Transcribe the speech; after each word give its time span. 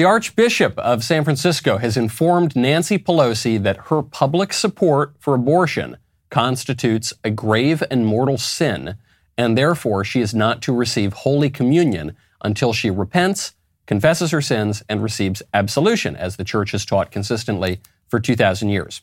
The 0.00 0.06
Archbishop 0.06 0.78
of 0.78 1.04
San 1.04 1.24
Francisco 1.24 1.76
has 1.76 1.94
informed 1.94 2.56
Nancy 2.56 2.96
Pelosi 2.96 3.62
that 3.62 3.88
her 3.88 4.00
public 4.00 4.54
support 4.54 5.12
for 5.18 5.34
abortion 5.34 5.98
constitutes 6.30 7.12
a 7.22 7.30
grave 7.30 7.82
and 7.90 8.06
mortal 8.06 8.38
sin, 8.38 8.96
and 9.36 9.58
therefore 9.58 10.02
she 10.02 10.22
is 10.22 10.34
not 10.34 10.62
to 10.62 10.72
receive 10.72 11.12
Holy 11.12 11.50
Communion 11.50 12.16
until 12.42 12.72
she 12.72 12.88
repents, 12.88 13.52
confesses 13.84 14.30
her 14.30 14.40
sins, 14.40 14.82
and 14.88 15.02
receives 15.02 15.42
absolution, 15.52 16.16
as 16.16 16.36
the 16.36 16.44
Church 16.44 16.70
has 16.70 16.86
taught 16.86 17.10
consistently 17.10 17.82
for 18.08 18.18
2,000 18.18 18.70
years. 18.70 19.02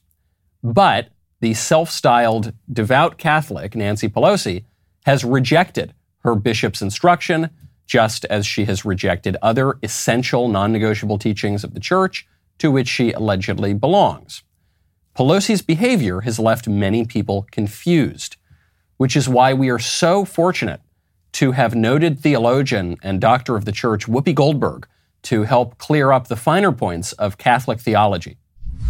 But 0.63 1.09
the 1.41 1.53
self 1.53 1.91
styled 1.91 2.53
devout 2.73 3.19
Catholic, 3.19 3.75
Nancy 3.75 4.09
Pelosi, 4.09 4.63
has 5.05 5.23
rejected 5.23 5.93
her 6.21 6.33
bishop's 6.33 6.81
instruction, 6.81 7.51
just 7.87 8.25
as 8.25 8.45
she 8.45 8.65
has 8.65 8.85
rejected 8.85 9.37
other 9.41 9.79
essential 9.81 10.47
non 10.47 10.71
negotiable 10.71 11.17
teachings 11.17 11.63
of 11.63 11.73
the 11.73 11.79
Church 11.79 12.27
to 12.59 12.69
which 12.69 12.87
she 12.87 13.11
allegedly 13.11 13.73
belongs. 13.73 14.43
Pelosi's 15.15 15.61
behavior 15.61 16.21
has 16.21 16.37
left 16.37 16.67
many 16.67 17.05
people 17.05 17.47
confused, 17.51 18.35
which 18.97 19.15
is 19.15 19.27
why 19.27 19.53
we 19.53 19.69
are 19.69 19.79
so 19.79 20.25
fortunate 20.25 20.81
to 21.33 21.53
have 21.53 21.75
noted 21.75 22.19
theologian 22.19 22.97
and 23.01 23.21
doctor 23.21 23.55
of 23.55 23.65
the 23.65 23.71
church 23.71 24.07
Whoopi 24.07 24.33
Goldberg 24.33 24.87
to 25.23 25.43
help 25.43 25.77
clear 25.77 26.11
up 26.11 26.27
the 26.27 26.35
finer 26.35 26.71
points 26.71 27.13
of 27.13 27.37
Catholic 27.37 27.79
theology. 27.79 28.37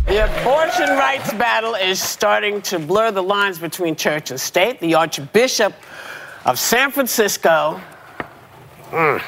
The 0.05 0.23
abortion 0.25 0.89
rights 0.89 1.33
battle 1.33 1.75
is 1.75 2.01
starting 2.01 2.61
to 2.63 2.79
blur 2.79 3.11
the 3.11 3.23
lines 3.23 3.59
between 3.59 3.95
church 3.95 4.31
and 4.31 4.39
state. 4.39 4.79
The 4.79 4.95
Archbishop 4.95 5.73
of 6.45 6.59
San 6.59 6.91
Francisco 6.91 7.81
mm, 8.91 9.21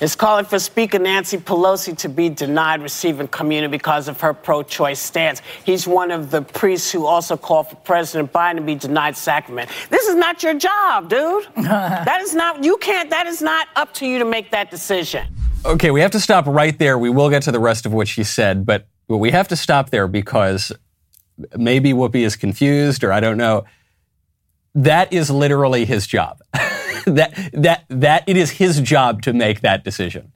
is 0.00 0.14
calling 0.14 0.44
for 0.44 0.58
Speaker 0.58 0.98
Nancy 0.98 1.38
Pelosi 1.38 1.96
to 1.98 2.08
be 2.08 2.28
denied 2.28 2.82
receiving 2.82 3.28
communion 3.28 3.70
because 3.70 4.08
of 4.08 4.20
her 4.20 4.32
pro 4.32 4.62
choice 4.62 4.98
stance. 5.00 5.42
He's 5.64 5.86
one 5.86 6.10
of 6.10 6.30
the 6.30 6.42
priests 6.42 6.90
who 6.90 7.06
also 7.06 7.36
called 7.36 7.68
for 7.68 7.76
President 7.76 8.32
Biden 8.32 8.56
to 8.56 8.62
be 8.62 8.74
denied 8.74 9.16
sacrament. 9.16 9.70
This 9.90 10.06
is 10.06 10.14
not 10.14 10.42
your 10.42 10.54
job, 10.54 11.08
dude. 11.08 11.46
that 11.56 12.20
is 12.20 12.34
not, 12.34 12.62
you 12.62 12.76
can't, 12.78 13.10
that 13.10 13.26
is 13.26 13.42
not 13.42 13.68
up 13.76 13.94
to 13.94 14.06
you 14.06 14.18
to 14.18 14.24
make 14.24 14.50
that 14.50 14.70
decision. 14.70 15.26
Okay, 15.64 15.90
we 15.90 16.00
have 16.00 16.12
to 16.12 16.20
stop 16.20 16.46
right 16.46 16.78
there. 16.78 16.98
We 16.98 17.10
will 17.10 17.30
get 17.30 17.42
to 17.42 17.52
the 17.52 17.60
rest 17.60 17.84
of 17.84 17.92
what 17.92 18.08
she 18.08 18.22
said, 18.24 18.64
but 18.64 18.86
we 19.08 19.30
have 19.30 19.48
to 19.48 19.56
stop 19.56 19.90
there 19.90 20.06
because 20.06 20.72
maybe 21.56 21.92
Whoopi 21.92 22.24
is 22.24 22.36
confused 22.36 23.02
or 23.02 23.12
I 23.12 23.20
don't 23.20 23.36
know. 23.36 23.64
That 24.74 25.12
is 25.12 25.30
literally 25.30 25.84
his 25.84 26.06
job. 26.06 26.40
that 27.06 27.50
that 27.52 27.84
that 27.88 28.24
it 28.26 28.36
is 28.36 28.50
his 28.52 28.80
job 28.80 29.22
to 29.22 29.32
make 29.32 29.60
that 29.60 29.84
decision. 29.84 30.32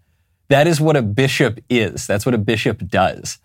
That 0.49 0.67
is 0.67 0.81
what 0.81 0.97
a 0.97 1.03
bishop 1.03 1.61
is. 1.71 2.07
That's 2.07 2.27
what 2.27 2.35
a 2.35 2.39
bishop 2.39 2.87
does. 2.89 3.39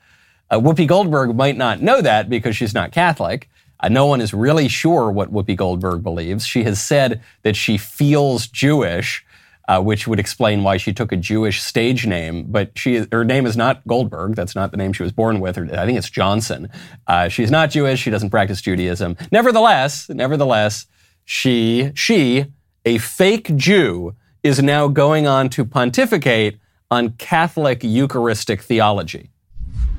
Uh, 0.50 0.60
Whoopi 0.60 0.88
Goldberg 0.88 1.36
might 1.36 1.58
not 1.58 1.82
know 1.82 2.02
that 2.02 2.30
because 2.30 2.56
she's 2.56 2.74
not 2.74 2.92
Catholic. 2.92 3.50
Uh, 3.80 3.90
no 3.90 4.06
one 4.06 4.22
is 4.22 4.34
really 4.34 4.68
sure 4.68 5.12
what 5.12 5.32
Whoopi 5.32 5.56
Goldberg 5.56 6.04
believes. 6.04 6.46
She 6.46 6.64
has 6.64 6.82
said 6.82 7.22
that 7.44 7.56
she 7.56 7.78
feels 7.78 8.48
Jewish, 8.48 9.24
uh, 9.68 9.82
which 9.82 10.08
would 10.08 10.20
explain 10.20 10.64
why 10.64 10.78
she 10.78 10.94
took 10.94 11.12
a 11.12 11.18
Jewish 11.18 11.62
stage 11.62 12.08
name. 12.08 12.46
But 12.50 12.78
she, 12.78 13.06
her 13.12 13.24
name 13.24 13.46
is 13.46 13.56
not 13.56 13.86
Goldberg. 13.88 14.36
That's 14.36 14.56
not 14.56 14.72
the 14.72 14.78
name 14.78 14.94
she 14.94 15.04
was 15.04 15.12
born 15.12 15.40
with. 15.40 15.58
I 15.58 15.86
think 15.86 15.98
it's 15.98 16.10
Johnson. 16.10 16.70
Uh, 17.06 17.28
she's 17.28 17.52
not 17.52 17.70
Jewish. 17.70 18.00
She 18.00 18.10
doesn't 18.10 18.32
practice 18.32 18.62
Judaism. 18.62 19.16
Nevertheless, 19.32 20.10
nevertheless, 20.10 20.88
she 21.26 21.92
she 21.94 22.46
a 22.88 22.98
fake 22.98 23.54
Jew 23.58 24.16
is 24.44 24.64
now 24.64 24.88
going 24.88 25.28
on 25.28 25.50
to 25.50 25.66
pontificate 25.66 26.58
on 26.90 27.10
Catholic 27.18 27.84
Eucharistic 27.84 28.62
theology. 28.62 29.30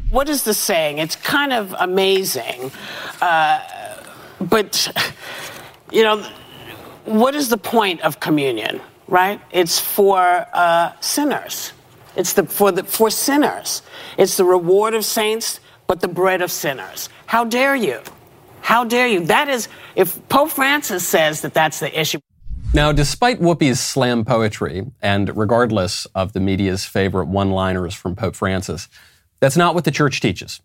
What 0.08 0.30
is 0.30 0.44
the 0.44 0.54
saying? 0.54 0.96
It's 0.96 1.16
kind 1.16 1.52
of 1.52 1.74
amazing. 1.78 2.70
Uh, 3.20 3.60
but, 4.40 4.72
you 5.92 6.02
know, 6.02 6.26
what 7.04 7.34
is 7.34 7.50
the 7.50 7.58
point 7.58 8.00
of 8.00 8.20
communion, 8.20 8.80
right? 9.06 9.38
It's 9.50 9.78
for 9.78 10.46
uh, 10.54 10.92
sinners. 11.00 11.72
It's 12.16 12.32
the, 12.32 12.44
for, 12.44 12.72
the, 12.72 12.84
for 12.84 13.10
sinners. 13.10 13.82
It's 14.16 14.38
the 14.38 14.44
reward 14.44 14.94
of 14.94 15.04
saints, 15.04 15.60
but 15.86 16.00
the 16.00 16.08
bread 16.08 16.40
of 16.40 16.50
sinners. 16.50 17.10
How 17.26 17.44
dare 17.44 17.76
you? 17.76 18.00
How 18.62 18.84
dare 18.84 19.08
you? 19.08 19.26
That 19.26 19.50
is, 19.50 19.68
if 19.94 20.26
Pope 20.30 20.50
Francis 20.50 21.06
says 21.06 21.42
that 21.42 21.52
that's 21.52 21.80
the 21.80 22.00
issue. 22.00 22.20
Now, 22.74 22.92
despite 22.92 23.40
Whoopi's 23.40 23.80
slam 23.80 24.26
poetry, 24.26 24.86
and 25.00 25.34
regardless 25.34 26.04
of 26.14 26.34
the 26.34 26.40
media's 26.40 26.84
favorite 26.84 27.26
one 27.26 27.50
liners 27.50 27.94
from 27.94 28.14
Pope 28.14 28.36
Francis, 28.36 28.88
that's 29.40 29.56
not 29.56 29.74
what 29.74 29.84
the 29.84 29.90
church 29.90 30.20
teaches. 30.20 30.60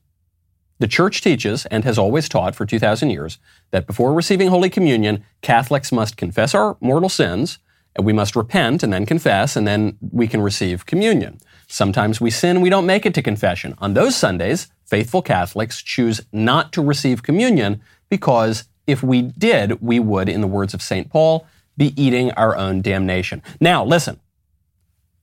The 0.80 0.88
church 0.88 1.22
teaches, 1.22 1.66
and 1.68 1.86
has 1.86 1.98
always 1.98 2.28
taught 2.28 2.56
for 2.56 2.66
2,000 2.66 3.10
years, 3.10 3.38
that 3.72 3.88
before 3.88 4.14
receiving 4.14 4.50
Holy 4.50 4.70
Communion, 4.70 5.24
Catholics 5.42 5.94
must 5.94 6.18
confess 6.18 6.54
our 6.54 6.76
mortal 6.82 7.08
sins, 7.08 7.60
and 7.96 8.06
we 8.06 8.12
must 8.12 8.36
repent 8.36 8.84
and 8.84 8.92
then 8.92 9.06
confess, 9.06 9.56
and 9.56 9.66
then 9.66 9.98
we 10.12 10.28
can 10.28 10.42
receive 10.42 10.86
communion. 10.86 11.40
Sometimes 11.68 12.20
we 12.20 12.32
sin, 12.32 12.60
we 12.60 12.70
don't 12.70 12.86
make 12.86 13.06
it 13.06 13.14
to 13.14 13.22
confession. 13.22 13.76
On 13.78 13.94
those 13.94 14.16
Sundays, 14.16 14.68
faithful 14.86 15.22
Catholics 15.22 15.82
choose 15.82 16.20
not 16.34 16.74
to 16.74 16.82
receive 16.84 17.24
communion 17.24 17.82
because 18.10 18.66
if 18.88 19.02
we 19.02 19.22
did, 19.22 19.82
we 19.82 20.00
would, 20.00 20.28
in 20.28 20.42
the 20.42 20.48
words 20.48 20.74
of 20.74 20.82
St. 20.82 21.10
Paul, 21.10 21.48
be 21.78 22.00
eating 22.02 22.32
our 22.32 22.56
own 22.56 22.82
damnation. 22.82 23.42
Now, 23.60 23.84
listen, 23.84 24.20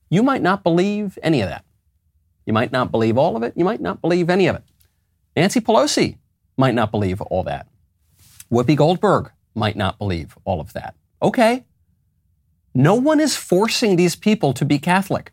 you 0.09 0.23
might 0.23 0.41
not 0.41 0.63
believe 0.63 1.17
any 1.23 1.41
of 1.41 1.49
that. 1.49 1.65
You 2.45 2.53
might 2.53 2.71
not 2.71 2.91
believe 2.91 3.17
all 3.17 3.37
of 3.37 3.43
it. 3.43 3.53
You 3.55 3.63
might 3.63 3.81
not 3.81 4.01
believe 4.01 4.29
any 4.29 4.47
of 4.47 4.55
it. 4.55 4.63
Nancy 5.35 5.61
Pelosi 5.61 6.17
might 6.57 6.75
not 6.75 6.91
believe 6.91 7.21
all 7.21 7.43
that. 7.43 7.67
Whoopi 8.51 8.75
Goldberg 8.75 9.31
might 9.55 9.75
not 9.75 9.97
believe 9.97 10.37
all 10.43 10.59
of 10.59 10.73
that. 10.73 10.95
Okay. 11.21 11.65
No 12.73 12.95
one 12.95 13.19
is 13.19 13.35
forcing 13.35 13.95
these 13.95 14.15
people 14.15 14.53
to 14.53 14.65
be 14.65 14.79
Catholic. 14.79 15.31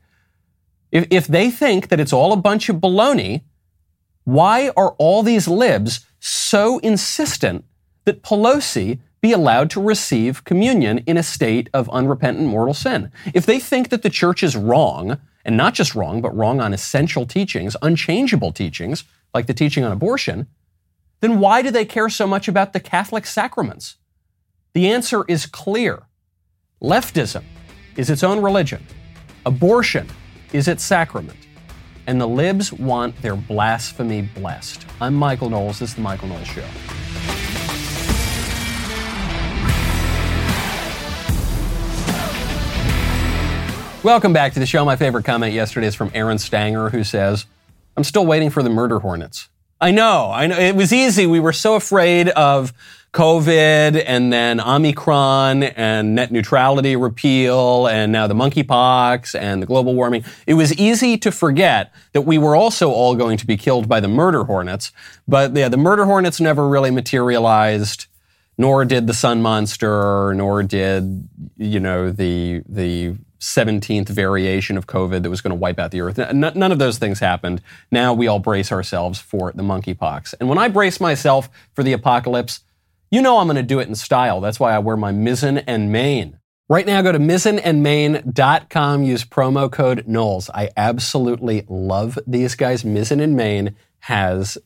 If, 0.90 1.06
if 1.10 1.26
they 1.26 1.50
think 1.50 1.88
that 1.88 2.00
it's 2.00 2.12
all 2.12 2.32
a 2.32 2.36
bunch 2.36 2.68
of 2.68 2.76
baloney, 2.76 3.42
why 4.24 4.70
are 4.76 4.90
all 4.98 5.22
these 5.22 5.48
libs 5.48 6.06
so 6.20 6.78
insistent 6.78 7.64
that 8.04 8.22
Pelosi 8.22 8.98
be 9.20 9.32
allowed 9.32 9.70
to 9.70 9.82
receive 9.82 10.44
communion 10.44 10.98
in 10.98 11.16
a 11.16 11.22
state 11.22 11.68
of 11.72 11.88
unrepentant 11.90 12.46
mortal 12.46 12.74
sin. 12.74 13.10
If 13.34 13.46
they 13.46 13.58
think 13.58 13.88
that 13.88 14.02
the 14.02 14.10
church 14.10 14.42
is 14.42 14.56
wrong, 14.56 15.18
and 15.44 15.56
not 15.56 15.74
just 15.74 15.94
wrong, 15.94 16.20
but 16.20 16.36
wrong 16.36 16.60
on 16.60 16.74
essential 16.74 17.26
teachings, 17.26 17.76
unchangeable 17.82 18.52
teachings, 18.52 19.04
like 19.34 19.46
the 19.46 19.54
teaching 19.54 19.84
on 19.84 19.92
abortion, 19.92 20.46
then 21.20 21.40
why 21.40 21.62
do 21.62 21.70
they 21.70 21.84
care 21.84 22.08
so 22.08 22.26
much 22.26 22.48
about 22.48 22.72
the 22.72 22.80
Catholic 22.80 23.26
sacraments? 23.26 23.96
The 24.74 24.90
answer 24.90 25.24
is 25.26 25.46
clear. 25.46 26.02
Leftism 26.82 27.44
is 27.96 28.10
its 28.10 28.22
own 28.22 28.40
religion. 28.40 28.84
Abortion 29.44 30.06
is 30.52 30.68
its 30.68 30.84
sacrament. 30.84 31.38
And 32.06 32.20
the 32.20 32.28
libs 32.28 32.72
want 32.72 33.20
their 33.20 33.36
blasphemy 33.36 34.22
blessed. 34.22 34.86
I'm 35.00 35.14
Michael 35.14 35.50
Knowles. 35.50 35.80
This 35.80 35.90
is 35.90 35.94
The 35.96 36.02
Michael 36.02 36.28
Knowles 36.28 36.46
Show. 36.46 36.64
Welcome 44.08 44.32
back 44.32 44.54
to 44.54 44.58
the 44.58 44.64
show. 44.64 44.86
My 44.86 44.96
favorite 44.96 45.26
comment 45.26 45.52
yesterday 45.52 45.86
is 45.86 45.94
from 45.94 46.10
Aaron 46.14 46.38
Stanger, 46.38 46.88
who 46.88 47.04
says, 47.04 47.44
I'm 47.94 48.04
still 48.04 48.24
waiting 48.24 48.48
for 48.48 48.62
the 48.62 48.70
murder 48.70 49.00
hornets. 49.00 49.50
I 49.82 49.90
know, 49.90 50.30
I 50.32 50.46
know. 50.46 50.58
It 50.58 50.74
was 50.74 50.94
easy. 50.94 51.26
We 51.26 51.40
were 51.40 51.52
so 51.52 51.74
afraid 51.74 52.30
of 52.30 52.72
COVID 53.12 54.02
and 54.06 54.32
then 54.32 54.62
Omicron 54.62 55.62
and 55.62 56.14
net 56.14 56.32
neutrality 56.32 56.96
repeal 56.96 57.86
and 57.86 58.10
now 58.10 58.26
the 58.26 58.32
monkeypox 58.32 59.38
and 59.38 59.60
the 59.60 59.66
global 59.66 59.94
warming. 59.94 60.24
It 60.46 60.54
was 60.54 60.72
easy 60.78 61.18
to 61.18 61.30
forget 61.30 61.92
that 62.14 62.22
we 62.22 62.38
were 62.38 62.56
also 62.56 62.90
all 62.90 63.14
going 63.14 63.36
to 63.36 63.46
be 63.46 63.58
killed 63.58 63.90
by 63.90 64.00
the 64.00 64.08
murder 64.08 64.44
hornets. 64.44 64.90
But 65.28 65.54
yeah, 65.54 65.68
the 65.68 65.76
murder 65.76 66.06
hornets 66.06 66.40
never 66.40 66.66
really 66.66 66.90
materialized, 66.90 68.06
nor 68.56 68.86
did 68.86 69.06
the 69.06 69.12
sun 69.12 69.42
monster, 69.42 70.32
nor 70.32 70.62
did, 70.62 71.28
you 71.58 71.78
know, 71.78 72.10
the, 72.10 72.62
the 72.66 73.14
17th 73.40 74.08
variation 74.08 74.76
of 74.76 74.86
COVID 74.86 75.22
that 75.22 75.30
was 75.30 75.40
going 75.40 75.50
to 75.50 75.56
wipe 75.56 75.78
out 75.78 75.90
the 75.90 76.00
earth. 76.00 76.18
None 76.32 76.72
of 76.72 76.78
those 76.78 76.98
things 76.98 77.20
happened. 77.20 77.62
Now 77.90 78.12
we 78.12 78.26
all 78.26 78.40
brace 78.40 78.72
ourselves 78.72 79.20
for 79.20 79.52
the 79.52 79.62
monkeypox. 79.62 80.34
And 80.40 80.48
when 80.48 80.58
I 80.58 80.68
brace 80.68 81.00
myself 81.00 81.48
for 81.74 81.82
the 81.82 81.92
apocalypse, 81.92 82.60
you 83.10 83.22
know 83.22 83.38
I'm 83.38 83.46
going 83.46 83.56
to 83.56 83.62
do 83.62 83.78
it 83.78 83.88
in 83.88 83.94
style. 83.94 84.40
That's 84.40 84.60
why 84.60 84.74
I 84.74 84.78
wear 84.80 84.96
my 84.96 85.12
Mizzen 85.12 85.62
and 85.66 85.92
Main. 85.92 86.38
Right 86.70 86.86
now, 86.86 87.00
go 87.00 87.12
to 87.12 87.18
mizzenandmain.com, 87.18 89.02
use 89.02 89.24
promo 89.24 89.72
code 89.72 90.06
Knowles. 90.06 90.50
I 90.50 90.68
absolutely 90.76 91.64
love 91.66 92.18
these 92.26 92.54
guys. 92.54 92.82
Mizzen 92.82 93.22
and 93.22 93.34
Main 93.34 93.74
has 94.00 94.58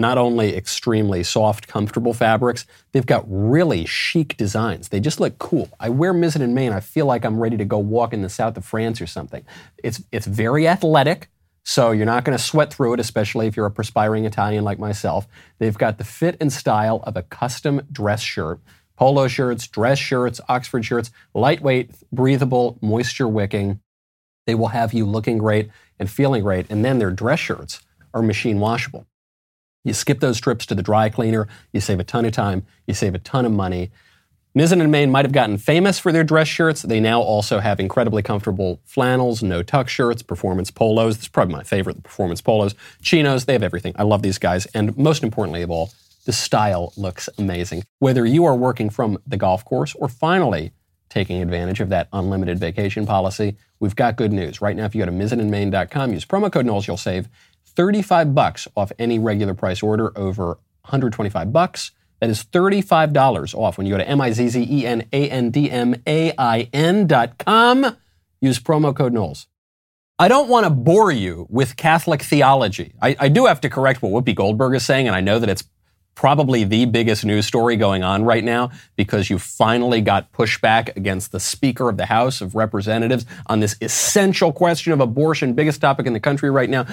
not 0.00 0.18
only 0.18 0.56
extremely 0.56 1.22
soft, 1.22 1.68
comfortable 1.68 2.14
fabrics, 2.14 2.64
they've 2.92 3.04
got 3.04 3.24
really 3.26 3.84
chic 3.84 4.36
designs. 4.36 4.88
They 4.88 5.00
just 5.00 5.20
look 5.20 5.38
cool. 5.38 5.68
I 5.78 5.88
wear 5.88 6.14
Mizzen 6.14 6.42
and 6.42 6.54
Main, 6.54 6.72
I 6.72 6.80
feel 6.80 7.06
like 7.06 7.24
I'm 7.24 7.38
ready 7.40 7.56
to 7.56 7.64
go 7.64 7.78
walk 7.78 8.12
in 8.12 8.22
the 8.22 8.28
south 8.28 8.56
of 8.56 8.64
France 8.64 9.00
or 9.00 9.06
something. 9.06 9.44
It's, 9.82 10.02
it's 10.12 10.26
very 10.26 10.66
athletic, 10.68 11.28
So 11.68 11.90
you're 11.90 12.06
not 12.06 12.24
going 12.24 12.36
to 12.36 12.42
sweat 12.42 12.72
through 12.72 12.94
it, 12.94 13.00
especially 13.00 13.46
if 13.46 13.54
you're 13.54 13.66
a 13.66 13.70
perspiring 13.70 14.24
Italian 14.24 14.64
like 14.64 14.78
myself. 14.78 15.28
They've 15.58 15.76
got 15.76 15.98
the 15.98 16.04
fit 16.04 16.38
and 16.40 16.50
style 16.50 17.02
of 17.04 17.14
a 17.14 17.22
custom 17.22 17.82
dress 17.92 18.22
shirt. 18.22 18.60
Polo 18.96 19.28
shirts, 19.28 19.68
dress 19.68 19.98
shirts, 19.98 20.40
Oxford 20.48 20.86
shirts, 20.86 21.10
lightweight, 21.34 21.90
breathable, 22.10 22.78
moisture 22.80 23.28
wicking. 23.28 23.80
They 24.46 24.54
will 24.54 24.68
have 24.68 24.94
you 24.94 25.04
looking 25.04 25.36
great 25.36 25.68
and 25.98 26.10
feeling 26.10 26.42
great. 26.42 26.64
And 26.70 26.82
then 26.86 27.00
their 27.00 27.10
dress 27.10 27.38
shirts 27.38 27.82
are 28.14 28.22
machine 28.22 28.60
washable. 28.60 29.06
You 29.88 29.94
skip 29.94 30.20
those 30.20 30.38
trips 30.38 30.66
to 30.66 30.74
the 30.74 30.82
dry 30.82 31.08
cleaner, 31.08 31.48
you 31.72 31.80
save 31.80 31.98
a 31.98 32.04
ton 32.04 32.26
of 32.26 32.32
time, 32.32 32.66
you 32.86 32.92
save 32.92 33.14
a 33.14 33.18
ton 33.18 33.46
of 33.46 33.52
money. 33.52 33.90
Mizzen 34.54 34.82
and 34.82 34.92
Main 34.92 35.10
might 35.10 35.24
have 35.24 35.32
gotten 35.32 35.56
famous 35.56 35.98
for 35.98 36.12
their 36.12 36.24
dress 36.24 36.46
shirts. 36.46 36.82
They 36.82 37.00
now 37.00 37.22
also 37.22 37.58
have 37.58 37.80
incredibly 37.80 38.22
comfortable 38.22 38.80
flannels, 38.84 39.42
no 39.42 39.62
tuck 39.62 39.88
shirts, 39.88 40.20
performance 40.20 40.70
polos. 40.70 41.16
This 41.16 41.24
is 41.24 41.28
probably 41.28 41.54
my 41.54 41.62
favorite, 41.62 41.96
the 41.96 42.02
performance 42.02 42.42
polos. 42.42 42.74
Chinos, 43.00 43.46
they 43.46 43.54
have 43.54 43.62
everything. 43.62 43.94
I 43.96 44.02
love 44.02 44.20
these 44.20 44.38
guys. 44.38 44.66
And 44.74 44.96
most 44.98 45.22
importantly 45.22 45.62
of 45.62 45.70
all, 45.70 45.90
the 46.26 46.32
style 46.32 46.92
looks 46.98 47.30
amazing. 47.38 47.84
Whether 47.98 48.26
you 48.26 48.44
are 48.44 48.54
working 48.54 48.90
from 48.90 49.18
the 49.26 49.38
golf 49.38 49.64
course 49.64 49.94
or 49.94 50.08
finally 50.08 50.72
taking 51.08 51.40
advantage 51.40 51.80
of 51.80 51.88
that 51.88 52.08
unlimited 52.12 52.58
vacation 52.58 53.06
policy, 53.06 53.56
we've 53.80 53.96
got 53.96 54.16
good 54.16 54.32
news. 54.32 54.60
Right 54.60 54.76
now, 54.76 54.84
if 54.84 54.94
you 54.94 55.04
go 55.04 55.06
to 55.06 55.12
mizzenandmain.com, 55.12 56.12
use 56.12 56.26
promo 56.26 56.52
code 56.52 56.66
Knowles, 56.66 56.86
you'll 56.86 56.98
save 56.98 57.28
35 57.78 58.34
bucks 58.34 58.68
off 58.76 58.92
any 58.98 59.18
regular 59.20 59.54
price 59.54 59.84
order 59.84 60.10
over 60.18 60.58
125 60.82 61.52
bucks. 61.52 61.92
That 62.18 62.28
is 62.28 62.42
$35 62.42 63.54
off 63.54 63.78
when 63.78 63.86
you 63.86 63.92
go 63.92 63.98
to 63.98 64.08
M-I-Z-Z-E-N-A-N-D-M-A-I-N 64.08 67.06
dot 67.06 67.38
com. 67.38 67.96
Use 68.40 68.58
promo 68.58 68.96
code 68.96 69.12
Knowles. 69.12 69.46
I 70.18 70.26
don't 70.26 70.48
want 70.48 70.64
to 70.64 70.70
bore 70.70 71.12
you 71.12 71.46
with 71.48 71.76
Catholic 71.76 72.22
theology. 72.22 72.94
I, 73.00 73.14
I, 73.20 73.28
do 73.28 73.46
have 73.46 73.60
to 73.60 73.70
correct 73.70 74.02
what 74.02 74.10
Whoopi 74.10 74.34
Goldberg 74.34 74.74
is 74.74 74.84
saying, 74.84 75.06
and 75.06 75.14
I 75.14 75.20
know 75.20 75.38
that 75.38 75.48
it's 75.48 75.62
probably 76.16 76.64
the 76.64 76.84
biggest 76.86 77.24
news 77.24 77.46
story 77.46 77.76
going 77.76 78.02
on 78.02 78.24
right 78.24 78.42
now 78.42 78.72
because 78.96 79.30
you 79.30 79.38
finally 79.38 80.00
got 80.00 80.32
pushback 80.32 80.96
against 80.96 81.30
the 81.30 81.38
Speaker 81.38 81.88
of 81.88 81.96
the 81.96 82.06
House 82.06 82.40
of 82.40 82.56
Representatives 82.56 83.24
on 83.46 83.60
this 83.60 83.76
essential 83.80 84.52
question 84.52 84.92
of 84.92 84.98
abortion, 84.98 85.54
biggest 85.54 85.80
topic 85.80 86.06
in 86.06 86.14
the 86.14 86.18
country 86.18 86.50
right 86.50 86.68
now. 86.68 86.84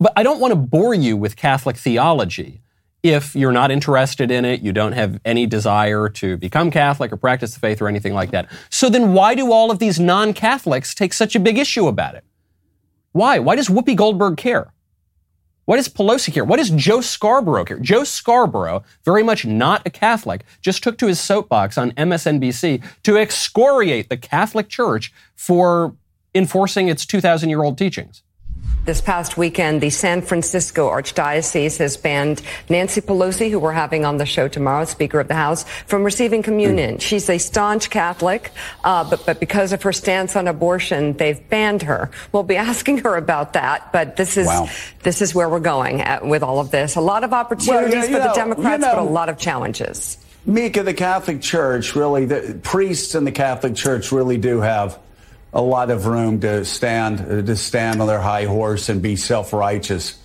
But 0.00 0.12
I 0.16 0.22
don't 0.22 0.40
want 0.40 0.52
to 0.52 0.56
bore 0.56 0.94
you 0.94 1.16
with 1.16 1.36
Catholic 1.36 1.76
theology 1.76 2.62
if 3.02 3.36
you're 3.36 3.52
not 3.52 3.70
interested 3.70 4.30
in 4.30 4.44
it, 4.44 4.60
you 4.60 4.72
don't 4.72 4.92
have 4.92 5.20
any 5.24 5.46
desire 5.46 6.08
to 6.08 6.36
become 6.36 6.70
Catholic 6.70 7.12
or 7.12 7.16
practice 7.16 7.54
the 7.54 7.60
faith 7.60 7.80
or 7.80 7.88
anything 7.88 8.12
like 8.12 8.32
that. 8.32 8.50
So 8.70 8.88
then 8.88 9.12
why 9.12 9.34
do 9.34 9.52
all 9.52 9.70
of 9.70 9.78
these 9.78 10.00
non-Catholics 10.00 10.94
take 10.94 11.12
such 11.12 11.36
a 11.36 11.40
big 11.40 11.58
issue 11.58 11.86
about 11.86 12.16
it? 12.16 12.24
Why? 13.12 13.38
Why 13.38 13.54
does 13.56 13.68
Whoopi 13.68 13.94
Goldberg 13.94 14.36
care? 14.36 14.72
Why 15.64 15.76
does 15.76 15.88
Pelosi 15.88 16.32
care? 16.32 16.44
Why 16.44 16.56
does 16.56 16.70
Joe 16.70 17.00
Scarborough 17.00 17.64
care? 17.64 17.78
Joe 17.78 18.02
Scarborough, 18.02 18.82
very 19.04 19.22
much 19.22 19.44
not 19.44 19.86
a 19.86 19.90
Catholic, 19.90 20.44
just 20.60 20.82
took 20.82 20.98
to 20.98 21.06
his 21.06 21.20
soapbox 21.20 21.76
on 21.76 21.92
MSNBC 21.92 22.82
to 23.02 23.18
excoriate 23.18 24.08
the 24.08 24.16
Catholic 24.16 24.68
Church 24.68 25.12
for 25.36 25.94
enforcing 26.34 26.88
its 26.88 27.04
2,000 27.04 27.48
year 27.48 27.62
old 27.62 27.76
teachings. 27.76 28.22
This 28.88 29.02
past 29.02 29.36
weekend, 29.36 29.82
the 29.82 29.90
San 29.90 30.22
Francisco 30.22 30.88
Archdiocese 30.88 31.76
has 31.76 31.98
banned 31.98 32.40
Nancy 32.70 33.02
Pelosi, 33.02 33.50
who 33.50 33.58
we're 33.58 33.72
having 33.72 34.06
on 34.06 34.16
the 34.16 34.24
show 34.24 34.48
tomorrow, 34.48 34.86
Speaker 34.86 35.20
of 35.20 35.28
the 35.28 35.34
House, 35.34 35.64
from 35.84 36.04
receiving 36.04 36.42
communion. 36.42 36.96
Mm. 36.96 37.00
She's 37.02 37.28
a 37.28 37.36
staunch 37.36 37.90
Catholic, 37.90 38.50
uh, 38.84 39.04
but, 39.10 39.26
but 39.26 39.40
because 39.40 39.74
of 39.74 39.82
her 39.82 39.92
stance 39.92 40.36
on 40.36 40.48
abortion, 40.48 41.12
they've 41.18 41.46
banned 41.50 41.82
her. 41.82 42.10
We'll 42.32 42.44
be 42.44 42.56
asking 42.70 43.00
her 43.04 43.16
about 43.16 43.52
that, 43.52 43.92
but 43.92 44.16
this 44.16 44.38
is 44.38 44.46
wow. 44.46 44.70
this 45.02 45.20
is 45.20 45.34
where 45.34 45.50
we're 45.50 45.60
going 45.60 46.00
at, 46.00 46.24
with 46.24 46.42
all 46.42 46.58
of 46.58 46.70
this. 46.70 46.96
A 46.96 47.02
lot 47.02 47.24
of 47.24 47.34
opportunities 47.34 47.92
well, 47.92 47.92
yeah, 47.92 48.06
for 48.06 48.18
know, 48.20 48.28
the 48.28 48.34
Democrats, 48.34 48.80
you 48.80 48.88
know, 48.88 48.96
but 48.96 49.02
a 49.02 49.12
lot 49.12 49.28
of 49.28 49.36
challenges. 49.36 50.16
Mika, 50.46 50.82
the 50.82 50.94
Catholic 50.94 51.42
Church 51.42 51.94
really, 51.94 52.24
the 52.24 52.58
priests 52.62 53.14
in 53.14 53.26
the 53.26 53.32
Catholic 53.32 53.74
Church 53.74 54.12
really 54.12 54.38
do 54.38 54.62
have 54.62 54.98
a 55.52 55.62
lot 55.62 55.90
of 55.90 56.06
room 56.06 56.40
to 56.40 56.64
stand 56.64 57.46
to 57.46 57.56
stand 57.56 58.00
on 58.00 58.06
their 58.06 58.20
high 58.20 58.44
horse 58.44 58.88
and 58.88 59.00
be 59.00 59.16
self-righteous 59.16 60.18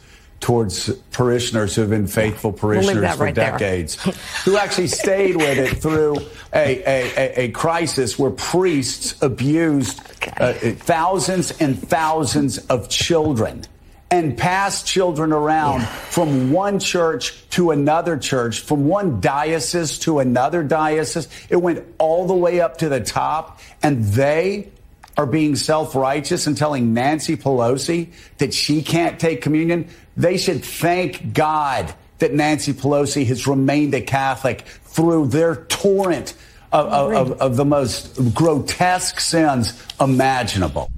towards 0.43 0.89
parishioners 1.13 1.73
who 1.73 1.81
have 1.81 1.89
been 1.89 2.05
faithful 2.05 2.51
parishioners 2.51 3.01
we'll 3.01 3.13
for 3.13 3.23
right 3.23 3.33
decades, 3.33 3.95
who 4.43 4.57
actually 4.57 4.87
stayed 4.87 5.37
with 5.37 5.57
it 5.57 5.77
through 5.77 6.17
a, 6.53 6.83
a, 6.85 7.45
a 7.45 7.51
crisis 7.51 8.19
where 8.19 8.29
priests 8.29 9.15
abused 9.23 10.01
uh, 10.35 10.51
thousands 10.51 11.61
and 11.61 11.79
thousands 11.87 12.57
of 12.67 12.89
children 12.89 13.63
and 14.11 14.37
passed 14.37 14.85
children 14.85 15.31
around 15.31 15.79
yeah. 15.79 15.85
from 15.85 16.51
one 16.51 16.77
church 16.77 17.49
to 17.51 17.71
another 17.71 18.17
church, 18.17 18.59
from 18.59 18.85
one 18.85 19.21
diocese 19.21 19.97
to 19.99 20.19
another 20.19 20.61
diocese. 20.61 21.29
It 21.49 21.55
went 21.55 21.85
all 21.99 22.27
the 22.27 22.35
way 22.35 22.59
up 22.59 22.79
to 22.79 22.89
the 22.89 22.99
top, 22.99 23.61
and 23.81 24.03
they 24.03 24.72
are 25.17 25.25
being 25.25 25.55
self 25.55 25.95
righteous 25.95 26.47
and 26.47 26.57
telling 26.57 26.93
Nancy 26.93 27.37
Pelosi 27.37 28.11
that 28.37 28.53
she 28.53 28.81
can't 28.81 29.19
take 29.19 29.41
communion, 29.41 29.87
they 30.17 30.37
should 30.37 30.63
thank 30.63 31.33
God 31.33 31.93
that 32.19 32.33
Nancy 32.33 32.73
Pelosi 32.73 33.25
has 33.27 33.47
remained 33.47 33.93
a 33.93 34.01
Catholic 34.01 34.61
through 34.61 35.27
their 35.27 35.55
torrent 35.65 36.33
of, 36.71 37.13
of, 37.13 37.31
of 37.41 37.55
the 37.55 37.65
most 37.65 38.33
grotesque 38.33 39.19
sins 39.19 39.81
imaginable. 39.99 40.89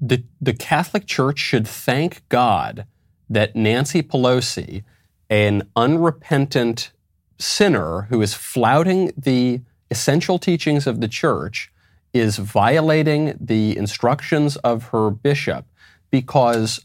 The, 0.00 0.24
the 0.40 0.54
Catholic 0.54 1.06
Church 1.06 1.38
should 1.38 1.66
thank 1.66 2.26
God 2.28 2.86
that 3.28 3.56
Nancy 3.56 4.02
Pelosi, 4.02 4.84
an 5.28 5.62
unrepentant 5.76 6.92
sinner 7.38 8.02
who 8.02 8.22
is 8.22 8.34
flouting 8.34 9.12
the 9.16 9.60
essential 9.90 10.38
teachings 10.38 10.86
of 10.86 11.00
the 11.00 11.08
church, 11.08 11.69
is 12.12 12.36
violating 12.38 13.36
the 13.40 13.76
instructions 13.76 14.56
of 14.56 14.84
her 14.88 15.10
bishop 15.10 15.66
because 16.10 16.84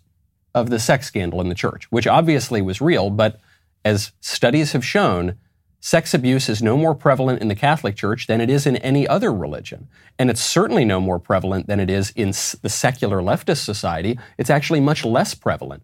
of 0.54 0.70
the 0.70 0.80
sex 0.80 1.08
scandal 1.08 1.42
in 1.42 1.50
the 1.50 1.56
church, 1.56 1.92
which 1.92 2.08
obviously 2.08 2.62
was 2.62 2.82
real, 2.82 3.10
but 3.10 3.40
as 3.84 4.12
studies 4.22 4.72
have 4.72 4.86
shown, 4.86 5.38
sex 5.80 6.14
abuse 6.14 6.50
is 6.50 6.64
no 6.64 6.78
more 6.78 6.96
prevalent 6.96 7.42
in 7.42 7.48
the 7.48 7.56
Catholic 7.56 7.96
Church 7.96 8.26
than 8.26 8.42
it 8.42 8.50
is 8.50 8.66
in 8.66 8.78
any 8.78 9.08
other 9.08 9.32
religion. 9.32 9.88
And 10.18 10.30
it's 10.30 10.42
certainly 10.42 10.86
no 10.86 11.00
more 11.00 11.20
prevalent 11.20 11.68
than 11.68 11.80
it 11.80 11.90
is 11.90 12.12
in 12.16 12.30
the 12.30 12.70
secular 12.70 13.22
leftist 13.22 13.64
society. 13.64 14.18
It's 14.38 14.50
actually 14.50 14.80
much 14.80 15.06
less 15.06 15.36
prevalent. 15.36 15.84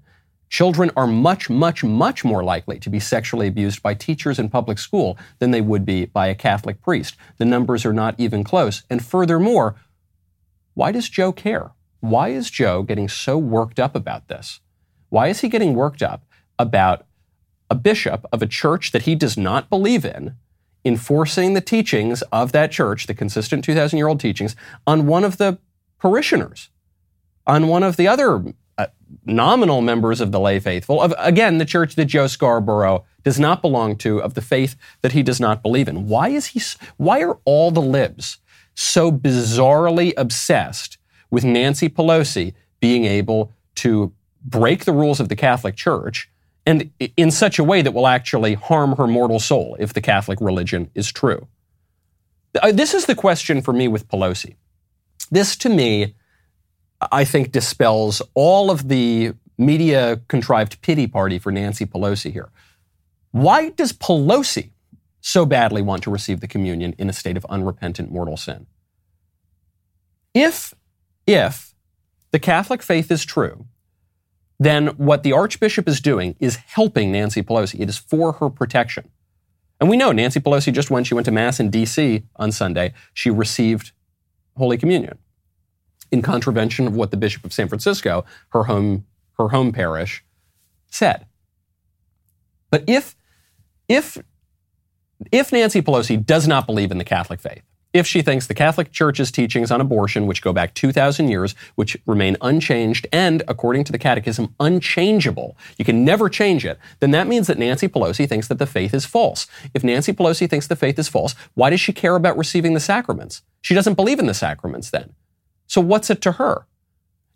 Children 0.51 0.92
are 0.98 1.07
much, 1.07 1.50
much, 1.50 1.81
much 1.81 2.25
more 2.25 2.43
likely 2.43 2.77
to 2.79 2.89
be 2.89 3.00
sexually 3.00 3.48
abused 3.48 3.81
by 3.81 3.93
teachers 3.93 4.38
in 4.38 4.50
public 4.50 4.79
school 4.79 5.17
than 5.39 5.51
they 5.51 5.62
would 5.62 5.86
be 5.86 6.08
by 6.08 6.27
a 6.27 6.36
Catholic 6.36 6.81
priest. 6.81 7.15
The 7.38 7.46
numbers 7.46 7.86
are 7.86 7.93
not 7.93 8.15
even 8.17 8.43
close. 8.43 8.84
And 8.89 9.03
furthermore, 9.03 9.75
why 10.74 10.91
does 10.91 11.08
Joe 11.08 11.31
care? 11.31 11.72
Why 12.01 12.29
is 12.29 12.51
Joe 12.51 12.84
getting 12.84 13.08
so 13.08 13.38
worked 13.38 13.79
up 13.79 13.96
about 13.96 14.27
this? 14.27 14.60
Why 15.08 15.29
is 15.29 15.39
he 15.39 15.48
getting 15.48 15.74
worked 15.74 16.03
up 16.03 16.25
about 16.60 17.05
a 17.70 17.75
bishop 17.75 18.25
of 18.34 18.41
a 18.41 18.48
church 18.48 18.91
that 18.91 19.03
he 19.03 19.15
does 19.15 19.38
not 19.38 19.70
believe 19.70 20.03
in 20.03 20.36
enforcing 20.84 21.53
the 21.53 21.62
teachings 21.62 22.24
of 22.24 22.51
that 22.51 22.72
church, 22.72 23.08
the 23.08 23.13
consistent 23.13 23.63
2,000 23.63 23.98
year 23.98 24.08
old 24.08 24.20
teachings, 24.20 24.58
on 24.86 25.08
one 25.08 25.24
of 25.24 25.38
the 25.38 25.60
parishioners, 25.98 26.70
on 27.48 27.70
one 27.70 27.84
of 27.84 27.96
the 27.96 28.08
other 28.10 28.53
uh, 28.78 28.88
nominal 29.25 29.82
members 29.82 30.22
of 30.22 30.32
the 30.32 30.40
lay 30.40 30.60
faithful, 30.60 31.01
of 31.01 31.13
again, 31.18 31.58
the 31.58 31.66
church 31.66 31.96
that 31.96 32.06
Joe 32.06 32.28
Scarborough 32.28 33.06
does 33.24 33.40
not 33.40 33.62
belong 33.62 33.98
to, 33.98 34.22
of 34.22 34.34
the 34.34 34.42
faith 34.42 34.75
that 35.01 35.12
he 35.12 35.24
does 35.24 35.40
not 35.40 35.62
believe 35.62 35.88
in. 35.88 36.08
Why 36.08 36.30
is 36.30 36.48
he, 36.48 36.62
why 36.98 37.22
are 37.22 37.38
all 37.46 37.72
the 37.72 37.82
libs 37.82 38.40
so 38.74 39.12
bizarrely 39.12 40.13
obsessed 40.18 40.98
with 41.30 41.44
Nancy 41.44 41.90
Pelosi 41.90 42.54
being 42.80 43.06
able 43.06 43.54
to 43.75 44.13
break 44.44 44.86
the 44.86 44.94
rules 44.94 45.20
of 45.20 45.30
the 45.30 45.36
Catholic 45.36 45.75
Church 45.75 46.30
and 46.66 46.92
in 47.18 47.32
such 47.32 47.60
a 47.60 47.63
way 47.63 47.82
that 47.82 47.94
will 47.94 48.08
actually 48.08 48.54
harm 48.54 48.96
her 48.96 49.08
mortal 49.08 49.40
soul 49.40 49.75
if 49.80 49.94
the 49.94 50.01
Catholic 50.01 50.40
religion 50.42 50.90
is 50.94 51.12
true? 51.12 51.48
Uh, 52.62 52.72
this 52.72 52.94
is 52.94 53.06
the 53.06 53.16
question 53.16 53.62
for 53.62 53.74
me 53.74 53.88
with 53.88 54.08
Pelosi. 54.08 54.56
This 55.30 55.56
to 55.58 55.70
me 55.70 56.16
I 57.12 57.25
think 57.25 57.51
dispels 57.51 58.22
all 58.34 58.70
of 58.70 58.88
the 58.88 59.34
media 59.58 60.22
contrived 60.27 60.81
pity 60.81 61.08
party 61.08 61.39
for 61.39 61.51
Nancy 61.51 61.86
Pelosi 61.86 62.31
here. 62.31 62.50
Why 63.31 63.70
does 63.70 63.93
Pelosi 63.93 64.72
so 65.22 65.46
badly 65.46 65.81
want 65.81 66.03
to 66.03 66.12
receive 66.12 66.41
the 66.41 66.48
communion 66.48 66.93
in 66.98 67.10
a 67.10 67.13
state 67.13 67.38
of 67.38 67.46
unrepentant 67.46 68.12
mortal 68.12 68.38
sin? 68.38 68.67
If, 70.34 70.74
if 71.25 71.74
the 72.31 72.39
Catholic 72.39 72.81
faith 72.81 73.12
is 73.12 73.25
true, 73.25 73.65
then 74.60 74.88
what 74.89 75.24
the 75.24 75.34
Archbishop 75.34 75.88
is 75.88 76.00
doing 76.00 76.36
is 76.39 76.58
helping 76.58 77.12
Nancy 77.12 77.41
Pelosi. 77.41 77.79
It 77.79 77.89
is 77.89 77.98
for 77.98 78.34
her 78.34 78.50
protection. 78.50 79.10
And 79.79 79.89
we 79.89 79.98
know 79.98 80.12
Nancy 80.12 80.39
Pelosi 80.39 80.72
just 80.72 80.91
when 80.91 81.03
she 81.03 81.15
went 81.15 81.25
to 81.25 81.31
Mass 81.31 81.60
in 81.60 81.72
D.C. 81.72 82.24
on 82.36 82.51
Sunday, 82.51 82.93
she 83.13 83.31
received 83.31 83.91
Holy 84.55 84.77
Communion. 84.77 85.17
In 86.12 86.22
contravention 86.22 86.88
of 86.88 86.96
what 86.96 87.12
the 87.12 87.18
Bishop 87.18 87.46
of 87.46 87.53
San 87.53 87.68
Francisco, 87.68 88.25
her 88.50 88.63
home, 88.63 89.06
her 89.38 89.50
home 89.50 89.72
parish, 89.72 90.24
said. 90.88 91.25
But 92.70 92.84
if, 92.88 93.15
if, 93.88 94.18
if 95.32 95.51
Nancy 95.51 95.82
Pelosi 95.82 96.24
does 96.24 96.48
not 96.48 96.65
believe 96.65 96.91
in 96.91 96.98
the 96.98 97.03
Catholic 97.03 97.39
faith, 97.39 97.63
if 97.94 98.08
she 98.08 98.22
thinks 98.22 98.48
the 98.48 98.53
Catholic 98.53 98.94
Church's 98.94 99.32
teachings 99.32 99.70
on 99.70 99.82
abortion, 99.82 100.25
which 100.25 100.41
go 100.41 100.53
back 100.53 100.74
2,000 100.74 101.27
years, 101.27 101.56
which 101.75 101.98
remain 102.06 102.38
unchanged 102.39 103.06
and, 103.12 103.44
according 103.50 103.84
to 103.84 103.91
the 103.91 103.98
Catechism, 103.98 104.56
unchangeable, 104.62 105.58
you 105.77 105.84
can 105.84 106.06
never 106.06 106.30
change 106.30 106.65
it, 106.65 106.80
then 107.01 107.12
that 107.12 107.27
means 107.27 107.48
that 107.48 107.58
Nancy 107.58 107.89
Pelosi 107.89 108.27
thinks 108.30 108.48
that 108.48 108.60
the 108.60 108.65
faith 108.65 108.94
is 108.94 109.06
false. 109.06 109.46
If 109.74 109.84
Nancy 109.84 110.13
Pelosi 110.13 110.50
thinks 110.50 110.68
the 110.68 110.75
faith 110.77 110.98
is 110.98 111.10
false, 111.10 111.36
why 111.53 111.70
does 111.70 111.82
she 111.82 111.91
care 111.91 112.15
about 112.15 112.38
receiving 112.38 112.74
the 112.74 112.80
sacraments? 112.80 113.41
She 113.62 113.74
doesn't 113.74 113.96
believe 113.96 114.20
in 114.20 114.27
the 114.27 114.34
sacraments 114.34 114.89
then. 114.89 115.13
So 115.72 115.80
what's 115.80 116.10
it 116.10 116.20
to 116.24 116.34
her? 116.34 116.68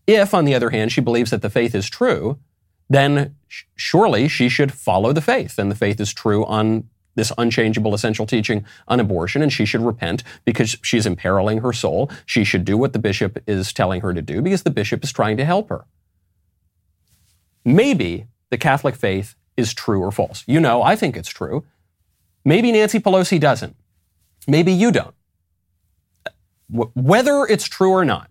If, 0.07 0.33
on 0.33 0.43
the 0.43 0.53
other 0.53 0.71
hand, 0.71 0.91
she 0.91 0.99
believes 0.99 1.31
that 1.31 1.41
the 1.41 1.49
faith 1.49 1.73
is 1.73 1.89
true, 1.89 2.37
then 2.89 3.37
surely 3.77 4.27
she 4.27 4.49
should 4.49 4.73
follow 4.73 5.13
the 5.13 5.21
faith, 5.21 5.57
and 5.57 5.71
the 5.71 5.75
faith 5.75 6.01
is 6.01 6.13
true 6.13 6.43
on 6.43 6.89
this 7.15 7.31
unchangeable 7.37 7.93
essential 7.93 8.25
teaching 8.25 8.65
on 8.89 8.99
abortion, 8.99 9.41
and 9.41 9.53
she 9.53 9.63
should 9.63 9.79
repent 9.79 10.21
because 10.43 10.75
she's 10.81 11.05
imperiling 11.05 11.59
her 11.59 11.71
soul. 11.71 12.11
She 12.25 12.43
should 12.43 12.65
do 12.65 12.77
what 12.77 12.91
the 12.91 12.99
bishop 12.99 13.41
is 13.47 13.71
telling 13.71 14.01
her 14.01 14.13
to 14.13 14.21
do 14.21 14.41
because 14.41 14.63
the 14.63 14.69
bishop 14.69 15.01
is 15.05 15.13
trying 15.13 15.37
to 15.37 15.45
help 15.45 15.69
her. 15.69 15.85
Maybe 17.63 18.27
the 18.49 18.57
Catholic 18.57 18.95
faith 18.95 19.35
is 19.55 19.73
true 19.73 20.01
or 20.01 20.11
false. 20.11 20.43
You 20.45 20.59
know, 20.59 20.83
I 20.83 20.97
think 20.97 21.15
it's 21.15 21.29
true. 21.29 21.63
Maybe 22.43 22.73
Nancy 22.73 22.99
Pelosi 22.99 23.39
doesn't. 23.39 23.77
Maybe 24.45 24.73
you 24.73 24.91
don't. 24.91 25.14
Whether 26.69 27.45
it's 27.45 27.67
true 27.67 27.91
or 27.91 28.05
not, 28.05 28.29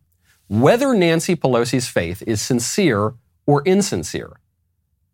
whether 0.48 0.94
Nancy 0.94 1.36
Pelosi's 1.36 1.88
faith 1.88 2.22
is 2.26 2.40
sincere 2.40 3.14
or 3.46 3.62
insincere, 3.64 4.40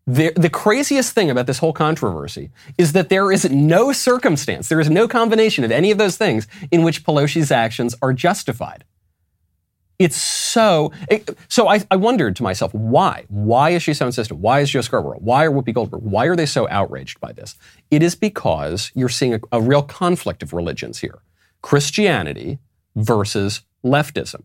the, 0.06 0.32
the 0.34 0.50
craziest 0.50 1.14
thing 1.14 1.30
about 1.30 1.46
this 1.46 1.58
whole 1.58 1.72
controversy 1.72 2.50
is 2.78 2.92
that 2.92 3.10
there 3.10 3.30
is 3.30 3.48
no 3.50 3.92
circumstance, 3.92 4.68
there 4.68 4.80
is 4.80 4.90
no 4.90 5.06
combination 5.06 5.62
of 5.62 5.70
any 5.70 5.90
of 5.90 5.98
those 5.98 6.16
things 6.16 6.48
in 6.70 6.82
which 6.82 7.04
Pelosi's 7.04 7.50
actions 7.52 7.94
are 8.02 8.12
justified. 8.12 8.84
It's 10.00 10.16
so. 10.16 10.92
It, 11.10 11.36
so 11.48 11.68
I, 11.68 11.84
I, 11.90 11.96
wondered 11.96 12.34
to 12.36 12.42
myself, 12.42 12.72
why? 12.72 13.26
Why 13.28 13.70
is 13.70 13.82
she 13.82 13.92
so 13.92 14.06
insistent? 14.06 14.40
Why 14.40 14.60
is 14.60 14.70
Joe 14.70 14.80
Scarborough? 14.80 15.18
Why 15.18 15.44
are 15.44 15.50
Whoopi 15.50 15.74
Goldberg? 15.74 16.00
Why 16.02 16.24
are 16.24 16.34
they 16.34 16.46
so 16.46 16.66
outraged 16.70 17.20
by 17.20 17.32
this? 17.32 17.54
It 17.90 18.02
is 18.02 18.14
because 18.14 18.90
you're 18.94 19.10
seeing 19.10 19.34
a, 19.34 19.40
a 19.52 19.60
real 19.60 19.82
conflict 19.82 20.42
of 20.42 20.54
religions 20.54 21.00
here 21.00 21.20
Christianity 21.60 22.58
versus 22.97 23.62
leftism. 23.85 24.42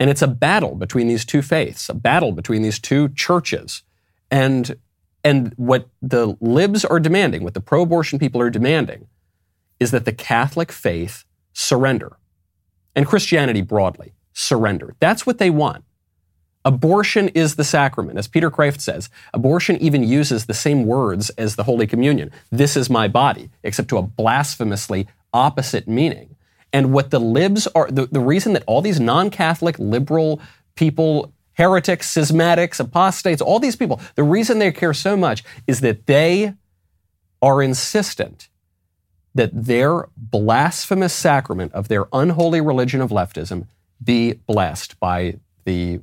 And 0.00 0.10
it's 0.10 0.22
a 0.22 0.28
battle 0.28 0.74
between 0.74 1.08
these 1.08 1.24
two 1.24 1.42
faiths, 1.42 1.88
a 1.88 1.94
battle 1.94 2.32
between 2.32 2.62
these 2.62 2.78
two 2.78 3.08
churches. 3.10 3.82
And, 4.30 4.76
and 5.22 5.52
what 5.56 5.88
the 6.00 6.36
libs 6.40 6.84
are 6.84 6.98
demanding, 6.98 7.44
what 7.44 7.54
the 7.54 7.60
pro 7.60 7.82
abortion 7.82 8.18
people 8.18 8.40
are 8.40 8.50
demanding, 8.50 9.06
is 9.78 9.90
that 9.92 10.04
the 10.04 10.12
Catholic 10.12 10.72
faith 10.72 11.24
surrender. 11.52 12.16
And 12.94 13.06
Christianity 13.06 13.62
broadly 13.62 14.12
surrender. 14.32 14.94
That's 14.98 15.26
what 15.26 15.38
they 15.38 15.50
want. 15.50 15.84
Abortion 16.64 17.28
is 17.30 17.56
the 17.56 17.64
sacrament. 17.64 18.18
As 18.18 18.28
Peter 18.28 18.50
Kreeft 18.50 18.80
says, 18.80 19.10
abortion 19.34 19.76
even 19.78 20.04
uses 20.04 20.46
the 20.46 20.54
same 20.54 20.86
words 20.86 21.30
as 21.30 21.56
the 21.56 21.64
Holy 21.64 21.86
Communion. 21.86 22.30
This 22.50 22.76
is 22.76 22.88
my 22.88 23.08
body, 23.08 23.50
except 23.64 23.88
to 23.88 23.98
a 23.98 24.02
blasphemously 24.02 25.08
opposite 25.32 25.88
meaning. 25.88 26.36
And 26.72 26.92
what 26.92 27.10
the 27.10 27.20
libs 27.20 27.66
are, 27.68 27.90
the, 27.90 28.06
the 28.06 28.20
reason 28.20 28.54
that 28.54 28.64
all 28.66 28.80
these 28.80 29.00
non 29.00 29.30
Catholic 29.30 29.78
liberal 29.78 30.40
people 30.74 31.32
heretics, 31.54 32.12
schismatics, 32.14 32.80
apostates, 32.80 33.42
all 33.42 33.58
these 33.58 33.76
people, 33.76 34.00
the 34.14 34.22
reason 34.22 34.58
they 34.58 34.72
care 34.72 34.94
so 34.94 35.16
much 35.16 35.44
is 35.66 35.80
that 35.80 36.06
they 36.06 36.54
are 37.40 37.62
insistent 37.62 38.48
that 39.34 39.50
their 39.52 40.08
blasphemous 40.16 41.12
sacrament 41.12 41.72
of 41.72 41.88
their 41.88 42.06
unholy 42.12 42.60
religion 42.60 43.00
of 43.00 43.10
leftism 43.10 43.66
be 44.02 44.32
blessed 44.32 44.98
by 45.00 45.36
the 45.64 46.00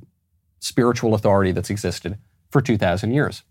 spiritual 0.58 1.14
authority 1.14 1.52
that's 1.52 1.70
existed 1.70 2.18
for 2.50 2.60
2,000 2.60 3.12
years. 3.12 3.42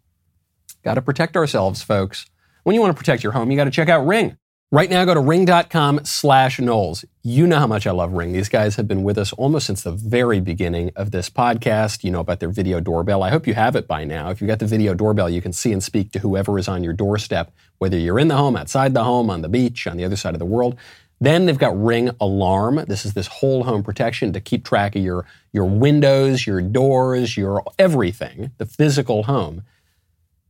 Got 0.83 0.95
to 0.95 1.01
protect 1.01 1.35
ourselves, 1.35 1.81
folks. 1.81 2.25
When 2.63 2.73
you 2.73 2.81
want 2.81 2.95
to 2.95 2.97
protect 2.97 3.23
your 3.23 3.31
home, 3.31 3.51
you 3.51 3.57
got 3.57 3.65
to 3.65 3.71
check 3.71 3.89
out 3.89 4.05
Ring. 4.05 4.38
Right 4.71 4.91
now, 4.91 5.03
go 5.03 5.15
to 5.15 5.19
ring.com 5.19 6.01
slash 6.03 6.59
Knowles. 6.59 7.03
You 7.23 7.47
know 7.47 7.57
how 7.57 7.65
much 7.65 7.88
I 7.88 7.91
love 7.91 8.13
Ring. 8.13 8.33
These 8.33 8.49
guys 8.49 8.75
have 8.75 8.88
been 8.88 9.01
with 9.01 9.17
us 9.17 9.33
almost 9.33 9.65
since 9.65 9.81
the 9.81 9.91
very 9.91 10.39
beginning 10.39 10.91
of 10.95 11.09
this 11.09 11.27
podcast. 11.27 12.03
You 12.03 12.11
know 12.11 12.19
about 12.19 12.39
their 12.39 12.49
video 12.51 12.79
doorbell. 12.79 13.23
I 13.23 13.31
hope 13.31 13.47
you 13.47 13.55
have 13.55 13.75
it 13.75 13.88
by 13.88 14.03
now. 14.03 14.29
If 14.29 14.41
you've 14.41 14.47
got 14.47 14.59
the 14.59 14.67
video 14.67 14.93
doorbell, 14.93 15.27
you 15.27 15.41
can 15.41 15.53
see 15.53 15.73
and 15.73 15.81
speak 15.81 16.11
to 16.11 16.19
whoever 16.19 16.59
is 16.59 16.67
on 16.67 16.83
your 16.83 16.93
doorstep, 16.93 17.51
whether 17.79 17.97
you're 17.97 18.19
in 18.19 18.27
the 18.27 18.38
home, 18.38 18.55
outside 18.55 18.93
the 18.93 19.03
home, 19.03 19.31
on 19.31 19.41
the 19.41 19.49
beach, 19.49 19.88
on 19.88 19.97
the 19.97 20.05
other 20.05 20.15
side 20.15 20.35
of 20.35 20.39
the 20.39 20.45
world. 20.45 20.77
Then 21.19 21.47
they've 21.47 21.57
got 21.57 21.75
Ring 21.83 22.11
Alarm. 22.21 22.85
This 22.88 23.07
is 23.07 23.15
this 23.15 23.25
whole 23.25 23.63
home 23.63 23.81
protection 23.81 24.33
to 24.33 24.39
keep 24.39 24.65
track 24.65 24.95
of 24.95 25.01
your, 25.01 25.25
your 25.51 25.65
windows, 25.65 26.45
your 26.45 26.61
doors, 26.61 27.35
your 27.35 27.63
everything, 27.79 28.51
the 28.59 28.67
physical 28.67 29.23
home. 29.23 29.63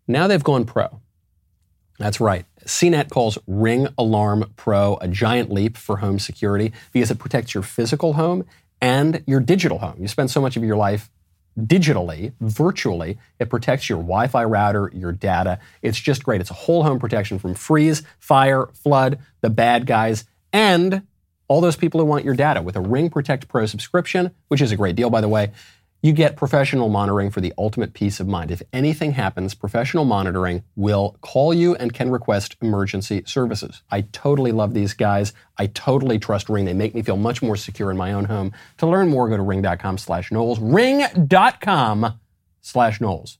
Now 0.09 0.27
they've 0.27 0.43
gone 0.43 0.65
pro. 0.65 0.99
That's 1.99 2.19
right. 2.19 2.45
CNET 2.69 3.09
calls 3.09 3.39
Ring 3.47 3.87
Alarm 3.97 4.53
Pro 4.55 4.97
a 5.01 5.07
giant 5.07 5.51
leap 5.51 5.75
for 5.75 5.97
home 5.97 6.19
security 6.19 6.71
because 6.91 7.09
it 7.09 7.17
protects 7.17 7.55
your 7.55 7.63
physical 7.63 8.13
home 8.13 8.45
and 8.79 9.23
your 9.25 9.39
digital 9.39 9.79
home. 9.79 9.95
You 9.99 10.07
spend 10.07 10.29
so 10.29 10.39
much 10.39 10.55
of 10.55 10.63
your 10.63 10.77
life 10.77 11.09
digitally, 11.59 12.33
virtually. 12.39 13.17
It 13.39 13.49
protects 13.49 13.89
your 13.89 13.97
Wi 13.97 14.27
Fi 14.27 14.43
router, 14.43 14.91
your 14.93 15.11
data. 15.11 15.57
It's 15.81 15.99
just 15.99 16.23
great. 16.23 16.41
It's 16.41 16.51
a 16.51 16.53
whole 16.53 16.83
home 16.83 16.99
protection 16.99 17.39
from 17.39 17.55
freeze, 17.55 18.03
fire, 18.19 18.67
flood, 18.67 19.17
the 19.41 19.49
bad 19.49 19.87
guys, 19.87 20.25
and 20.53 21.01
all 21.47 21.61
those 21.61 21.75
people 21.75 21.99
who 21.99 22.05
want 22.05 22.23
your 22.23 22.35
data 22.35 22.61
with 22.61 22.75
a 22.75 22.81
Ring 22.81 23.09
Protect 23.09 23.47
Pro 23.47 23.65
subscription, 23.65 24.29
which 24.49 24.61
is 24.61 24.71
a 24.71 24.77
great 24.77 24.95
deal, 24.95 25.09
by 25.09 25.21
the 25.21 25.27
way. 25.27 25.51
You 26.01 26.13
get 26.13 26.37
professional 26.37 26.87
monitoring 26.87 27.29
for 27.29 27.41
the 27.41 27.53
ultimate 27.57 27.93
peace 27.93 28.21
of 28.21 28.27
mind. 28.27 28.51
If 28.51 28.61
anything 28.71 29.11
happens, 29.11 29.53
professional 29.53 30.05
monitoring 30.05 30.63
will 30.77 31.17
call 31.19 31.53
you 31.53 31.75
and 31.75 31.93
can 31.93 32.09
request 32.09 32.55
emergency 32.61 33.23
services. 33.25 33.81
I 33.91 34.01
totally 34.13 34.53
love 34.53 34.73
these 34.73 34.93
guys. 34.93 35.33
I 35.57 35.67
totally 35.67 36.17
trust 36.17 36.47
Ring. 36.47 36.63
They 36.63 36.73
make 36.73 36.95
me 36.95 37.01
feel 37.01 37.17
much 37.17 37.41
more 37.41 37.57
secure 37.57 37.91
in 37.91 37.97
my 37.97 38.13
own 38.13 38.25
home. 38.25 38.53
To 38.77 38.87
learn 38.87 39.09
more, 39.09 39.27
go 39.27 39.35
to 39.35 39.43
ring.com 39.43 39.97
slash 39.97 40.31
Knowles. 40.31 40.59
Ring.com 40.59 42.17
slash 42.61 43.01
Knowles. 43.01 43.37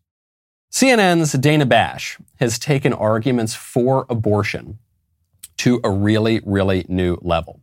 CNN's 0.70 1.32
Dana 1.32 1.66
Bash 1.66 2.18
has 2.42 2.60
taken 2.60 2.92
arguments 2.92 3.56
for 3.56 4.06
abortion 4.10 4.80
to 5.58 5.80
a 5.86 5.90
really, 5.90 6.42
really 6.46 6.86
new 6.90 7.18
level 7.22 7.62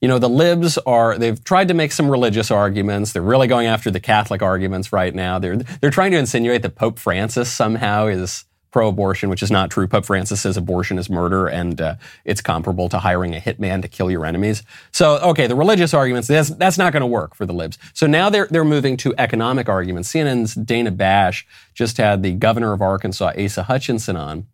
you 0.00 0.08
know, 0.08 0.18
the 0.18 0.28
libs 0.28 0.78
are, 0.78 1.18
they've 1.18 1.42
tried 1.44 1.68
to 1.68 1.74
make 1.74 1.92
some 1.92 2.10
religious 2.10 2.50
arguments. 2.50 3.12
They're 3.12 3.22
really 3.22 3.46
going 3.46 3.66
after 3.66 3.90
the 3.90 4.00
Catholic 4.00 4.40
arguments 4.42 4.92
right 4.92 5.14
now. 5.14 5.38
They're, 5.38 5.56
they're 5.56 5.90
trying 5.90 6.12
to 6.12 6.18
insinuate 6.18 6.62
that 6.62 6.74
Pope 6.74 6.98
Francis 6.98 7.52
somehow 7.52 8.06
is 8.06 8.44
pro-abortion, 8.70 9.28
which 9.28 9.42
is 9.42 9.50
not 9.50 9.70
true. 9.70 9.86
Pope 9.86 10.06
Francis 10.06 10.40
says 10.40 10.56
abortion 10.56 10.96
is 10.96 11.10
murder 11.10 11.48
and 11.48 11.80
uh, 11.80 11.96
it's 12.24 12.40
comparable 12.40 12.88
to 12.88 12.98
hiring 13.00 13.34
a 13.34 13.40
hitman 13.40 13.82
to 13.82 13.88
kill 13.88 14.10
your 14.10 14.24
enemies. 14.24 14.62
So, 14.92 15.18
okay, 15.18 15.46
the 15.46 15.56
religious 15.56 15.92
arguments, 15.92 16.28
that's, 16.28 16.50
that's 16.50 16.78
not 16.78 16.92
going 16.92 17.00
to 17.00 17.06
work 17.06 17.34
for 17.34 17.44
the 17.44 17.52
libs. 17.52 17.78
So 17.92 18.06
now 18.06 18.30
they're, 18.30 18.46
they're 18.48 18.64
moving 18.64 18.96
to 18.98 19.12
economic 19.18 19.68
arguments. 19.68 20.12
CNN's 20.12 20.54
Dana 20.54 20.92
Bash 20.92 21.46
just 21.74 21.96
had 21.96 22.22
the 22.22 22.32
governor 22.32 22.72
of 22.72 22.80
Arkansas, 22.80 23.32
Asa 23.36 23.64
Hutchinson 23.64 24.16
on, 24.16 24.46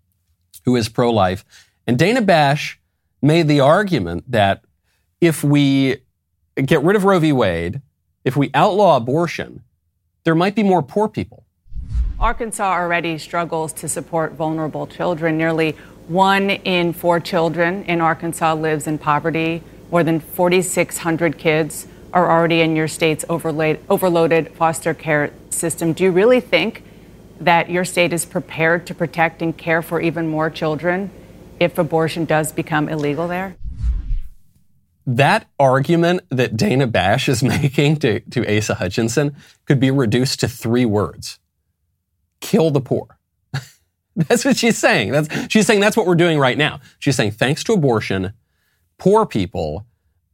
who 0.65 0.77
is 0.77 0.89
pro-life. 0.89 1.45
And 1.87 1.99
Dana 1.99 2.23
Bash 2.23 2.81
made 3.21 3.49
the 3.49 3.61
argument 3.61 4.25
that 4.31 4.65
if 5.21 5.43
we 5.43 5.97
get 6.57 6.83
rid 6.83 6.97
of 6.97 7.05
Roe 7.05 7.19
v. 7.19 7.33
Wade, 7.33 7.81
if 8.25 8.37
we 8.37 8.51
outlaw 8.55 8.97
abortion, 8.97 9.63
there 10.25 10.35
might 10.35 10.55
be 10.55 10.63
more 10.63 10.83
poor 10.83 11.09
people. 11.09 11.45
Arkansas 12.19 12.73
already 12.73 13.19
struggles 13.19 13.73
to 13.75 13.89
support 13.89 14.33
vulnerable 14.33 14.87
children. 14.87 15.37
Nearly 15.39 15.73
one 16.09 16.51
in 16.51 16.93
four 16.93 17.21
children 17.21 17.85
in 17.85 18.01
Arkansas 18.01 18.55
lives 18.55 18.87
in 18.87 18.99
poverty. 18.99 19.63
More 19.91 20.03
than 20.03 20.21
4,600 20.21 21.39
kids 21.39 21.87
are 22.13 22.31
already 22.31 22.61
in 22.61 22.75
your 22.75 22.89
state's 22.89 23.25
overloaded 23.29 24.53
foster 24.55 24.95
care 24.95 25.33
system. 25.51 25.93
Do 25.93 26.05
you 26.05 26.11
really 26.11 26.41
think 26.41 26.83
that 27.39 27.71
your 27.71 27.85
state 27.85 28.13
is 28.13 28.25
prepared 28.25 28.87
to 28.87 28.95
protect 28.95 29.43
and 29.43 29.57
care 29.57 29.83
for 29.83 30.01
even 30.01 30.29
more 30.29 30.49
children 30.49 31.11
if 31.61 31.79
abortion 31.79 32.25
does 32.25 32.51
become 32.53 32.89
illegal 32.89 33.29
there? 33.29 33.57
That 35.07 35.49
argument 35.59 36.23
that 36.31 36.57
Dana 36.57 36.87
Bash 36.87 37.29
is 37.29 37.43
making 37.43 37.97
to, 37.97 38.21
to 38.21 38.57
Asa 38.57 38.75
Hutchinson 38.75 39.37
could 39.65 39.81
be 39.81 39.91
reduced 39.91 40.41
to 40.41 40.49
three 40.49 40.85
words. 40.85 41.39
Kill 42.41 42.71
the 42.71 42.81
poor. 42.81 43.19
that's 44.17 44.45
what 44.45 44.57
she's 44.57 44.77
saying. 44.77 45.13
That's, 45.13 45.29
she's 45.51 45.67
saying 45.67 45.81
that's 45.81 45.97
what 45.97 46.07
we're 46.07 46.15
doing 46.17 46.39
right 46.39 46.59
now. 46.59 46.81
She's 46.99 47.17
saying 47.17 47.33
thanks 47.33 47.63
to 47.65 47.73
abortion, 47.73 48.33
poor 48.99 49.25
people 49.27 49.87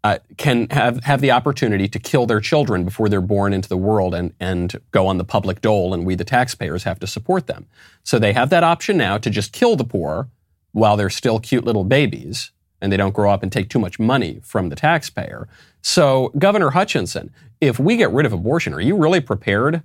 uh, 0.04 0.18
can 0.36 0.68
have, 0.70 1.04
have 1.04 1.20
the 1.20 1.30
opportunity 1.30 1.86
to 1.86 1.98
kill 1.98 2.26
their 2.26 2.40
children 2.40 2.84
before 2.84 3.08
they're 3.08 3.20
born 3.20 3.52
into 3.52 3.68
the 3.68 3.76
world 3.76 4.14
and, 4.14 4.34
and 4.40 4.80
go 4.90 5.06
on 5.06 5.16
the 5.16 5.24
public 5.24 5.60
dole, 5.60 5.94
and 5.94 6.04
we, 6.04 6.16
the 6.16 6.24
taxpayers, 6.24 6.82
have 6.82 6.98
to 6.98 7.06
support 7.06 7.46
them. 7.46 7.66
So 8.02 8.18
they 8.18 8.32
have 8.32 8.50
that 8.50 8.64
option 8.64 8.96
now 8.96 9.18
to 9.18 9.30
just 9.30 9.52
kill 9.52 9.76
the 9.76 9.84
poor 9.84 10.28
while 10.72 10.96
they're 10.96 11.10
still 11.10 11.38
cute 11.38 11.64
little 11.64 11.84
babies 11.84 12.50
and 12.82 12.92
they 12.92 12.96
don't 12.96 13.14
grow 13.14 13.30
up 13.30 13.42
and 13.42 13.50
take 13.50 13.70
too 13.70 13.78
much 13.78 13.98
money 13.98 14.40
from 14.42 14.68
the 14.68 14.76
taxpayer. 14.76 15.48
So, 15.80 16.32
Governor 16.36 16.70
Hutchinson, 16.70 17.30
if 17.60 17.78
we 17.78 17.96
get 17.96 18.10
rid 18.10 18.26
of 18.26 18.32
abortion, 18.32 18.74
are 18.74 18.80
you 18.80 18.96
really 18.96 19.20
prepared 19.20 19.82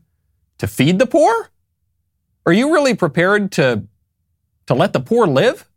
to 0.57 0.67
feed 0.67 0.99
the 0.99 1.05
poor? 1.05 1.49
Are 2.45 2.51
you 2.51 2.73
really 2.73 2.95
prepared 2.95 3.51
to, 3.53 3.83
to 4.65 4.73
let 4.73 4.93
the 4.93 4.99
poor 4.99 5.27
live? 5.27 5.69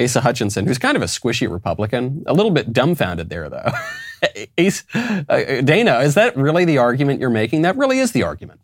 Asa 0.00 0.22
Hutchinson, 0.22 0.66
who's 0.66 0.78
kind 0.78 0.96
of 0.96 1.02
a 1.02 1.06
squishy 1.06 1.50
Republican, 1.50 2.24
a 2.26 2.32
little 2.32 2.50
bit 2.50 2.72
dumbfounded 2.72 3.28
there, 3.28 3.48
though. 3.48 3.70
Uh, 4.94 5.62
Dana, 5.62 5.98
is 5.98 6.14
that 6.14 6.36
really 6.36 6.64
the 6.64 6.78
argument 6.78 7.18
you're 7.18 7.28
making? 7.28 7.62
That 7.62 7.76
really 7.76 7.98
is 7.98 8.12
the 8.12 8.22
argument 8.22 8.60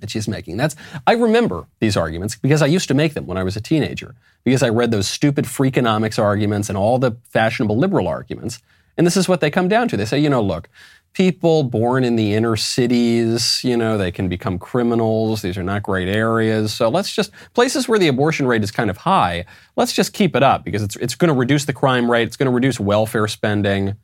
that 0.00 0.10
she's 0.10 0.28
making. 0.28 0.56
That's 0.56 0.76
I 1.06 1.12
remember 1.12 1.66
these 1.78 1.96
arguments 1.96 2.36
because 2.36 2.62
I 2.62 2.66
used 2.66 2.88
to 2.88 2.94
make 2.94 3.14
them 3.14 3.26
when 3.26 3.38
I 3.38 3.42
was 3.42 3.56
a 3.56 3.60
teenager. 3.60 4.14
Because 4.42 4.62
I 4.62 4.70
read 4.70 4.90
those 4.90 5.06
stupid 5.06 5.44
Freakonomics 5.44 6.18
arguments 6.18 6.68
and 6.70 6.78
all 6.78 6.98
the 6.98 7.16
fashionable 7.28 7.76
liberal 7.76 8.08
arguments, 8.08 8.58
and 8.96 9.06
this 9.06 9.16
is 9.16 9.28
what 9.28 9.40
they 9.40 9.50
come 9.50 9.68
down 9.68 9.88
to. 9.88 9.96
They 9.96 10.06
say, 10.06 10.18
you 10.18 10.30
know, 10.30 10.42
look, 10.42 10.68
people 11.12 11.62
born 11.62 12.04
in 12.04 12.16
the 12.16 12.34
inner 12.34 12.56
cities, 12.56 13.60
you 13.64 13.76
know, 13.76 13.98
they 13.98 14.10
can 14.10 14.28
become 14.28 14.58
criminals. 14.58 15.42
These 15.42 15.58
are 15.58 15.62
not 15.62 15.82
great 15.82 16.08
areas. 16.08 16.72
So 16.72 16.88
let's 16.88 17.14
just, 17.14 17.32
places 17.54 17.88
where 17.88 17.98
the 17.98 18.08
abortion 18.08 18.46
rate 18.46 18.62
is 18.62 18.70
kind 18.70 18.90
of 18.90 18.96
high, 18.96 19.44
let's 19.76 19.92
just 19.92 20.12
keep 20.12 20.36
it 20.36 20.42
up 20.42 20.64
because 20.64 20.82
it's, 20.82 20.96
it's 20.96 21.14
going 21.14 21.28
to 21.28 21.34
reduce 21.34 21.64
the 21.64 21.72
crime 21.72 22.10
rate. 22.10 22.28
It's 22.28 22.36
going 22.36 22.50
to 22.50 22.54
reduce 22.54 22.78
welfare 22.80 23.28
spending. 23.28 23.96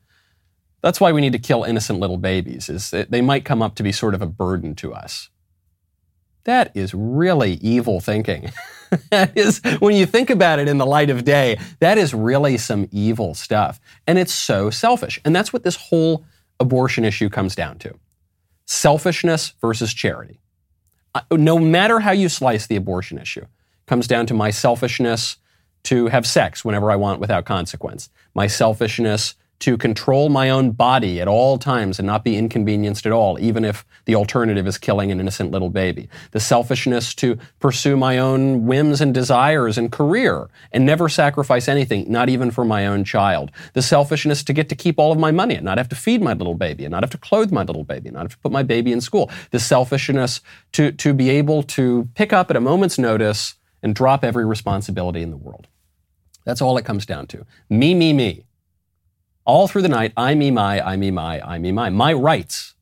That's 0.81 1.01
why 1.01 1.11
we 1.11 1.21
need 1.21 1.33
to 1.33 1.39
kill 1.39 1.63
innocent 1.63 1.99
little 1.99 2.17
babies, 2.17 2.69
is 2.69 2.91
they 2.91 3.21
might 3.21 3.45
come 3.45 3.61
up 3.61 3.75
to 3.75 3.83
be 3.83 3.91
sort 3.91 4.13
of 4.13 4.21
a 4.21 4.27
burden 4.27 4.75
to 4.75 4.93
us. 4.93 5.29
That 6.47 6.71
is 6.75 6.93
really 6.93 7.55
evil 7.55 7.99
thinking. 7.99 8.51
that 9.11 9.37
is, 9.37 9.59
when 9.79 9.95
you 9.95 10.05
think 10.05 10.29
about 10.29 10.59
it 10.59 10.69
in 10.69 10.77
the 10.77 10.85
light 10.85 11.09
of 11.09 11.25
day, 11.25 11.59
that 11.81 11.97
is 11.97 12.13
really 12.13 12.57
some 12.57 12.87
evil 12.91 13.33
stuff. 13.33 13.81
And 14.07 14.17
it's 14.17 14.31
so 14.31 14.69
selfish. 14.69 15.19
And 15.25 15.35
that's 15.35 15.51
what 15.51 15.63
this 15.63 15.75
whole 15.75 16.25
abortion 16.57 17.03
issue 17.03 17.29
comes 17.29 17.53
down 17.53 17.79
to 17.79 17.93
selfishness 18.65 19.55
versus 19.59 19.93
charity. 19.93 20.39
No 21.29 21.59
matter 21.59 21.99
how 21.99 22.11
you 22.11 22.29
slice 22.29 22.65
the 22.65 22.77
abortion 22.77 23.17
issue, 23.17 23.45
comes 23.85 24.07
down 24.07 24.25
to 24.27 24.33
my 24.33 24.49
selfishness 24.49 25.35
to 25.83 26.07
have 26.07 26.25
sex 26.25 26.63
whenever 26.63 26.89
I 26.89 26.95
want 26.95 27.19
without 27.19 27.43
consequence, 27.43 28.09
my 28.33 28.47
selfishness 28.47 29.35
to 29.59 29.77
control 29.77 30.29
my 30.29 30.49
own 30.49 30.71
body 30.71 31.19
at 31.19 31.27
all 31.27 31.57
times 31.57 31.97
and 31.97 32.05
not 32.05 32.23
be 32.23 32.37
inconvenienced 32.37 33.05
at 33.05 33.11
all, 33.11 33.39
even 33.39 33.65
if 33.65 33.85
the 34.05 34.13
alternative 34.13 34.67
is 34.67 34.77
killing 34.77 35.11
an 35.11 35.19
innocent 35.19 35.51
little 35.51 35.69
baby. 35.69 36.07
The 36.31 36.39
selfishness 36.39 37.15
to 37.15 37.39
pursue 37.59 37.97
my 37.97 38.19
own 38.19 38.67
whims 38.67 39.01
and 39.01 39.13
desires 39.13 39.77
and 39.77 39.91
career 39.91 40.47
and 40.71 40.85
never 40.85 41.09
sacrifice 41.09 41.67
anything, 41.67 42.11
not 42.11 42.29
even 42.29 42.51
for 42.51 42.63
my 42.63 42.85
own 42.85 43.03
child. 43.03 43.51
The 43.73 43.81
selfishness 43.81 44.43
to 44.43 44.53
get 44.53 44.69
to 44.69 44.75
keep 44.75 44.99
all 44.99 45.11
of 45.11 45.17
my 45.17 45.31
money 45.31 45.55
and 45.55 45.65
not 45.65 45.79
have 45.79 45.89
to 45.89 45.95
feed 45.95 46.21
my 46.21 46.33
little 46.33 46.55
baby 46.55 46.85
and 46.85 46.91
not 46.91 47.03
have 47.03 47.11
to 47.11 47.17
clothe 47.17 47.51
my 47.51 47.63
little 47.63 47.83
baby 47.83 48.09
and 48.09 48.15
not 48.15 48.23
have 48.23 48.33
to 48.33 48.39
put 48.39 48.51
my 48.51 48.63
baby 48.63 48.91
in 48.91 49.01
school. 49.01 49.31
The 49.51 49.59
selfishness 49.59 50.41
to, 50.73 50.91
to 50.91 51.13
be 51.13 51.31
able 51.31 51.63
to 51.63 52.07
pick 52.13 52.31
up 52.31 52.51
at 52.51 52.57
a 52.57 52.61
moment's 52.61 52.99
notice 52.99 53.55
and 53.81 53.95
drop 53.95 54.23
every 54.23 54.45
responsibility 54.45 55.21
in 55.21 55.31
the 55.31 55.37
world. 55.37 55.67
That's 56.45 56.61
all 56.61 56.77
it 56.77 56.85
comes 56.85 57.05
down 57.05 57.27
to. 57.27 57.45
Me, 57.69 57.93
me, 57.93 58.13
me. 58.13 58.46
All 59.47 59.69
through 59.69 59.83
the 59.83 59.87
night, 59.87 60.11
I, 60.17 60.35
me, 60.35 60.51
my, 60.51 60.85
I, 60.85 60.97
me, 60.97 61.09
my, 61.09 61.39
I, 61.39 61.57
me, 61.57 61.71
my. 61.71 61.89
My 61.89 62.11
rights. 62.11 62.75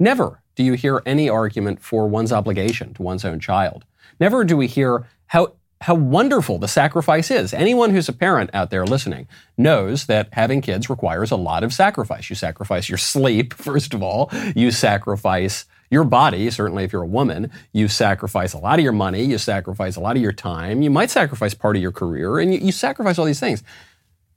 Never 0.00 0.42
do 0.56 0.64
you 0.64 0.72
hear 0.72 1.00
any 1.06 1.28
argument 1.28 1.80
for 1.80 2.08
one's 2.08 2.32
obligation 2.32 2.94
to 2.94 3.02
one's 3.02 3.24
own 3.24 3.38
child. 3.38 3.84
Never 4.18 4.42
do 4.42 4.56
we 4.56 4.66
hear 4.66 5.06
how 5.26 5.52
how 5.82 5.94
wonderful 5.94 6.58
the 6.58 6.66
sacrifice 6.66 7.30
is. 7.30 7.54
Anyone 7.54 7.90
who's 7.90 8.08
a 8.08 8.12
parent 8.12 8.50
out 8.52 8.70
there 8.70 8.84
listening 8.84 9.28
knows 9.56 10.06
that 10.06 10.28
having 10.32 10.60
kids 10.60 10.90
requires 10.90 11.30
a 11.30 11.36
lot 11.36 11.62
of 11.62 11.72
sacrifice. 11.72 12.28
You 12.28 12.34
sacrifice 12.34 12.88
your 12.88 12.98
sleep, 12.98 13.54
first 13.68 13.94
of 13.94 14.02
all. 14.02 14.32
You 14.56 14.72
sacrifice 14.72 15.64
your 15.92 16.02
body, 16.02 16.50
certainly 16.50 16.82
if 16.82 16.92
you're 16.92 17.04
a 17.04 17.06
woman. 17.06 17.52
You 17.72 17.86
sacrifice 17.86 18.52
a 18.52 18.58
lot 18.58 18.80
of 18.80 18.82
your 18.82 18.92
money. 18.92 19.22
You 19.22 19.38
sacrifice 19.38 19.94
a 19.94 20.00
lot 20.00 20.16
of 20.16 20.22
your 20.22 20.32
time. 20.32 20.82
You 20.82 20.90
might 20.90 21.10
sacrifice 21.10 21.54
part 21.54 21.76
of 21.76 21.82
your 21.82 21.92
career, 21.92 22.40
and 22.40 22.52
you, 22.52 22.58
you 22.58 22.72
sacrifice 22.72 23.16
all 23.16 23.26
these 23.26 23.38
things. 23.38 23.62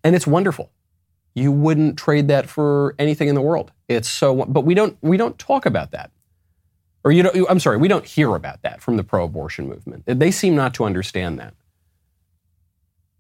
And 0.03 0.15
it's 0.15 0.27
wonderful 0.27 0.69
you 1.33 1.51
wouldn't 1.51 1.97
trade 1.97 2.27
that 2.27 2.49
for 2.49 2.95
anything 2.99 3.27
in 3.27 3.35
the 3.35 3.41
world. 3.41 3.71
It's 3.87 4.09
so, 4.09 4.45
but 4.45 4.61
we 4.61 4.73
don't 4.73 4.97
we 5.01 5.17
don't 5.17 5.37
talk 5.37 5.65
about 5.65 5.91
that, 5.91 6.11
or 7.03 7.11
you 7.11 7.23
know, 7.23 7.31
I'm 7.49 7.59
sorry, 7.59 7.77
we 7.77 7.87
don't 7.87 8.05
hear 8.05 8.35
about 8.35 8.61
that 8.63 8.81
from 8.81 8.97
the 8.97 9.03
pro-abortion 9.03 9.67
movement. 9.67 10.03
They 10.05 10.31
seem 10.31 10.55
not 10.55 10.73
to 10.75 10.83
understand 10.83 11.39
that. 11.39 11.53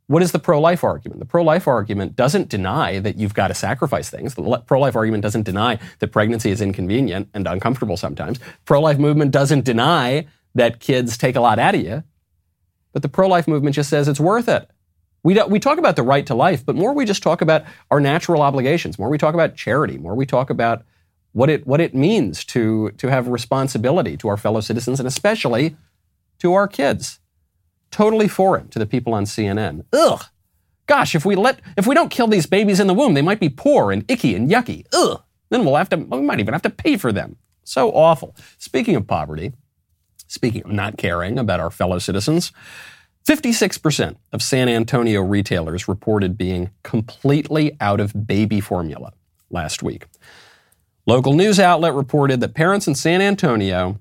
What 0.07 0.21
is 0.21 0.33
the 0.33 0.39
pro-life 0.39 0.83
argument? 0.83 1.19
The 1.21 1.25
pro-life 1.25 1.69
argument 1.69 2.17
doesn't 2.17 2.49
deny 2.49 2.99
that 2.99 3.15
you've 3.15 3.33
got 3.33 3.47
to 3.47 3.53
sacrifice 3.53 4.09
things. 4.09 4.35
The 4.35 4.61
pro-life 4.65 4.97
argument 4.97 5.23
doesn't 5.23 5.43
deny 5.43 5.79
that 5.99 6.07
pregnancy 6.09 6.51
is 6.51 6.59
inconvenient 6.59 7.29
and 7.33 7.47
uncomfortable 7.47 7.95
sometimes. 7.95 8.37
Pro-life 8.65 8.97
movement 8.99 9.31
doesn't 9.31 9.63
deny 9.63 10.27
that 10.53 10.81
kids 10.81 11.17
take 11.17 11.37
a 11.37 11.39
lot 11.39 11.59
out 11.59 11.75
of 11.75 11.81
you. 11.81 12.03
But 12.91 13.03
the 13.03 13.07
pro-life 13.07 13.47
movement 13.47 13.73
just 13.73 13.89
says 13.89 14.09
it's 14.09 14.19
worth 14.19 14.49
it. 14.49 14.69
We, 15.23 15.41
we 15.43 15.59
talk 15.59 15.77
about 15.77 15.95
the 15.95 16.03
right 16.03 16.25
to 16.25 16.35
life, 16.35 16.65
but 16.65 16.75
more 16.75 16.93
we 16.93 17.05
just 17.05 17.21
talk 17.21 17.41
about 17.41 17.63
our 17.91 17.99
natural 17.99 18.41
obligations. 18.41 18.97
More 18.97 19.09
we 19.09 19.17
talk 19.17 19.33
about 19.33 19.55
charity. 19.55 19.97
More 19.97 20.15
we 20.15 20.25
talk 20.25 20.49
about 20.49 20.83
what 21.33 21.49
it, 21.49 21.65
what 21.67 21.79
it 21.79 21.93
means 21.93 22.43
to, 22.45 22.91
to 22.91 23.07
have 23.07 23.27
responsibility 23.27 24.17
to 24.17 24.27
our 24.27 24.37
fellow 24.37 24.61
citizens 24.61 24.99
and 24.99 25.07
especially 25.07 25.75
to 26.39 26.53
our 26.53 26.67
kids. 26.67 27.19
Totally 27.91 28.27
foreign 28.27 28.69
to 28.69 28.79
the 28.79 28.85
people 28.85 29.13
on 29.13 29.25
CNN. 29.25 29.85
Ugh. 29.93 30.23
Gosh, 30.87 31.13
if 31.13 31.25
we 31.25 31.35
let, 31.35 31.61
if 31.77 31.85
we 31.85 31.93
don't 31.93 32.09
kill 32.09 32.27
these 32.27 32.45
babies 32.45 32.79
in 32.79 32.87
the 32.87 32.93
womb, 32.93 33.13
they 33.13 33.21
might 33.21 33.39
be 33.39 33.49
poor 33.49 33.91
and 33.91 34.09
icky 34.09 34.35
and 34.35 34.49
yucky. 34.49 34.85
Ugh. 34.93 35.21
Then 35.49 35.65
we'll 35.65 35.75
have 35.75 35.89
to, 35.89 35.97
we 35.97 36.21
might 36.21 36.39
even 36.39 36.53
have 36.53 36.61
to 36.63 36.69
pay 36.69 36.97
for 36.97 37.11
them. 37.11 37.37
So 37.63 37.91
awful. 37.91 38.35
Speaking 38.57 38.95
of 38.95 39.05
poverty, 39.05 39.53
speaking 40.27 40.63
of 40.63 40.71
not 40.71 40.97
caring 40.97 41.37
about 41.37 41.59
our 41.59 41.69
fellow 41.69 41.99
citizens, 41.99 42.51
56% 43.25 44.15
of 44.31 44.41
San 44.41 44.67
Antonio 44.67 45.21
retailers 45.21 45.87
reported 45.87 46.37
being 46.37 46.71
completely 46.83 47.77
out 47.79 47.99
of 47.99 48.27
baby 48.27 48.59
formula 48.59 49.13
last 49.49 49.83
week. 49.83 50.05
Local 51.05 51.33
news 51.33 51.59
outlet 51.59 51.93
reported 51.93 52.39
that 52.41 52.53
parents 52.53 52.87
in 52.87 52.95
San 52.95 53.21
Antonio 53.21 53.99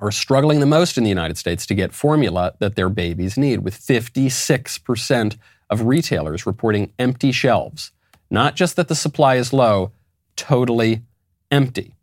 are 0.00 0.12
struggling 0.12 0.60
the 0.60 0.66
most 0.66 0.96
in 0.96 1.04
the 1.04 1.10
United 1.10 1.36
States 1.36 1.66
to 1.66 1.74
get 1.74 1.92
formula 1.92 2.54
that 2.60 2.76
their 2.76 2.88
babies 2.88 3.36
need, 3.36 3.60
with 3.60 3.74
56% 3.78 5.36
of 5.68 5.82
retailers 5.82 6.46
reporting 6.46 6.92
empty 6.98 7.32
shelves. 7.32 7.90
Not 8.30 8.54
just 8.54 8.76
that 8.76 8.88
the 8.88 8.94
supply 8.94 9.36
is 9.36 9.52
low, 9.52 9.92
totally 10.36 11.02
empty. 11.50 11.94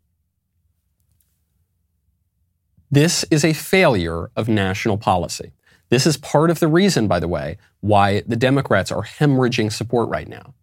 This 2.90 3.24
is 3.30 3.44
a 3.44 3.52
failure 3.52 4.30
of 4.36 4.48
national 4.48 4.98
policy. 4.98 5.52
This 5.88 6.06
is 6.06 6.16
part 6.16 6.50
of 6.50 6.60
the 6.60 6.68
reason, 6.68 7.08
by 7.08 7.20
the 7.20 7.28
way, 7.28 7.58
why 7.80 8.22
the 8.26 8.36
Democrats 8.36 8.92
are 8.92 9.02
hemorrhaging 9.02 9.72
support 9.72 10.08
right 10.08 10.28
now. 10.28 10.54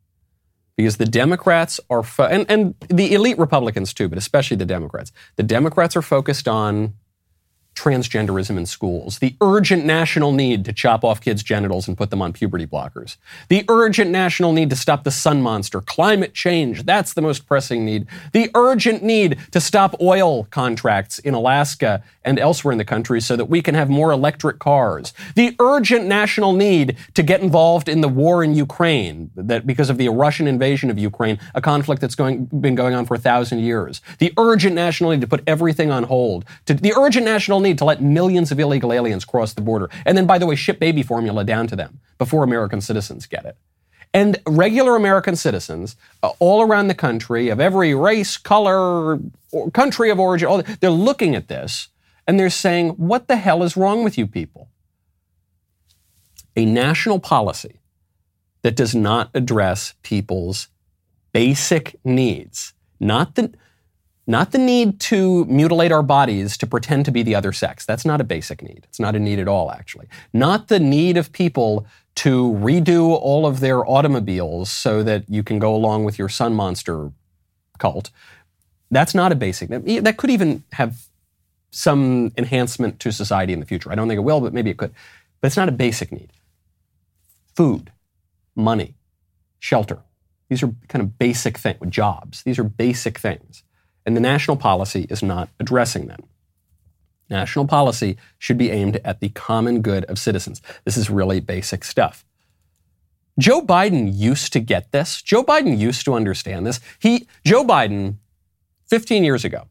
Because 0.76 0.98
the 0.98 1.06
Democrats 1.06 1.80
are, 1.90 2.04
fo- 2.04 2.26
and, 2.26 2.46
and 2.50 2.76
the 2.90 3.14
elite 3.14 3.38
Republicans 3.38 3.94
too, 3.94 4.10
but 4.10 4.18
especially 4.18 4.58
the 4.58 4.66
Democrats. 4.66 5.12
The 5.38 5.44
Democrats 5.44 5.96
are 5.96 6.02
focused 6.02 6.48
on 6.48 6.94
transgenderism 7.76 8.58
in 8.58 8.66
schools, 8.66 9.20
the 9.20 9.36
urgent 9.42 9.86
national 9.86 10.32
need 10.32 10.66
to 10.66 10.74
chop 10.74 11.04
off 11.04 11.22
kids' 11.22 11.44
genitals 11.44 11.88
and 11.88 11.98
put 11.98 12.10
them 12.10 12.22
on 12.22 12.34
puberty 12.34 12.66
blockers, 12.66 13.18
the 13.50 13.64
urgent 13.70 14.10
national 14.10 14.54
need 14.54 14.70
to 14.70 14.76
stop 14.76 15.04
the 15.04 15.12
sun 15.12 15.42
monster, 15.42 15.82
climate 15.82 16.34
change, 16.34 16.84
that's 16.84 17.14
the 17.14 17.22
most 17.22 17.46
pressing 17.46 17.86
need, 17.86 18.08
the 18.32 18.50
urgent 18.56 19.04
need 19.04 19.38
to 19.52 19.60
stop 19.60 19.96
oil 20.02 20.46
contracts 20.46 21.20
in 21.20 21.34
Alaska 21.34 22.04
and 22.24 22.40
elsewhere 22.40 22.72
in 22.72 22.78
the 22.78 22.86
country 22.86 23.22
so 23.22 23.36
that 23.36 23.46
we 23.46 23.62
can 23.62 23.76
have 23.76 23.90
more 23.90 24.12
electric 24.12 24.58
cars, 24.60 25.14
the 25.36 25.56
urgent 25.60 26.06
national 26.06 26.54
need 26.54 26.96
to 27.14 27.22
get 27.22 27.42
involved 27.42 27.90
in 27.90 28.02
the 28.02 28.08
war 28.08 28.44
in 28.44 28.56
Ukraine, 28.56 29.30
that 29.36 29.68
because 29.68 29.90
of 29.90 29.98
the 29.98 30.10
Russian 30.10 30.48
invasion 30.48 30.90
of 30.90 30.98
Ukraine, 30.98 31.40
a 31.54 31.62
conflict 31.62 32.02
that's 32.02 32.16
going, 32.16 32.46
been 32.46 32.76
going 32.76 32.96
on 32.96 33.06
for 33.06 33.16
a 33.16 33.20
thousand 33.20 33.60
years, 33.60 34.02
the 34.20 34.34
urgent 34.38 34.76
national 34.76 35.12
need 35.12 35.22
to 35.22 35.28
put 35.28 35.44
everything 35.46 35.92
on 35.92 36.04
hold, 36.04 36.46
to, 36.66 36.74
the 36.74 36.94
urgent 36.98 37.26
national 37.26 37.60
need 37.66 37.78
to 37.80 37.86
let 37.86 38.02
millions 38.02 38.52
of 38.52 38.60
illegal 38.60 38.94
aliens 38.94 39.26
cross 39.26 39.54
the 39.54 39.62
border. 39.62 39.90
And 40.06 40.18
then, 40.18 40.26
by 40.26 40.38
the 40.38 40.46
way, 40.46 40.56
ship 40.56 40.80
baby 40.80 41.04
formula 41.04 41.44
down 41.44 41.68
to 41.68 41.76
them 41.76 42.00
before 42.18 42.44
American 42.44 42.80
citizens 42.82 43.26
get 43.26 43.46
it. 43.46 43.58
And 44.14 44.40
regular 44.48 44.96
American 44.96 45.36
citizens 45.36 45.98
uh, 46.24 46.32
all 46.40 46.62
around 46.62 46.88
the 46.88 46.96
country, 46.96 47.50
of 47.50 47.60
every 47.60 47.94
race, 47.94 48.38
color, 48.38 49.20
country 49.74 50.10
of 50.10 50.22
origin, 50.22 50.48
all, 50.48 50.64
they're 50.80 50.90
looking 50.90 51.36
at 51.36 51.50
this 51.50 51.90
and 52.26 52.40
they're 52.40 52.50
saying, 52.50 52.92
what 52.92 53.28
the 53.28 53.36
hell 53.36 53.62
is 53.62 53.76
wrong 53.76 54.06
with 54.06 54.18
you 54.18 54.26
people? 54.26 54.70
A 56.56 56.66
national 56.66 57.20
policy 57.20 57.82
that 58.62 58.76
does 58.76 58.96
not 58.96 59.30
address 59.34 59.96
people's 60.02 60.70
basic 61.34 62.00
needs, 62.06 62.74
not 63.02 63.36
the, 63.36 63.54
not 64.28 64.52
the 64.52 64.58
need 64.58 65.00
to 65.02 65.46
mutilate 65.46 65.92
our 65.92 66.04
bodies 66.04 66.58
to 66.58 66.68
pretend 66.68 67.06
to 67.06 67.12
be 67.12 67.22
the 67.22 67.36
other 67.36 67.52
sex. 67.52 67.86
That's 67.86 68.06
not 68.06 68.20
a 68.20 68.24
basic 68.24 68.62
need. 68.62 68.86
It's 68.90 69.00
not 69.00 69.16
a 69.16 69.20
need 69.20 69.40
at 69.40 69.48
all, 69.48 69.72
actually. 69.72 70.08
Not 70.34 70.68
the 70.68 70.80
need 70.80 71.18
of 71.18 71.32
people 71.32 71.86
to 72.16 72.54
redo 72.54 73.10
all 73.10 73.46
of 73.46 73.60
their 73.60 73.86
automobiles 73.88 74.72
so 74.72 75.04
that 75.04 75.30
you 75.30 75.44
can 75.44 75.60
go 75.60 75.76
along 75.76 76.06
with 76.06 76.18
your 76.18 76.30
sun 76.30 76.56
monster 76.56 77.12
cult. 77.78 78.10
That's 78.90 79.14
not 79.14 79.32
a 79.32 79.36
basic. 79.36 79.70
That 79.70 80.18
could 80.18 80.30
even 80.30 80.64
have 80.74 81.08
some 81.72 82.32
enhancement 82.38 83.00
to 83.02 83.12
society 83.12 83.52
in 83.52 83.60
the 83.60 83.66
future. 83.66 83.92
I 83.92 83.96
don't 83.96 84.08
think 84.08 84.18
it 84.18 84.22
will, 84.22 84.40
but 84.40 84.54
maybe 84.54 84.70
it 84.70 84.78
could. 84.78 84.94
But 85.42 85.48
it's 85.48 85.58
not 85.58 85.68
a 85.68 85.74
basic 85.74 86.12
need. 86.12 86.32
Food, 87.54 87.92
money, 88.56 88.96
shelter. 89.60 90.00
These 90.48 90.64
are 90.64 90.74
kind 90.88 91.02
of 91.02 91.20
basic 91.20 91.58
things. 91.58 91.80
Jobs. 91.90 92.44
These 92.44 92.58
are 92.60 92.64
basic 92.64 93.20
things. 93.20 93.64
And 94.06 94.16
the 94.16 94.22
national 94.22 94.58
policy 94.58 95.08
is 95.10 95.24
not 95.24 95.50
addressing 95.60 96.08
them. 96.08 96.24
National 97.30 97.66
policy 97.66 98.18
should 98.38 98.58
be 98.58 98.70
aimed 98.70 98.98
at 99.04 99.20
the 99.20 99.30
common 99.30 99.82
good 99.82 100.06
of 100.06 100.20
citizens. 100.20 100.62
This 100.84 100.96
is 100.96 101.10
really 101.10 101.40
basic 101.40 101.84
stuff. 101.84 102.24
Joe 103.40 103.62
Biden 103.62 104.12
used 104.14 104.54
to 104.54 104.60
get 104.60 104.92
this. 104.92 105.22
Joe 105.22 105.44
Biden 105.44 105.78
used 105.78 106.06
to 106.06 106.14
understand 106.14 106.66
this. 106.66 106.80
He, 107.00 107.28
Joe 107.44 107.66
Biden, 107.66 108.16
15 108.88 109.24
years 109.24 109.44
ago, 109.44 109.68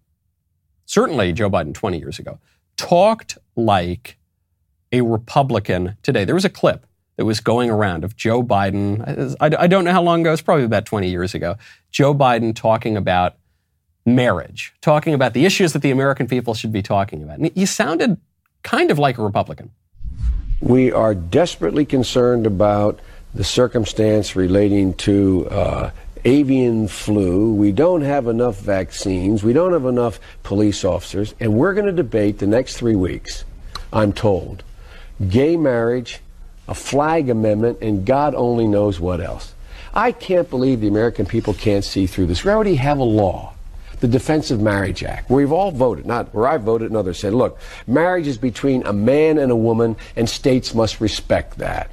certainly 0.85 1.33
Joe 1.33 1.49
Biden 1.49 1.73
20 1.73 1.99
years 1.99 2.19
ago, 2.19 2.41
talked 2.77 3.39
like 3.57 4.19
a 4.93 5.01
Republican 5.01 5.97
today. 6.03 6.25
There 6.25 6.35
was 6.35 6.45
a 6.45 6.51
clip 6.51 6.87
that 7.17 7.25
was 7.25 7.41
going 7.41 7.71
around 7.71 8.05
of 8.05 8.17
Joe 8.17 8.43
Biden. 8.43 9.37
I, 9.41 9.47
I 9.59 9.67
don't 9.67 9.85
know 9.85 9.93
how 9.93 10.03
long 10.03 10.21
ago, 10.21 10.33
it's 10.33 10.43
probably 10.43 10.65
about 10.65 10.85
20 10.85 11.09
years 11.09 11.35
ago. 11.35 11.57
Joe 11.91 12.15
Biden 12.15 12.55
talking 12.55 12.97
about 12.97 13.37
marriage, 14.07 14.75
talking 14.81 15.15
about 15.15 15.33
the 15.33 15.45
issues 15.45 15.73
that 15.73 15.83
the 15.83 15.91
American 15.91 16.27
people 16.27 16.55
should 16.55 16.73
be 16.73 16.83
talking 16.83 17.23
about. 17.23 17.39
And 17.39 17.51
he 17.55 17.67
sounded 17.67 18.19
kind 18.63 18.91
of 18.91 18.99
like 18.99 19.19
a 19.19 19.23
Republican. 19.23 19.71
We 20.61 20.93
are 20.93 21.15
desperately 21.15 21.85
concerned 21.85 22.47
about 22.47 23.01
the 23.35 23.45
circumstance 23.45 24.37
relating 24.37 24.95
to 24.95 25.49
uh, 25.51 25.91
avian 26.25 26.89
flu. 26.89 27.53
We 27.55 27.73
don't 27.73 28.03
have 28.03 28.27
enough 28.27 28.61
vaccines. 28.61 29.43
We 29.43 29.53
don't 29.53 29.73
have 29.73 29.87
enough 29.87 30.21
police 30.43 30.85
officers. 30.85 31.35
And 31.41 31.55
we're 31.55 31.75
going 31.75 31.87
to 31.87 31.93
debate 31.93 32.39
the 32.39 32.47
next 32.47 32.77
three 32.77 32.97
weeks, 32.97 33.45
I'm 33.93 34.13
told, 34.13 34.63
gay 35.29 35.57
marriage, 35.57 36.21
a 36.69 36.75
flag 36.75 37.29
amendment, 37.29 37.79
and 37.83 38.07
God 38.07 38.35
only 38.35 38.67
knows 38.67 39.01
what 39.01 39.21
else. 39.21 39.55
I 39.93 40.13
can't 40.13 40.49
believe 40.49 40.81
the 40.81 40.89
American 40.89 41.27
people 41.27 41.55
can't 41.55 41.85
see 41.85 42.07
through 42.07 42.27
this. 42.27 42.45
We 42.45 42.51
already 42.51 42.77
have 42.77 42.99
a 42.99 43.05
law 43.05 43.54
the 44.05 44.09
Defense 44.09 44.51
of 44.51 44.61
Marriage 44.61 45.03
Act, 45.03 45.31
where 45.31 45.39
we've 45.39 45.51
all 45.51 45.71
voted, 45.71 46.05
not 46.05 46.35
where 46.35 46.47
I 46.47 46.59
voted 46.59 46.89
and 46.89 46.97
others 46.99 47.19
said, 47.19 47.33
look, 47.33 47.59
marriage 47.87 48.27
is 48.27 48.37
between 48.37 48.85
a 48.85 48.93
man 48.93 49.39
and 49.39 49.51
a 49.51 49.57
woman, 49.57 49.97
and 50.15 50.29
states 50.29 50.75
must 50.75 51.01
respect 51.01 51.57
that. 51.57 51.91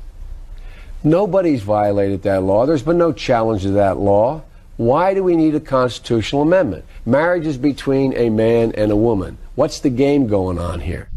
Nobody's 1.06 1.62
violated 1.62 2.24
that 2.24 2.44
law. 2.44 2.66
There's 2.66 2.84
been 2.84 2.98
no 2.98 3.14
challenge 3.14 3.62
to 3.62 3.72
that 3.72 3.98
law. 3.98 4.44
Why 4.76 5.14
do 5.14 5.24
we 5.24 5.38
need 5.38 5.56
a 5.56 5.62
constitutional 5.62 6.42
amendment? 6.42 6.84
Marriage 7.06 7.46
is 7.46 7.58
between 7.58 8.12
a 8.18 8.30
man 8.30 8.74
and 8.76 8.92
a 8.92 8.96
woman. 8.98 9.38
What's 9.56 9.80
the 9.80 9.90
game 9.90 10.28
going 10.28 10.60
on 10.60 10.82
here? 10.82 11.08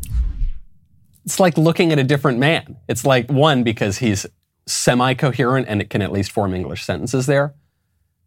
It's 1.25 1.41
like 1.41 1.59
looking 1.59 1.91
at 1.91 1.99
a 1.99 2.05
different 2.05 2.39
man. 2.39 2.77
It's 2.87 3.05
like, 3.05 3.33
one, 3.33 3.65
because 3.65 3.99
he's 3.99 4.27
semi 4.69 5.15
coherent 5.15 5.67
and 5.69 5.81
it 5.81 5.91
can 5.91 6.03
at 6.03 6.13
least 6.13 6.31
form 6.31 6.55
English 6.55 6.85
sentences 6.85 7.27
there 7.27 7.53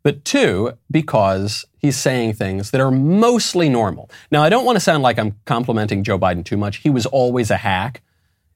but 0.07 0.23
two, 0.23 0.71
because 0.89 1.65
he's 1.79 1.97
saying 1.97 2.31
things 2.31 2.71
that 2.71 2.79
are 2.79 2.91
mostly 2.91 3.67
normal. 3.67 4.09
Now, 4.31 4.41
I 4.41 4.47
don't 4.47 4.63
want 4.63 4.77
to 4.77 4.79
sound 4.79 5.03
like 5.03 5.19
I'm 5.19 5.35
complimenting 5.43 6.01
Joe 6.05 6.17
Biden 6.17 6.45
too 6.45 6.55
much. 6.55 6.77
He 6.77 6.89
was 6.89 7.05
always 7.05 7.51
a 7.51 7.57
hack, 7.57 8.01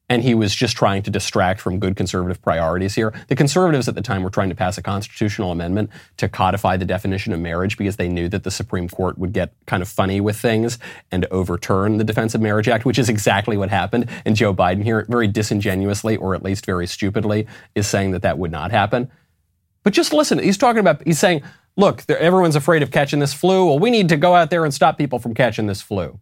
and 0.08 0.24
he 0.24 0.34
was 0.34 0.56
just 0.56 0.78
trying 0.78 1.04
to 1.04 1.12
distract 1.12 1.60
from 1.60 1.78
good 1.78 1.98
conservative 1.98 2.42
priorities 2.42 2.96
here. 2.96 3.14
The 3.28 3.36
conservatives 3.36 3.90
at 3.90 3.96
the 3.96 4.02
time 4.02 4.24
were 4.24 4.30
trying 4.30 4.48
to 4.48 4.56
pass 4.56 4.78
a 4.78 4.82
constitutional 4.82 5.52
amendment 5.52 5.90
to 6.16 6.30
codify 6.30 6.78
the 6.78 6.86
definition 6.86 7.34
of 7.34 7.42
marriage 7.42 7.78
because 7.78 7.98
they 7.98 8.08
knew 8.08 8.30
that 8.30 8.46
the 8.46 8.52
Supreme 8.52 8.88
Court 8.88 9.18
would 9.18 9.34
get 9.34 9.54
kind 9.66 9.84
of 9.84 9.90
funny 9.90 10.22
with 10.22 10.38
things 10.38 10.80
and 11.12 11.26
overturn 11.32 11.98
the 11.98 12.06
Defense 12.06 12.34
of 12.34 12.40
Marriage 12.40 12.70
Act, 12.70 12.86
which 12.86 12.98
is 12.98 13.10
exactly 13.10 13.58
what 13.58 13.70
happened. 13.70 14.10
And 14.24 14.38
Joe 14.38 14.54
Biden 14.54 14.84
here, 14.84 15.06
very 15.10 15.28
disingenuously, 15.28 16.16
or 16.16 16.34
at 16.34 16.44
least 16.44 16.66
very 16.66 16.88
stupidly, 16.88 17.46
is 17.76 17.88
saying 17.88 18.12
that 18.12 18.22
that 18.22 18.38
would 18.38 18.54
not 18.54 18.72
happen. 18.72 19.12
But 19.84 19.94
just 19.94 20.14
listen. 20.14 20.40
He's 20.40 20.58
talking 20.58 20.80
about, 20.80 21.06
he's 21.06 21.20
saying, 21.20 21.42
look, 21.76 22.04
everyone's 22.10 22.56
afraid 22.56 22.84
of 22.84 22.92
catching 22.92 23.20
this 23.20 23.34
flu. 23.34 23.66
Well, 23.66 23.80
we 23.80 23.90
need 23.90 24.10
to 24.10 24.18
go 24.18 24.36
out 24.36 24.50
there 24.50 24.64
and 24.64 24.74
stop 24.74 24.98
people 24.98 25.20
from 25.20 25.34
catching 25.34 25.68
this 25.68 25.82
flu. 25.82 26.20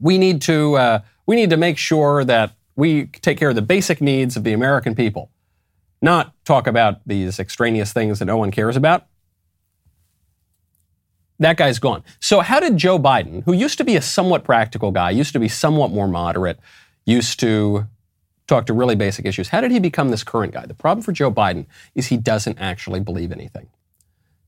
We 0.00 0.18
need 0.18 0.42
to, 0.42 0.76
uh, 0.76 0.98
we 1.26 1.36
need 1.36 1.50
to 1.50 1.56
make 1.56 1.78
sure 1.78 2.24
that 2.24 2.52
we 2.76 3.06
take 3.06 3.38
care 3.38 3.50
of 3.50 3.54
the 3.54 3.62
basic 3.62 4.00
needs 4.00 4.36
of 4.36 4.44
the 4.44 4.52
American 4.52 4.94
people, 4.94 5.30
not 6.02 6.32
talk 6.44 6.66
about 6.66 7.00
these 7.06 7.38
extraneous 7.38 7.92
things 7.92 8.18
that 8.18 8.24
no 8.24 8.36
one 8.36 8.50
cares 8.50 8.76
about. 8.76 9.06
That 11.38 11.56
guy's 11.56 11.78
gone. 11.78 12.04
So, 12.20 12.40
how 12.40 12.60
did 12.60 12.76
Joe 12.76 12.98
Biden, 12.98 13.44
who 13.44 13.52
used 13.52 13.78
to 13.78 13.84
be 13.84 13.96
a 13.96 14.02
somewhat 14.02 14.44
practical 14.44 14.92
guy, 14.92 15.10
used 15.10 15.32
to 15.32 15.40
be 15.40 15.48
somewhat 15.48 15.90
more 15.90 16.06
moderate, 16.06 16.60
used 17.04 17.40
to 17.40 17.86
talk 18.46 18.66
to 18.66 18.72
really 18.72 18.94
basic 18.94 19.24
issues. 19.24 19.48
How 19.48 19.60
did 19.60 19.70
he 19.70 19.78
become 19.78 20.10
this 20.10 20.24
current 20.24 20.52
guy? 20.52 20.66
The 20.66 20.74
problem 20.74 21.02
for 21.02 21.12
Joe 21.12 21.30
Biden 21.30 21.66
is 21.94 22.08
he 22.08 22.16
doesn't 22.16 22.58
actually 22.58 23.00
believe 23.00 23.32
anything. 23.32 23.68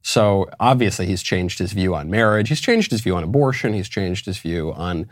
So 0.03 0.49
obviously, 0.61 1.07
he's 1.07 1.23
changed 1.23 1.59
his 1.59 1.73
view 1.73 1.95
on 1.95 2.09
marriage. 2.09 2.49
He's 2.49 2.61
changed 2.61 2.93
his 2.93 3.01
view 3.01 3.17
on 3.17 3.25
abortion. 3.25 3.73
He's 3.73 3.89
changed 3.89 4.27
his 4.27 4.39
view 4.39 4.73
on 4.73 5.09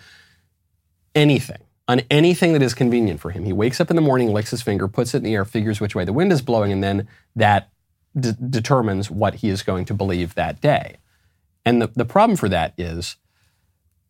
anything, 1.14 1.62
on 1.88 2.02
anything 2.10 2.52
that 2.52 2.62
is 2.62 2.74
convenient 2.74 3.20
for 3.20 3.30
him. 3.30 3.44
He 3.44 3.52
wakes 3.52 3.80
up 3.80 3.90
in 3.90 3.96
the 3.96 4.02
morning, 4.02 4.32
licks 4.32 4.50
his 4.50 4.62
finger, 4.62 4.86
puts 4.86 5.14
it 5.14 5.18
in 5.18 5.22
the 5.24 5.34
air, 5.34 5.44
figures 5.44 5.80
which 5.80 5.96
way 5.96 6.04
the 6.04 6.12
wind 6.12 6.32
is 6.32 6.42
blowing, 6.42 6.70
and 6.70 6.82
then 6.82 7.08
that 7.34 7.70
d- 8.18 8.34
determines 8.50 9.10
what 9.10 9.36
he 9.36 9.48
is 9.48 9.62
going 9.62 9.84
to 9.86 9.94
believe 9.94 10.34
that 10.34 10.60
day. 10.60 10.96
And 11.64 11.82
the, 11.82 11.88
the 11.88 12.04
problem 12.04 12.36
for 12.36 12.48
that 12.50 12.74
is 12.78 13.16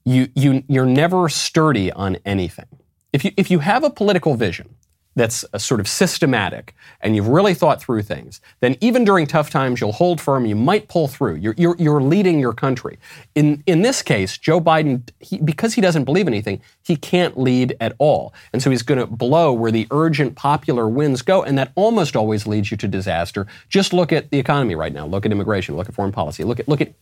you, 0.04 0.28
you, 0.34 0.64
you're 0.68 0.84
never 0.84 1.28
sturdy 1.28 1.90
on 1.92 2.18
anything. 2.26 2.80
If 3.14 3.24
you, 3.24 3.30
if 3.36 3.48
you 3.48 3.60
have 3.60 3.84
a 3.84 3.90
political 3.90 4.34
vision 4.34 4.74
that's 5.14 5.44
uh, 5.52 5.58
sort 5.58 5.78
of 5.78 5.86
systematic 5.86 6.74
and 7.00 7.14
you've 7.14 7.28
really 7.28 7.54
thought 7.54 7.80
through 7.80 8.02
things, 8.02 8.40
then 8.58 8.76
even 8.80 9.04
during 9.04 9.28
tough 9.28 9.50
times, 9.50 9.80
you'll 9.80 9.92
hold 9.92 10.20
firm, 10.20 10.44
you 10.44 10.56
might 10.56 10.88
pull 10.88 11.06
through. 11.06 11.36
You're, 11.36 11.54
you're, 11.56 11.76
you're 11.78 12.02
leading 12.02 12.40
your 12.40 12.52
country. 12.52 12.98
In, 13.36 13.62
in 13.66 13.82
this 13.82 14.02
case, 14.02 14.36
Joe 14.36 14.60
Biden, 14.60 15.08
he, 15.20 15.38
because 15.38 15.74
he 15.74 15.80
doesn't 15.80 16.02
believe 16.02 16.26
anything, 16.26 16.60
he 16.82 16.96
can't 16.96 17.38
lead 17.38 17.76
at 17.78 17.94
all. 17.98 18.34
And 18.52 18.60
so 18.60 18.68
he's 18.70 18.82
going 18.82 18.98
to 18.98 19.06
blow 19.06 19.52
where 19.52 19.70
the 19.70 19.86
urgent 19.92 20.34
popular 20.34 20.88
winds 20.88 21.22
go, 21.22 21.44
and 21.44 21.56
that 21.56 21.70
almost 21.76 22.16
always 22.16 22.48
leads 22.48 22.72
you 22.72 22.76
to 22.78 22.88
disaster. 22.88 23.46
Just 23.68 23.92
look 23.92 24.12
at 24.12 24.30
the 24.30 24.40
economy 24.40 24.74
right 24.74 24.92
now. 24.92 25.06
Look 25.06 25.24
at 25.24 25.30
immigration. 25.30 25.76
Look 25.76 25.88
at 25.88 25.94
foreign 25.94 26.10
policy. 26.10 26.42
Look 26.42 26.58
at, 26.58 26.66
look 26.66 26.80
at 26.80 26.92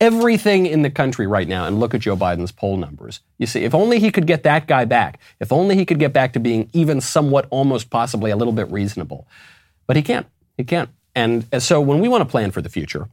everything 0.00 0.66
in 0.66 0.82
the 0.82 0.90
country 0.90 1.26
right 1.26 1.46
now 1.46 1.66
and 1.66 1.78
look 1.78 1.94
at 1.94 2.00
Joe 2.00 2.16
Biden's 2.16 2.52
poll 2.52 2.76
numbers. 2.76 3.20
You 3.38 3.46
see, 3.46 3.64
if 3.64 3.74
only 3.74 3.98
he 3.98 4.10
could 4.10 4.26
get 4.26 4.42
that 4.44 4.66
guy 4.66 4.84
back, 4.84 5.20
if 5.40 5.52
only 5.52 5.76
he 5.76 5.84
could 5.84 5.98
get 5.98 6.12
back 6.12 6.32
to 6.32 6.40
being 6.40 6.70
even 6.72 7.00
somewhat, 7.00 7.46
almost 7.50 7.90
possibly 7.90 8.30
a 8.30 8.36
little 8.36 8.52
bit 8.52 8.70
reasonable. 8.70 9.26
But 9.86 9.96
he 9.96 10.02
can't. 10.02 10.26
He 10.56 10.64
can't. 10.64 10.90
And 11.14 11.46
so 11.58 11.80
when 11.80 12.00
we 12.00 12.08
want 12.08 12.22
to 12.22 12.30
plan 12.30 12.50
for 12.50 12.62
the 12.62 12.68
future, 12.68 13.08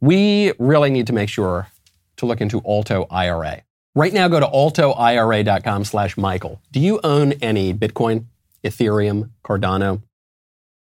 we 0.00 0.52
really 0.58 0.90
need 0.90 1.06
to 1.06 1.12
make 1.12 1.28
sure 1.28 1.68
to 2.16 2.26
look 2.26 2.40
into 2.40 2.60
Alto 2.66 3.06
IRA. 3.10 3.62
Right 3.94 4.12
now, 4.12 4.28
go 4.28 4.40
to 4.40 4.46
altoira.com 4.46 5.84
slash 5.84 6.18
Michael. 6.18 6.60
Do 6.70 6.80
you 6.80 7.00
own 7.02 7.32
any 7.34 7.72
Bitcoin, 7.72 8.26
Ethereum, 8.62 9.30
Cardano? 9.42 10.02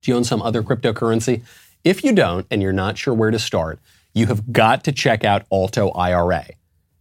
Do 0.04 0.12
you 0.12 0.18
own 0.18 0.24
some 0.24 0.42
other 0.42 0.62
cryptocurrency? 0.62 1.42
If 1.84 2.04
you 2.04 2.14
don't, 2.14 2.46
and 2.52 2.62
you're 2.62 2.74
not 2.74 3.00
sure 3.00 3.14
where 3.14 3.32
to 3.32 3.40
start, 3.40 3.80
you 4.13 4.28
have 4.28 4.52
got 4.52 4.84
to 4.86 4.91
check 4.91 5.24
out 5.24 5.45
Alto 5.52 5.89
IRA. 5.91 6.45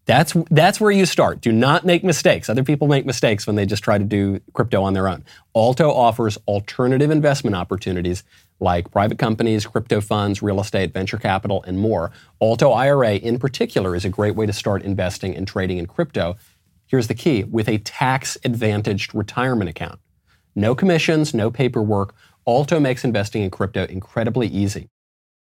That's, 0.06 0.34
that's 0.50 0.80
where 0.80 0.90
you 0.90 1.06
start. 1.06 1.40
Do 1.40 1.52
not 1.52 1.84
make 1.84 2.02
mistakes. 2.02 2.48
Other 2.48 2.64
people 2.64 2.88
make 2.88 3.06
mistakes 3.06 3.46
when 3.46 3.54
they 3.54 3.64
just 3.64 3.84
try 3.84 3.96
to 3.96 4.04
do 4.04 4.40
crypto 4.54 4.82
on 4.82 4.92
their 4.92 5.06
own. 5.06 5.24
Alto 5.54 5.88
offers 5.88 6.36
alternative 6.48 7.10
investment 7.10 7.54
opportunities 7.54 8.24
like 8.58 8.90
private 8.90 9.18
companies, 9.18 9.66
crypto 9.66 10.00
funds, 10.00 10.42
real 10.42 10.60
estate, 10.60 10.92
venture 10.92 11.16
capital, 11.16 11.62
and 11.66 11.78
more. 11.78 12.10
Alto 12.40 12.72
IRA 12.72 13.14
in 13.14 13.38
particular 13.38 13.94
is 13.94 14.04
a 14.04 14.08
great 14.08 14.34
way 14.34 14.46
to 14.46 14.52
start 14.52 14.82
investing 14.82 15.36
and 15.36 15.46
trading 15.46 15.78
in 15.78 15.86
crypto. 15.86 16.36
Here's 16.86 17.06
the 17.06 17.14
key 17.14 17.44
with 17.44 17.68
a 17.68 17.78
tax 17.78 18.36
advantaged 18.44 19.14
retirement 19.14 19.70
account. 19.70 20.00
No 20.56 20.74
commissions, 20.74 21.32
no 21.32 21.50
paperwork. 21.50 22.14
Alto 22.46 22.80
makes 22.80 23.04
investing 23.04 23.42
in 23.42 23.50
crypto 23.50 23.84
incredibly 23.84 24.48
easy. 24.48 24.88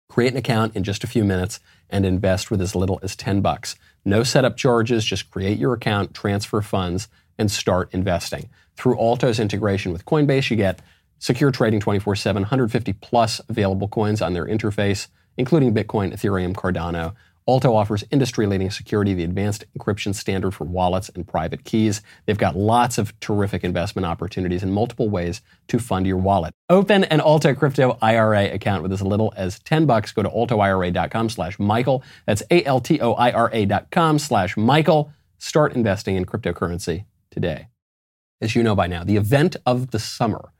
Create 0.09 0.31
an 0.31 0.37
account 0.37 0.75
in 0.75 0.83
just 0.83 1.03
a 1.03 1.07
few 1.07 1.23
minutes 1.23 1.59
and 1.89 2.05
invest 2.05 2.51
with 2.51 2.61
as 2.61 2.75
little 2.75 2.99
as 3.01 3.15
10 3.15 3.41
bucks. 3.41 3.75
No 4.05 4.23
setup 4.23 4.57
charges, 4.57 5.05
just 5.05 5.31
create 5.31 5.57
your 5.57 5.73
account, 5.73 6.13
transfer 6.13 6.61
funds, 6.61 7.07
and 7.37 7.51
start 7.51 7.93
investing. 7.93 8.49
Through 8.75 8.97
Alto's 8.97 9.39
integration 9.39 9.93
with 9.93 10.05
Coinbase, 10.05 10.49
you 10.49 10.57
get 10.57 10.81
secure 11.19 11.51
trading 11.51 11.79
24 11.79 12.15
7, 12.15 12.41
150 12.41 12.93
plus 12.93 13.39
available 13.47 13.87
coins 13.87 14.21
on 14.21 14.33
their 14.33 14.45
interface, 14.45 15.07
including 15.37 15.73
Bitcoin, 15.73 16.13
Ethereum, 16.13 16.53
Cardano. 16.53 17.13
Alto 17.47 17.75
offers 17.75 18.03
industry 18.11 18.45
leading 18.45 18.71
security, 18.71 19.13
the 19.13 19.23
advanced 19.23 19.65
encryption 19.77 20.15
standard 20.15 20.53
for 20.53 20.63
wallets 20.63 21.09
and 21.09 21.27
private 21.27 21.63
keys. 21.63 22.01
They've 22.25 22.37
got 22.37 22.55
lots 22.55 22.97
of 22.97 23.19
terrific 23.19 23.63
investment 23.63 24.05
opportunities 24.05 24.63
and 24.63 24.73
multiple 24.73 25.09
ways 25.09 25.41
to 25.67 25.79
fund 25.79 26.07
your 26.07 26.17
wallet. 26.17 26.53
Open 26.69 27.03
an 27.05 27.19
Alto 27.19 27.53
Crypto 27.53 27.97
IRA 28.01 28.45
account 28.45 28.83
with 28.83 28.93
as 28.93 29.01
little 29.01 29.33
as 29.35 29.59
10 29.59 29.85
bucks. 29.85 30.11
Go 30.11 30.23
to 30.23 30.29
altoira.com 30.29 31.29
slash 31.29 31.59
Michael. 31.59 32.03
That's 32.25 32.43
A-L-T-O-I-R-A 32.49 33.65
dot 33.65 33.91
com 33.91 34.19
slash 34.19 34.55
Michael. 34.55 35.11
Start 35.37 35.73
investing 35.73 36.15
in 36.15 36.25
cryptocurrency 36.25 37.05
today. 37.29 37.67
As 38.39 38.55
you 38.55 38.63
know 38.63 38.75
by 38.75 38.87
now, 38.87 39.03
the 39.03 39.17
event 39.17 39.55
of 39.65 39.91
the 39.91 39.99
summer, 39.99 40.51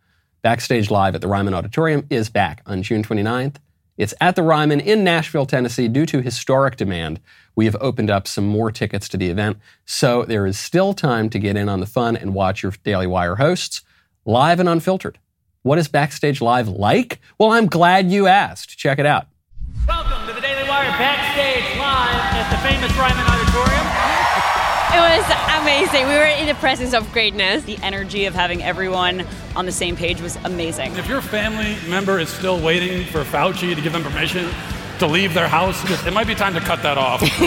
Backstage 0.41 0.91
Live 0.91 1.15
at 1.15 1.21
the 1.21 1.27
Ryman 1.27 1.53
Auditorium, 1.53 2.05
is 2.09 2.29
back 2.29 2.61
on 2.65 2.83
June 2.83 3.03
29th. 3.03 3.55
It's 3.95 4.13
at 4.19 4.35
the 4.35 4.41
Ryman 4.41 4.79
in 4.79 5.03
Nashville, 5.03 5.45
Tennessee. 5.45 5.87
Due 5.87 6.07
to 6.07 6.21
historic 6.21 6.77
demand, 6.77 7.19
we 7.55 7.65
have 7.65 7.75
opened 7.79 8.09
up 8.09 8.27
some 8.27 8.47
more 8.47 8.71
tickets 8.71 9.07
to 9.09 9.17
the 9.17 9.29
event. 9.29 9.57
So 9.85 10.23
there 10.23 10.47
is 10.47 10.57
still 10.57 10.93
time 10.93 11.29
to 11.29 11.37
get 11.37 11.55
in 11.55 11.69
on 11.69 11.79
the 11.79 11.85
fun 11.85 12.17
and 12.17 12.33
watch 12.33 12.63
your 12.63 12.73
Daily 12.83 13.05
Wire 13.05 13.35
hosts 13.35 13.81
live 14.25 14.59
and 14.59 14.67
unfiltered. 14.67 15.19
What 15.61 15.77
is 15.77 15.87
Backstage 15.87 16.41
Live 16.41 16.67
like? 16.67 17.21
Well, 17.37 17.51
I'm 17.51 17.67
glad 17.67 18.11
you 18.11 18.25
asked. 18.25 18.77
Check 18.77 18.97
it 18.97 19.05
out. 19.05 19.27
Welcome 19.87 20.27
to 20.27 20.33
the 20.33 20.41
Daily 20.41 20.67
Wire 20.67 20.89
Backstage 20.97 21.77
Live 21.77 22.15
at 22.33 22.49
the 22.49 22.57
famous 22.67 22.91
Ryman 22.97 23.19
Auditorium. 23.19 23.52
It 24.93 24.99
was 24.99 25.25
amazing. 25.59 26.07
We 26.07 26.13
were 26.13 26.25
in 26.25 26.45
the 26.45 26.53
presence 26.53 26.93
of 26.93 27.11
greatness. 27.11 27.63
The 27.63 27.77
energy 27.81 28.25
of 28.25 28.35
having 28.35 28.61
everyone 28.61 29.25
on 29.55 29.65
the 29.65 29.71
same 29.71 29.95
page 29.95 30.21
was 30.21 30.35
amazing. 30.43 30.95
If 30.95 31.07
your 31.07 31.21
family 31.21 31.75
member 31.89 32.19
is 32.19 32.29
still 32.29 32.61
waiting 32.61 33.03
for 33.05 33.23
Fauci 33.23 33.73
to 33.73 33.81
give 33.81 33.91
them 33.91 34.03
permission 34.03 34.47
to 34.99 35.07
leave 35.07 35.33
their 35.33 35.47
house, 35.47 35.83
it 36.05 36.13
might 36.13 36.27
be 36.27 36.35
time 36.35 36.53
to 36.53 36.59
cut 36.59 36.83
that 36.83 36.99
off. 36.99 37.23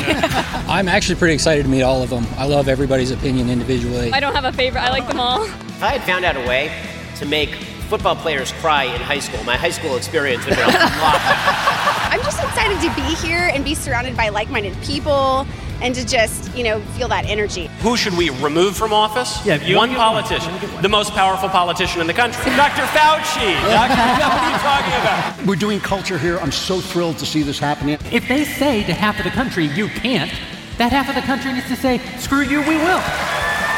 I'm 0.68 0.88
actually 0.88 1.14
pretty 1.14 1.34
excited 1.34 1.62
to 1.62 1.68
meet 1.68 1.82
all 1.82 2.02
of 2.02 2.10
them. 2.10 2.26
I 2.36 2.46
love 2.46 2.66
everybody's 2.66 3.12
opinion 3.12 3.48
individually. 3.48 4.12
I 4.12 4.18
don't 4.18 4.34
have 4.34 4.44
a 4.44 4.52
favorite. 4.52 4.80
I 4.80 4.90
like 4.90 5.06
them 5.06 5.20
all. 5.20 5.44
If 5.44 5.82
I 5.84 5.90
had 5.90 6.02
found 6.02 6.24
out 6.24 6.36
a 6.36 6.40
way 6.48 6.72
to 7.18 7.26
make 7.26 7.54
football 7.88 8.16
players 8.16 8.50
cry 8.54 8.84
in 8.84 9.00
high 9.00 9.20
school, 9.20 9.44
my 9.44 9.56
high 9.56 9.70
school 9.70 9.96
experience 9.96 10.44
would 10.46 10.54
have 10.54 10.66
been 10.66 10.74
a 10.74 11.00
lot 11.00 11.12
better. 11.14 12.10
I'm 12.10 12.22
just 12.22 12.42
excited 12.42 12.80
to 12.80 12.94
be 12.96 13.14
here 13.24 13.50
and 13.54 13.64
be 13.64 13.76
surrounded 13.76 14.16
by 14.16 14.30
like-minded 14.30 14.76
people 14.82 15.46
and 15.80 15.94
to 15.94 16.06
just, 16.06 16.54
you 16.56 16.64
know, 16.64 16.80
feel 16.96 17.08
that 17.08 17.26
energy. 17.26 17.68
Who 17.80 17.96
should 17.96 18.14
we 18.16 18.30
remove 18.30 18.76
from 18.76 18.92
office? 18.92 19.44
Yeah, 19.44 19.62
you, 19.62 19.76
one 19.76 19.94
politician, 19.94 20.52
one. 20.52 20.82
the 20.82 20.88
most 20.88 21.12
powerful 21.12 21.48
politician 21.48 22.00
in 22.00 22.06
the 22.06 22.14
country, 22.14 22.44
Dr. 22.56 22.82
Fauci. 22.94 23.52
Doctor, 23.68 23.96
what 24.22 24.32
are 24.32 24.50
you 24.50 24.58
talking 24.58 24.94
about? 25.00 25.46
We're 25.46 25.56
doing 25.56 25.80
culture 25.80 26.18
here. 26.18 26.38
I'm 26.38 26.52
so 26.52 26.80
thrilled 26.80 27.18
to 27.18 27.26
see 27.26 27.42
this 27.42 27.58
happening. 27.58 27.98
If 28.10 28.28
they 28.28 28.44
say 28.44 28.84
to 28.84 28.94
half 28.94 29.18
of 29.18 29.24
the 29.24 29.30
country, 29.30 29.66
you 29.66 29.88
can't, 29.88 30.30
that 30.78 30.92
half 30.92 31.08
of 31.08 31.14
the 31.14 31.22
country 31.22 31.52
needs 31.52 31.68
to 31.68 31.76
say, 31.76 31.98
screw 32.18 32.42
you, 32.42 32.60
we 32.60 32.76
will. 32.76 33.00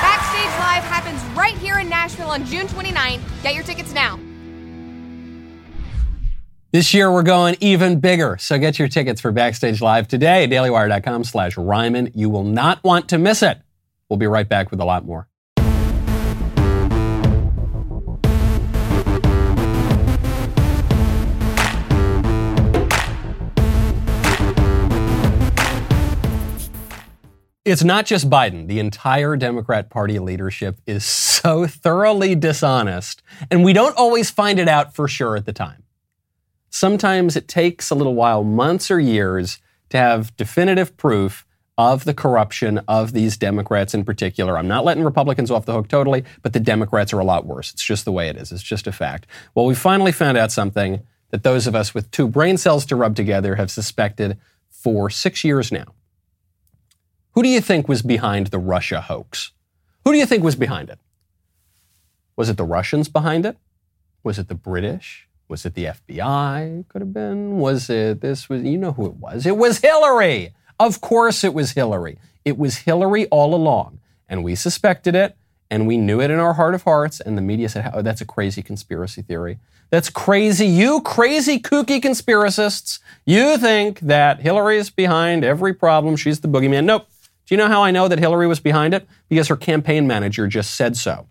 Backstage 0.00 0.52
Live 0.58 0.84
happens 0.84 1.22
right 1.36 1.56
here 1.58 1.78
in 1.78 1.88
Nashville 1.88 2.30
on 2.30 2.44
June 2.44 2.68
29. 2.68 3.20
Get 3.42 3.54
your 3.54 3.64
tickets 3.64 3.92
now. 3.92 4.18
This 6.70 6.92
year 6.92 7.10
we're 7.10 7.22
going 7.22 7.56
even 7.60 7.98
bigger, 7.98 8.36
so 8.38 8.58
get 8.58 8.78
your 8.78 8.88
tickets 8.88 9.22
for 9.22 9.32
Backstage 9.32 9.80
Live 9.80 10.06
today 10.06 10.44
at 10.44 10.50
dailywire.com 10.50 11.24
slash 11.24 11.56
Ryman. 11.56 12.10
You 12.14 12.28
will 12.28 12.44
not 12.44 12.84
want 12.84 13.08
to 13.08 13.16
miss 13.16 13.42
it. 13.42 13.62
We'll 14.10 14.18
be 14.18 14.26
right 14.26 14.46
back 14.46 14.70
with 14.70 14.78
a 14.78 14.84
lot 14.84 15.06
more. 15.06 15.28
It's 27.64 27.82
not 27.82 28.04
just 28.04 28.28
Biden. 28.28 28.68
The 28.68 28.78
entire 28.78 29.36
Democrat 29.36 29.88
Party 29.88 30.18
leadership 30.18 30.78
is 30.86 31.06
so 31.06 31.66
thoroughly 31.66 32.34
dishonest, 32.34 33.22
and 33.50 33.64
we 33.64 33.72
don't 33.72 33.96
always 33.96 34.30
find 34.30 34.58
it 34.58 34.68
out 34.68 34.94
for 34.94 35.08
sure 35.08 35.34
at 35.34 35.46
the 35.46 35.54
time. 35.54 35.84
Sometimes 36.78 37.34
it 37.34 37.48
takes 37.48 37.90
a 37.90 37.96
little 37.96 38.14
while, 38.14 38.44
months 38.44 38.88
or 38.88 39.00
years, 39.00 39.58
to 39.88 39.96
have 39.96 40.36
definitive 40.36 40.96
proof 40.96 41.44
of 41.76 42.04
the 42.04 42.14
corruption 42.14 42.78
of 42.86 43.12
these 43.12 43.36
Democrats 43.36 43.94
in 43.94 44.04
particular. 44.04 44.56
I'm 44.56 44.68
not 44.68 44.84
letting 44.84 45.02
Republicans 45.02 45.50
off 45.50 45.66
the 45.66 45.72
hook 45.72 45.88
totally, 45.88 46.22
but 46.40 46.52
the 46.52 46.60
Democrats 46.60 47.12
are 47.12 47.18
a 47.18 47.24
lot 47.24 47.46
worse. 47.46 47.72
It's 47.72 47.82
just 47.82 48.04
the 48.04 48.12
way 48.12 48.28
it 48.28 48.36
is. 48.36 48.52
It's 48.52 48.62
just 48.62 48.86
a 48.86 48.92
fact. 48.92 49.26
Well, 49.56 49.66
we 49.66 49.74
finally 49.74 50.12
found 50.12 50.38
out 50.38 50.52
something 50.52 51.00
that 51.30 51.42
those 51.42 51.66
of 51.66 51.74
us 51.74 51.94
with 51.94 52.12
two 52.12 52.28
brain 52.28 52.56
cells 52.56 52.86
to 52.86 52.94
rub 52.94 53.16
together 53.16 53.56
have 53.56 53.72
suspected 53.72 54.38
for 54.70 55.10
six 55.10 55.42
years 55.42 55.72
now. 55.72 55.94
Who 57.32 57.42
do 57.42 57.48
you 57.48 57.60
think 57.60 57.88
was 57.88 58.02
behind 58.02 58.48
the 58.48 58.60
Russia 58.60 59.00
hoax? 59.00 59.50
Who 60.04 60.12
do 60.12 60.18
you 60.18 60.26
think 60.26 60.44
was 60.44 60.54
behind 60.54 60.90
it? 60.90 61.00
Was 62.36 62.48
it 62.48 62.56
the 62.56 62.62
Russians 62.62 63.08
behind 63.08 63.44
it? 63.46 63.56
Was 64.22 64.38
it 64.38 64.46
the 64.46 64.54
British? 64.54 65.27
Was 65.48 65.64
it 65.64 65.74
the 65.74 65.86
FBI? 65.86 66.86
Could 66.88 67.00
have 67.00 67.12
been. 67.12 67.58
Was 67.58 67.88
it 67.88 68.20
this 68.20 68.48
was 68.48 68.62
you 68.62 68.78
know 68.78 68.92
who 68.92 69.06
it 69.06 69.14
was. 69.14 69.46
It 69.46 69.56
was 69.56 69.78
Hillary. 69.78 70.54
Of 70.78 71.00
course 71.00 71.42
it 71.42 71.54
was 71.54 71.72
Hillary. 71.72 72.18
It 72.44 72.58
was 72.58 72.78
Hillary 72.78 73.26
all 73.26 73.54
along. 73.54 74.00
And 74.28 74.44
we 74.44 74.54
suspected 74.54 75.14
it 75.14 75.36
and 75.70 75.86
we 75.86 75.96
knew 75.96 76.20
it 76.20 76.30
in 76.30 76.38
our 76.38 76.54
heart 76.54 76.74
of 76.74 76.82
hearts 76.82 77.20
and 77.20 77.36
the 77.36 77.42
media 77.42 77.68
said, 77.68 77.90
"Oh, 77.94 78.02
that's 78.02 78.20
a 78.20 78.26
crazy 78.26 78.62
conspiracy 78.62 79.22
theory." 79.22 79.58
That's 79.90 80.10
crazy. 80.10 80.66
You 80.66 81.00
crazy 81.00 81.58
kooky 81.58 81.98
conspiracists. 81.98 82.98
You 83.24 83.56
think 83.56 84.00
that 84.00 84.40
Hillary's 84.40 84.90
behind 84.90 85.44
every 85.44 85.72
problem. 85.72 86.16
She's 86.16 86.40
the 86.40 86.48
boogeyman. 86.48 86.84
Nope. 86.84 87.06
Do 87.46 87.54
you 87.54 87.56
know 87.56 87.68
how 87.68 87.82
I 87.82 87.90
know 87.90 88.06
that 88.08 88.18
Hillary 88.18 88.46
was 88.46 88.60
behind 88.60 88.92
it? 88.92 89.08
Because 89.30 89.48
her 89.48 89.56
campaign 89.56 90.06
manager 90.06 90.46
just 90.46 90.74
said 90.74 90.94
so. 90.98 91.26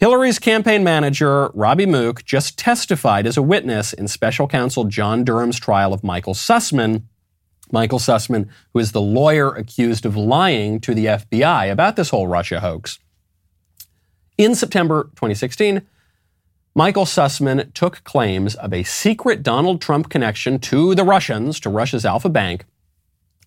Hillary's 0.00 0.38
campaign 0.38 0.82
manager, 0.82 1.50
Robbie 1.54 1.86
Mook, 1.86 2.24
just 2.24 2.58
testified 2.58 3.26
as 3.26 3.36
a 3.36 3.42
witness 3.42 3.92
in 3.92 4.08
special 4.08 4.48
counsel 4.48 4.84
John 4.84 5.24
Durham's 5.24 5.58
trial 5.58 5.92
of 5.92 6.02
Michael 6.02 6.34
Sussmann. 6.34 7.04
Michael 7.70 7.98
Sussmann, 7.98 8.48
who 8.72 8.80
is 8.80 8.92
the 8.92 9.00
lawyer 9.00 9.50
accused 9.54 10.04
of 10.04 10.16
lying 10.16 10.80
to 10.80 10.94
the 10.94 11.06
FBI 11.06 11.70
about 11.70 11.96
this 11.96 12.10
whole 12.10 12.26
Russia 12.26 12.60
hoax. 12.60 12.98
In 14.36 14.54
September 14.54 15.04
2016, 15.14 15.82
Michael 16.74 17.04
Sussmann 17.04 17.72
took 17.72 18.02
claims 18.02 18.56
of 18.56 18.72
a 18.72 18.82
secret 18.82 19.44
Donald 19.44 19.80
Trump 19.80 20.10
connection 20.10 20.58
to 20.58 20.94
the 20.96 21.04
Russians, 21.04 21.60
to 21.60 21.70
Russia's 21.70 22.04
Alfa 22.04 22.28
Bank, 22.28 22.64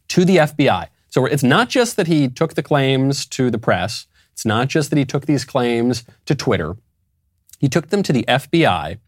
to 0.07 0.23
the 0.23 0.37
FBI. 0.37 0.87
So 1.09 1.25
it's 1.25 1.43
not 1.43 1.67
just 1.67 1.97
that 1.97 2.07
he 2.07 2.29
took 2.29 2.53
the 2.53 2.63
claims 2.63 3.25
to 3.27 3.51
the 3.51 3.57
press, 3.57 4.07
it's 4.37 4.45
not 4.45 4.67
just 4.67 4.91
that 4.91 4.99
he 4.99 5.03
took 5.03 5.25
these 5.25 5.43
claims 5.43 6.03
to 6.27 6.35
Twitter, 6.35 6.77
he 7.57 7.67
took 7.67 7.89
them 7.89 8.03
to 8.03 8.13
the 8.13 8.23
FBI 8.27 8.99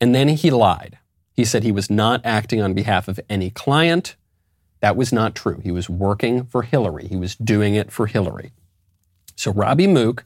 and 0.00 0.14
then 0.14 0.28
he 0.28 0.48
lied. 0.48 0.96
He 1.32 1.44
said 1.44 1.64
he 1.64 1.72
was 1.72 1.90
not 1.90 2.20
acting 2.24 2.62
on 2.62 2.72
behalf 2.72 3.08
of 3.08 3.18
any 3.28 3.50
client. 3.50 4.14
That 4.78 4.94
was 4.94 5.12
not 5.12 5.34
true. 5.34 5.60
He 5.64 5.72
was 5.72 5.90
working 5.90 6.44
for 6.44 6.62
Hillary. 6.62 7.08
He 7.08 7.16
was 7.16 7.34
doing 7.34 7.74
it 7.74 7.90
for 7.90 8.06
Hillary. 8.06 8.52
So 9.34 9.50
Robbie 9.50 9.88
Mook, 9.88 10.24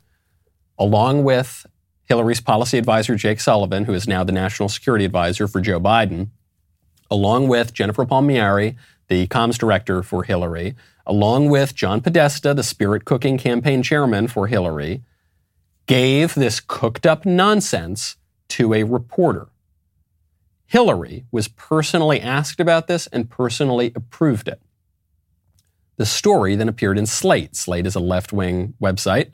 along 0.79 1.25
with 1.25 1.65
Hillary's 2.05 2.43
policy 2.43 2.77
advisor 2.77 3.15
Jake 3.15 3.41
Sullivan, 3.41 3.87
who 3.87 3.95
is 3.95 4.07
now 4.07 4.23
the 4.23 4.31
national 4.31 4.69
security 4.69 5.07
advisor 5.07 5.49
for 5.49 5.63
Joe 5.63 5.81
Biden, 5.81 6.29
along 7.11 7.49
with 7.49 7.73
Jennifer 7.73 8.05
Palmieri, 8.05 8.77
the 9.09 9.27
comms 9.29 9.57
director 9.57 10.03
for 10.03 10.23
Hillary, 10.23 10.75
along 11.07 11.49
with 11.49 11.75
John 11.75 12.01
Podesta, 12.01 12.53
the 12.53 12.63
spirit 12.63 13.05
cooking 13.05 13.39
campaign 13.39 13.83
chairman 13.83 14.29
for 14.29 14.47
Hillary, 14.47 15.03
gave 15.87 16.35
this 16.35 16.61
cooked 16.61 17.07
up 17.07 17.25
nonsense 17.25 18.17
to 18.49 18.75
a 18.75 18.83
reporter. 18.83 19.49
Hillary 20.67 21.25
was 21.31 21.47
personally 21.49 22.21
asked 22.21 22.59
about 22.59 22.89
this 22.89 23.07
and 23.09 23.31
personally 23.31 23.93
approved 23.95 24.49
it. 24.49 24.61
The 25.97 26.07
story 26.07 26.57
then 26.57 26.69
appeared 26.69 26.99
in 26.99 27.07
Slate. 27.07 27.55
Slate 27.55 27.87
is 27.87 27.95
a 27.95 28.01
left 28.01 28.33
wing 28.33 28.75
website. 28.83 29.31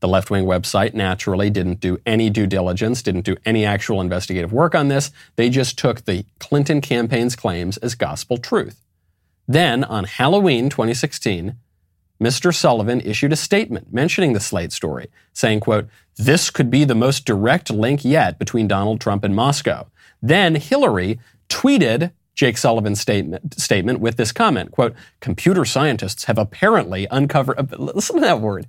The 0.00 0.08
left 0.08 0.30
wing 0.30 0.44
website 0.44 0.94
naturally 0.94 1.50
didn't 1.50 1.80
do 1.80 1.98
any 2.06 2.30
due 2.30 2.46
diligence, 2.46 3.02
didn't 3.02 3.24
do 3.24 3.36
any 3.44 3.64
actual 3.64 4.00
investigative 4.00 4.52
work 4.52 4.74
on 4.74 4.88
this. 4.88 5.10
They 5.36 5.50
just 5.50 5.78
took 5.78 6.04
the 6.04 6.24
Clinton 6.38 6.80
campaign's 6.80 7.34
claims 7.34 7.76
as 7.78 7.94
gospel 7.94 8.38
truth. 8.38 8.85
Then, 9.48 9.84
on 9.84 10.04
Halloween 10.04 10.68
2016, 10.68 11.56
Mr. 12.20 12.54
Sullivan 12.54 13.00
issued 13.02 13.32
a 13.32 13.36
statement 13.36 13.92
mentioning 13.92 14.32
the 14.32 14.40
Slate 14.40 14.72
story, 14.72 15.08
saying, 15.32 15.60
quote, 15.60 15.88
this 16.16 16.50
could 16.50 16.70
be 16.70 16.84
the 16.84 16.94
most 16.94 17.26
direct 17.26 17.70
link 17.70 18.04
yet 18.04 18.38
between 18.38 18.66
Donald 18.66 19.00
Trump 19.00 19.22
and 19.22 19.36
Moscow. 19.36 19.86
Then 20.22 20.54
Hillary 20.54 21.18
tweeted 21.48 22.12
Jake 22.34 22.58
Sullivan's 22.58 23.00
statement, 23.00 23.58
statement 23.58 24.00
with 24.00 24.16
this 24.16 24.32
comment, 24.32 24.70
quote, 24.70 24.94
computer 25.20 25.64
scientists 25.64 26.24
have 26.24 26.38
apparently 26.38 27.06
uncovered, 27.10 27.58
uh, 27.58 27.76
listen 27.76 28.16
to 28.16 28.20
that 28.20 28.40
word. 28.40 28.66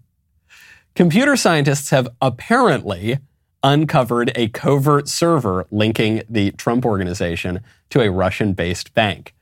Computer 0.96 1.36
scientists 1.36 1.90
have 1.90 2.08
apparently 2.22 3.20
uncovered 3.64 4.32
a 4.36 4.48
covert 4.50 5.08
server 5.08 5.68
linking 5.70 6.24
the 6.30 6.52
Trump 6.52 6.86
organization 6.86 7.60
to 7.90 8.02
a 8.02 8.10
Russian 8.10 8.54
based 8.54 8.94
bank. 8.94 9.34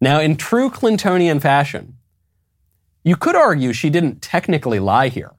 Now, 0.00 0.20
in 0.20 0.36
true 0.36 0.70
Clintonian 0.70 1.40
fashion, 1.40 1.96
you 3.04 3.16
could 3.16 3.36
argue 3.36 3.72
she 3.72 3.90
didn't 3.90 4.22
technically 4.22 4.78
lie 4.78 5.08
here 5.08 5.32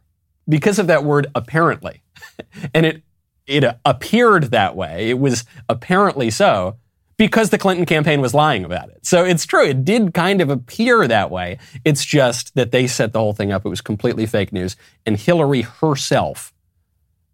because 0.48 0.80
of 0.80 0.88
that 0.88 1.04
word 1.04 1.28
apparently. 1.36 2.04
and 2.74 2.86
it, 2.86 3.04
it 3.48 3.63
appeared 3.84 4.46
that 4.46 4.76
way. 4.76 5.10
It 5.10 5.20
was 5.20 5.46
apparently 5.68 6.30
so 6.30 6.78
because 7.18 7.50
the 7.50 7.58
Clinton 7.58 7.86
campaign 7.86 8.22
was 8.22 8.34
lying 8.34 8.65
about 8.65 8.89
it. 8.89 9.06
So 9.06 9.24
it's 9.24 9.46
true. 9.46 9.65
It 9.65 9.86
did 9.86 10.13
kind 10.13 10.41
of 10.41 10.50
appear 10.50 11.08
that 11.08 11.32
way. 11.32 11.60
It's 11.84 12.04
just 12.04 12.54
that 12.56 12.72
they 12.72 12.88
set 12.88 13.13
the 13.13 13.20
whole 13.20 13.34
thing 13.34 13.52
up. 13.52 13.65
It 13.65 13.70
was 13.70 13.82
completely 13.82 14.26
fake 14.26 14.52
news. 14.52 14.76
And 15.06 15.18
Hillary 15.18 15.62
herself 15.62 16.54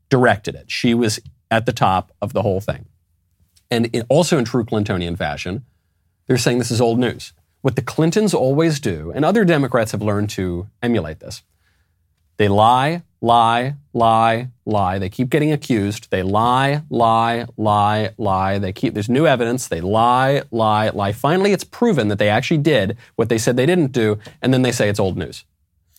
directed 0.10 0.56
it. 0.56 0.70
She 0.70 0.94
was 0.94 1.20
at 1.50 1.66
the 1.66 1.74
top 1.74 2.12
of 2.22 2.34
the 2.34 2.42
whole 2.42 2.62
thing. 2.62 2.86
And 3.72 4.06
also 4.10 4.38
in 4.38 4.46
true 4.46 4.66
Clintonian 4.66 5.18
fashion, 5.18 5.66
they're 6.32 6.38
saying 6.38 6.60
this 6.60 6.72
is 6.72 6.80
old 6.80 6.98
news. 6.98 7.34
What 7.60 7.76
the 7.76 7.82
Clintons 7.82 8.34
always 8.34 8.80
do, 8.80 9.12
and 9.14 9.26
other 9.26 9.44
Democrats 9.44 9.92
have 9.92 10.02
learned 10.02 10.30
to 10.30 10.70
emulate 10.82 11.20
this, 11.20 11.44
they 12.38 12.48
lie, 12.48 13.04
lie, 13.20 13.76
lie, 13.92 14.48
lie. 14.66 14.98
They 14.98 15.10
keep 15.10 15.30
getting 15.30 15.52
accused. 15.52 16.10
They 16.10 16.24
lie, 16.24 16.84
lie, 16.90 17.48
lie, 17.58 18.12
lie. 18.18 18.60
They 18.60 18.72
keep, 18.72 18.94
there's 18.94 19.10
new 19.10 19.28
evidence. 19.28 19.68
They 19.68 19.82
lie, 19.82 20.44
lie, 20.52 20.88
lie. 20.92 21.12
Finally, 21.12 21.52
it's 21.52 21.66
proven 21.66 22.08
that 22.08 22.18
they 22.18 22.30
actually 22.30 22.60
did 22.60 22.98
what 23.18 23.28
they 23.28 23.38
said 23.38 23.58
they 23.58 23.66
didn't 23.66 23.92
do, 23.92 24.18
and 24.42 24.54
then 24.54 24.62
they 24.62 24.72
say 24.72 24.88
it's 24.88 25.02
old 25.02 25.18
news. 25.18 25.44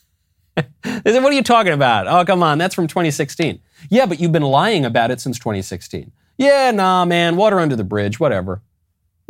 they 0.56 0.64
said, 0.82 1.22
What 1.22 1.34
are 1.34 1.36
you 1.36 1.42
talking 1.42 1.74
about? 1.74 2.06
Oh, 2.08 2.24
come 2.24 2.42
on, 2.42 2.56
that's 2.56 2.74
from 2.74 2.86
2016. 2.86 3.60
Yeah, 3.90 4.06
but 4.06 4.18
you've 4.18 4.32
been 4.32 4.40
lying 4.40 4.86
about 4.86 5.10
it 5.10 5.20
since 5.20 5.38
2016. 5.38 6.10
Yeah, 6.38 6.70
nah, 6.70 7.04
man, 7.04 7.36
water 7.36 7.60
under 7.60 7.76
the 7.76 7.84
bridge, 7.84 8.18
whatever. 8.18 8.62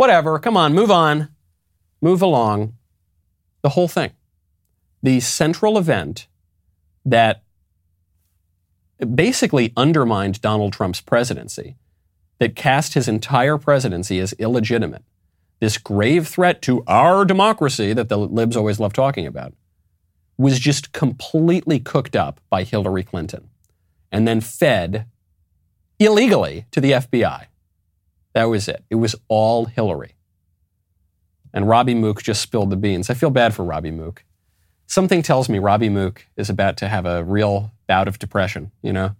Whatever, 0.02 0.40
come 0.40 0.56
on, 0.56 0.74
move 0.74 0.90
on. 0.90 1.28
Move 2.00 2.22
along. 2.22 2.74
The 3.62 3.68
whole 3.68 3.86
thing. 3.86 4.10
The 5.00 5.20
central 5.20 5.78
event 5.78 6.26
that 7.04 7.44
basically 9.14 9.72
undermined 9.76 10.40
Donald 10.40 10.72
Trump's 10.72 11.00
presidency, 11.00 11.76
that 12.40 12.56
cast 12.56 12.94
his 12.94 13.06
entire 13.06 13.56
presidency 13.58 14.18
as 14.18 14.32
illegitimate, 14.40 15.04
this 15.60 15.78
grave 15.78 16.26
threat 16.26 16.62
to 16.62 16.82
our 16.88 17.24
democracy 17.24 17.92
that 17.92 18.08
the 18.08 18.18
libs 18.18 18.56
always 18.56 18.80
love 18.80 18.92
talking 18.92 19.28
about, 19.28 19.54
was 20.36 20.58
just 20.58 20.90
completely 20.90 21.78
cooked 21.78 22.16
up 22.16 22.40
by 22.50 22.64
Hillary 22.64 23.04
Clinton 23.04 23.50
and 24.10 24.26
then 24.26 24.40
fed 24.40 25.06
illegally 26.00 26.66
to 26.72 26.80
the 26.80 26.90
FBI. 26.90 27.46
That 28.34 28.44
was 28.44 28.68
it. 28.68 28.84
It 28.90 28.96
was 28.96 29.14
all 29.28 29.66
Hillary. 29.66 30.14
And 31.52 31.68
Robbie 31.68 31.94
Mook 31.94 32.22
just 32.22 32.40
spilled 32.40 32.70
the 32.70 32.76
beans. 32.76 33.10
I 33.10 33.14
feel 33.14 33.30
bad 33.30 33.54
for 33.54 33.64
Robbie 33.64 33.90
Mook 33.90 34.24
something 34.92 35.22
tells 35.22 35.48
me 35.48 35.58
Robbie 35.58 35.88
Mook 35.88 36.26
is 36.36 36.50
about 36.50 36.76
to 36.76 36.88
have 36.88 37.06
a 37.06 37.24
real 37.24 37.72
bout 37.86 38.08
of 38.08 38.18
depression, 38.18 38.70
you 38.82 38.92
know? 38.92 39.16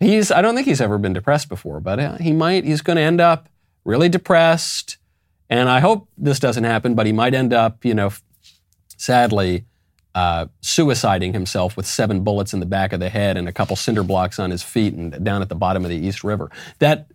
He's, 0.00 0.32
I 0.32 0.42
don't 0.42 0.56
think 0.56 0.66
he's 0.66 0.80
ever 0.80 0.98
been 0.98 1.12
depressed 1.12 1.48
before, 1.48 1.78
but 1.78 2.00
uh, 2.00 2.18
he 2.18 2.32
might, 2.32 2.64
he's 2.64 2.82
going 2.82 2.96
to 2.96 3.02
end 3.02 3.20
up 3.20 3.48
really 3.84 4.08
depressed. 4.08 4.96
And 5.48 5.68
I 5.68 5.78
hope 5.78 6.08
this 6.18 6.40
doesn't 6.40 6.64
happen, 6.64 6.96
but 6.96 7.06
he 7.06 7.12
might 7.12 7.34
end 7.34 7.52
up, 7.52 7.84
you 7.84 7.94
know, 7.94 8.10
sadly, 8.96 9.64
uh, 10.16 10.46
suiciding 10.60 11.32
himself 11.34 11.76
with 11.76 11.86
seven 11.86 12.24
bullets 12.24 12.52
in 12.52 12.58
the 12.58 12.66
back 12.66 12.92
of 12.92 12.98
the 12.98 13.08
head 13.08 13.36
and 13.36 13.48
a 13.48 13.52
couple 13.52 13.76
cinder 13.76 14.02
blocks 14.02 14.40
on 14.40 14.50
his 14.50 14.64
feet 14.64 14.92
and 14.92 15.24
down 15.24 15.40
at 15.40 15.48
the 15.48 15.54
bottom 15.54 15.84
of 15.84 15.88
the 15.88 15.96
East 15.96 16.24
River. 16.24 16.50
That 16.80 17.06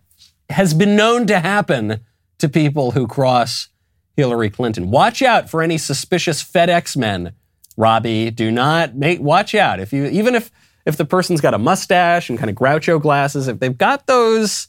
has 0.50 0.74
been 0.74 0.96
known 0.96 1.26
to 1.26 1.40
happen 1.40 2.00
to 2.38 2.48
people 2.48 2.92
who 2.92 3.06
cross 3.06 3.68
Hillary 4.16 4.50
Clinton. 4.50 4.90
Watch 4.90 5.22
out 5.22 5.50
for 5.50 5.62
any 5.62 5.78
suspicious 5.78 6.42
FedEx 6.42 6.96
men 6.96 7.34
Robbie, 7.78 8.32
do 8.32 8.50
not 8.50 8.96
make 8.96 9.20
watch 9.20 9.54
out. 9.54 9.78
If 9.78 9.92
you 9.92 10.06
even 10.06 10.34
if 10.34 10.50
if 10.84 10.96
the 10.96 11.04
person's 11.04 11.40
got 11.40 11.54
a 11.54 11.58
mustache 11.58 12.28
and 12.28 12.36
kind 12.36 12.50
of 12.50 12.56
Groucho 12.56 13.00
glasses, 13.00 13.46
if 13.46 13.60
they've 13.60 13.78
got 13.78 14.08
those 14.08 14.66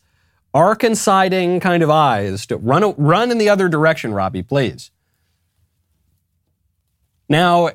arc-inciding 0.53 1.59
kind 1.59 1.81
of 1.81 1.89
eyes, 1.89 2.45
to 2.45 2.57
run 2.57 2.93
run 2.97 3.31
in 3.31 3.39
the 3.39 3.49
other 3.49 3.67
direction, 3.67 4.13
Robbie, 4.13 4.43
please. 4.43 4.91
Now, 7.27 7.71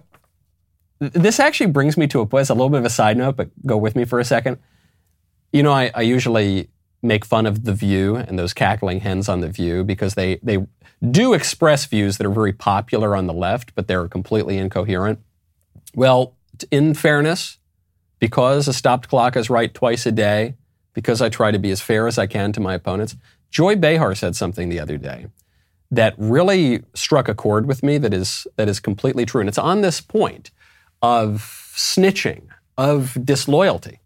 this 1.00 1.40
actually 1.40 1.70
brings 1.70 1.96
me 1.96 2.06
to 2.08 2.20
a 2.20 2.26
place, 2.26 2.48
a 2.48 2.54
little 2.54 2.70
bit 2.70 2.78
of 2.78 2.84
a 2.84 2.90
side 2.90 3.16
note, 3.16 3.34
but 3.34 3.50
go 3.66 3.76
with 3.76 3.96
me 3.96 4.04
for 4.04 4.20
a 4.20 4.24
second. 4.24 4.58
You 5.52 5.64
know, 5.64 5.72
I, 5.72 5.90
I 5.92 6.02
usually 6.02 6.68
make 7.04 7.24
fun 7.24 7.46
of 7.46 7.64
The 7.64 7.74
View 7.74 8.16
and 8.16 8.38
those 8.38 8.54
cackling 8.54 9.00
hens 9.00 9.28
on 9.28 9.40
The 9.40 9.48
View 9.48 9.84
because 9.84 10.14
they, 10.14 10.36
they 10.42 10.66
do 11.10 11.34
express 11.34 11.84
views 11.84 12.16
that 12.16 12.26
are 12.26 12.32
very 12.32 12.52
popular 12.52 13.14
on 13.14 13.26
the 13.26 13.34
left, 13.34 13.74
but 13.74 13.86
they're 13.86 14.08
completely 14.08 14.56
incoherent. 14.56 15.20
Well, 15.94 16.34
in 16.70 16.94
fairness, 16.94 17.58
because 18.18 18.66
a 18.68 18.72
stopped 18.72 19.08
clock 19.08 19.36
is 19.36 19.50
right 19.50 19.72
twice 19.72 20.06
a 20.06 20.12
day, 20.12 20.54
because 20.94 21.20
I 21.20 21.28
try 21.28 21.50
to 21.50 21.58
be 21.58 21.70
as 21.70 21.80
fair 21.80 22.06
as 22.06 22.18
I 22.18 22.26
can 22.26 22.52
to 22.52 22.60
my 22.60 22.74
opponents, 22.74 23.16
Joy 23.50 23.76
Behar 23.76 24.14
said 24.14 24.34
something 24.34 24.68
the 24.68 24.80
other 24.80 24.96
day 24.96 25.26
that 25.90 26.14
really 26.16 26.82
struck 26.94 27.28
a 27.28 27.34
chord 27.34 27.66
with 27.66 27.82
me 27.82 27.98
that 27.98 28.14
is, 28.14 28.46
that 28.56 28.68
is 28.68 28.80
completely 28.80 29.26
true. 29.26 29.40
And 29.40 29.48
it's 29.48 29.58
on 29.58 29.80
this 29.80 30.00
point 30.00 30.50
of 31.02 31.72
snitching, 31.76 32.46
of 32.78 33.16
disloyalty. 33.24 34.00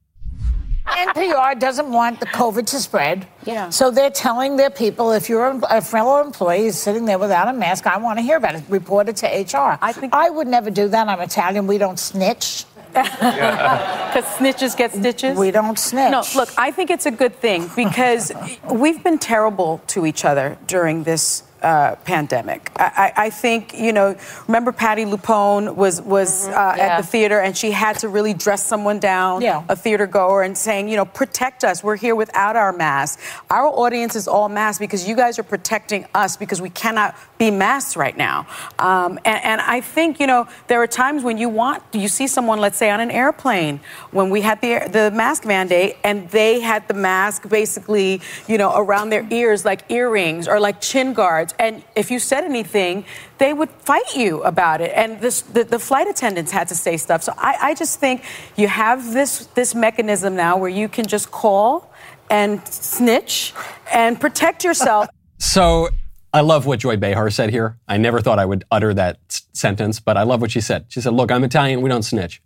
NPR 0.88 1.58
doesn't 1.58 1.90
want 1.90 2.20
the 2.20 2.26
COVID 2.26 2.66
to 2.66 2.78
spread. 2.80 3.26
Yeah. 3.44 3.70
So 3.70 3.90
they're 3.90 4.10
telling 4.10 4.56
their 4.56 4.70
people 4.70 5.12
if 5.12 5.28
you're 5.28 5.60
a 5.70 5.80
fellow 5.80 6.20
employee 6.24 6.66
is 6.66 6.78
sitting 6.78 7.04
there 7.04 7.18
without 7.18 7.48
a 7.48 7.52
mask, 7.52 7.86
I 7.86 7.98
want 7.98 8.18
to 8.18 8.22
hear 8.22 8.36
about 8.36 8.54
it. 8.54 8.64
Report 8.68 9.08
it 9.08 9.16
to 9.18 9.26
HR. 9.26 9.78
I 9.80 9.92
think 9.92 10.14
I 10.14 10.30
would 10.30 10.46
never 10.48 10.70
do 10.70 10.88
that. 10.88 11.08
I'm 11.08 11.20
Italian. 11.20 11.66
We 11.66 11.78
don't 11.78 11.98
snitch. 11.98 12.64
Because 12.92 14.24
snitches 14.38 14.76
get 14.76 14.92
stitches? 14.92 15.36
We 15.38 15.50
don't 15.50 15.78
snitch. 15.78 16.10
No, 16.10 16.24
look, 16.34 16.48
I 16.56 16.70
think 16.70 16.90
it's 16.90 17.06
a 17.06 17.10
good 17.10 17.36
thing 17.36 17.70
because 17.76 18.32
we've 18.70 19.02
been 19.04 19.18
terrible 19.18 19.82
to 19.88 20.06
each 20.06 20.24
other 20.24 20.58
during 20.66 21.04
this 21.04 21.42
uh, 21.62 21.96
pandemic. 22.04 22.70
I, 22.76 23.12
I, 23.16 23.30
think 23.30 23.74
you 23.74 23.92
know. 23.92 24.16
Remember, 24.46 24.72
Patti 24.72 25.04
LuPone 25.04 25.74
was 25.74 26.00
was 26.00 26.46
mm-hmm. 26.46 26.52
uh, 26.52 26.74
yeah. 26.76 26.86
at 26.86 27.00
the 27.00 27.06
theater, 27.06 27.40
and 27.40 27.56
she 27.56 27.70
had 27.70 27.98
to 28.00 28.08
really 28.08 28.34
dress 28.34 28.64
someone 28.64 28.98
down, 28.98 29.42
yeah. 29.42 29.64
a 29.68 29.76
theater 29.76 30.06
goer, 30.06 30.42
and 30.42 30.56
saying, 30.56 30.88
you 30.88 30.96
know, 30.96 31.04
protect 31.04 31.64
us. 31.64 31.82
We're 31.82 31.96
here 31.96 32.14
without 32.14 32.56
our 32.56 32.72
masks. 32.72 33.22
Our 33.50 33.66
audience 33.66 34.14
is 34.16 34.28
all 34.28 34.48
masked 34.48 34.80
because 34.80 35.08
you 35.08 35.16
guys 35.16 35.38
are 35.38 35.44
protecting 35.44 36.06
us 36.14 36.36
because 36.36 36.60
we 36.60 36.70
cannot 36.70 37.16
be 37.38 37.50
masked 37.50 37.96
right 37.96 38.16
now. 38.16 38.46
Um, 38.78 39.18
and, 39.24 39.44
and 39.44 39.60
I 39.60 39.80
think 39.80 40.20
you 40.20 40.26
know 40.26 40.48
there 40.66 40.82
are 40.82 40.86
times 40.86 41.22
when 41.22 41.38
you 41.38 41.48
want 41.48 41.82
you 41.92 42.08
see 42.08 42.26
someone, 42.26 42.60
let's 42.60 42.78
say 42.78 42.90
on 42.90 43.00
an 43.00 43.10
airplane, 43.10 43.80
when 44.10 44.30
we 44.30 44.40
had 44.40 44.60
the 44.60 44.88
the 44.90 45.10
mask 45.10 45.44
mandate, 45.44 45.96
and 46.04 46.28
they 46.30 46.60
had 46.60 46.88
the 46.88 46.94
mask 46.94 47.48
basically, 47.48 48.20
you 48.46 48.58
know, 48.58 48.72
around 48.76 49.10
their 49.10 49.26
ears 49.30 49.64
like 49.64 49.90
earrings 49.90 50.48
or 50.48 50.60
like 50.60 50.80
chin 50.80 51.12
guards 51.12 51.54
and 51.58 51.82
if 51.96 52.10
you 52.10 52.18
said 52.18 52.44
anything, 52.44 53.04
they 53.38 53.52
would 53.52 53.70
fight 53.70 54.14
you 54.14 54.42
about 54.42 54.80
it. 54.80 54.92
And 54.94 55.20
this, 55.20 55.42
the, 55.42 55.64
the, 55.64 55.78
flight 55.78 56.06
attendants 56.08 56.52
had 56.52 56.68
to 56.68 56.74
say 56.74 56.96
stuff. 56.96 57.22
So 57.22 57.32
I, 57.36 57.56
I 57.60 57.74
just 57.74 57.98
think 57.98 58.24
you 58.56 58.68
have 58.68 59.12
this, 59.12 59.46
this 59.54 59.74
mechanism 59.74 60.36
now 60.36 60.56
where 60.56 60.70
you 60.70 60.88
can 60.88 61.06
just 61.06 61.30
call 61.30 61.92
and 62.30 62.66
snitch 62.68 63.54
and 63.92 64.20
protect 64.20 64.64
yourself. 64.64 65.08
so 65.38 65.88
I 66.32 66.40
love 66.42 66.66
what 66.66 66.78
Joy 66.80 66.96
Behar 66.96 67.30
said 67.30 67.50
here. 67.50 67.78
I 67.88 67.96
never 67.96 68.20
thought 68.20 68.38
I 68.38 68.44
would 68.44 68.64
utter 68.70 68.92
that 68.94 69.18
s- 69.30 69.42
sentence, 69.52 69.98
but 70.00 70.16
I 70.16 70.22
love 70.24 70.40
what 70.40 70.50
she 70.50 70.60
said. 70.60 70.86
She 70.88 71.00
said, 71.00 71.14
Look, 71.14 71.30
I'm 71.30 71.42
Italian, 71.44 71.80
we 71.80 71.88
don't 71.88 72.02
snitch. 72.02 72.42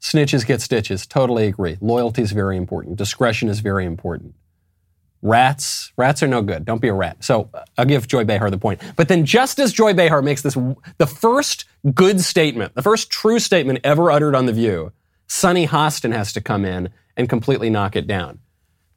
Snitches 0.00 0.46
get 0.46 0.60
stitches. 0.60 1.06
Totally 1.06 1.46
agree. 1.46 1.76
Loyalty 1.80 2.22
is 2.22 2.32
very 2.32 2.56
important. 2.56 2.96
Discretion 2.96 3.48
is 3.48 3.60
very 3.60 3.84
important. 3.84 4.34
Rats, 5.22 5.92
rats 5.98 6.22
are 6.22 6.26
no 6.26 6.40
good. 6.40 6.64
Don't 6.64 6.80
be 6.80 6.88
a 6.88 6.94
rat. 6.94 7.22
So 7.22 7.50
I'll 7.76 7.84
give 7.84 8.08
Joy 8.08 8.24
Behar 8.24 8.50
the 8.50 8.56
point. 8.56 8.80
But 8.96 9.08
then 9.08 9.26
just 9.26 9.58
as 9.58 9.72
Joy 9.72 9.92
Behar 9.92 10.22
makes 10.22 10.40
this, 10.40 10.56
the 10.96 11.06
first 11.06 11.66
good 11.94 12.20
statement, 12.22 12.74
the 12.74 12.82
first 12.82 13.10
true 13.10 13.38
statement 13.38 13.80
ever 13.84 14.10
uttered 14.10 14.34
on 14.34 14.46
The 14.46 14.52
View, 14.54 14.92
Sunny 15.26 15.66
Hostin 15.66 16.12
has 16.12 16.32
to 16.32 16.40
come 16.40 16.64
in 16.64 16.88
and 17.18 17.28
completely 17.28 17.68
knock 17.68 17.96
it 17.96 18.06
down. 18.06 18.38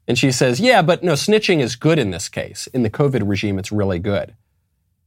And 0.08 0.18
she 0.18 0.32
says, 0.32 0.60
yeah, 0.60 0.82
but 0.82 1.04
no, 1.04 1.14
snitching 1.14 1.60
is 1.60 1.76
good 1.76 1.98
in 1.98 2.12
this 2.12 2.28
case. 2.30 2.68
In 2.68 2.84
the 2.84 2.90
COVID 2.90 3.28
regime, 3.28 3.58
it's 3.58 3.72
really 3.72 4.00
good. 4.00 4.36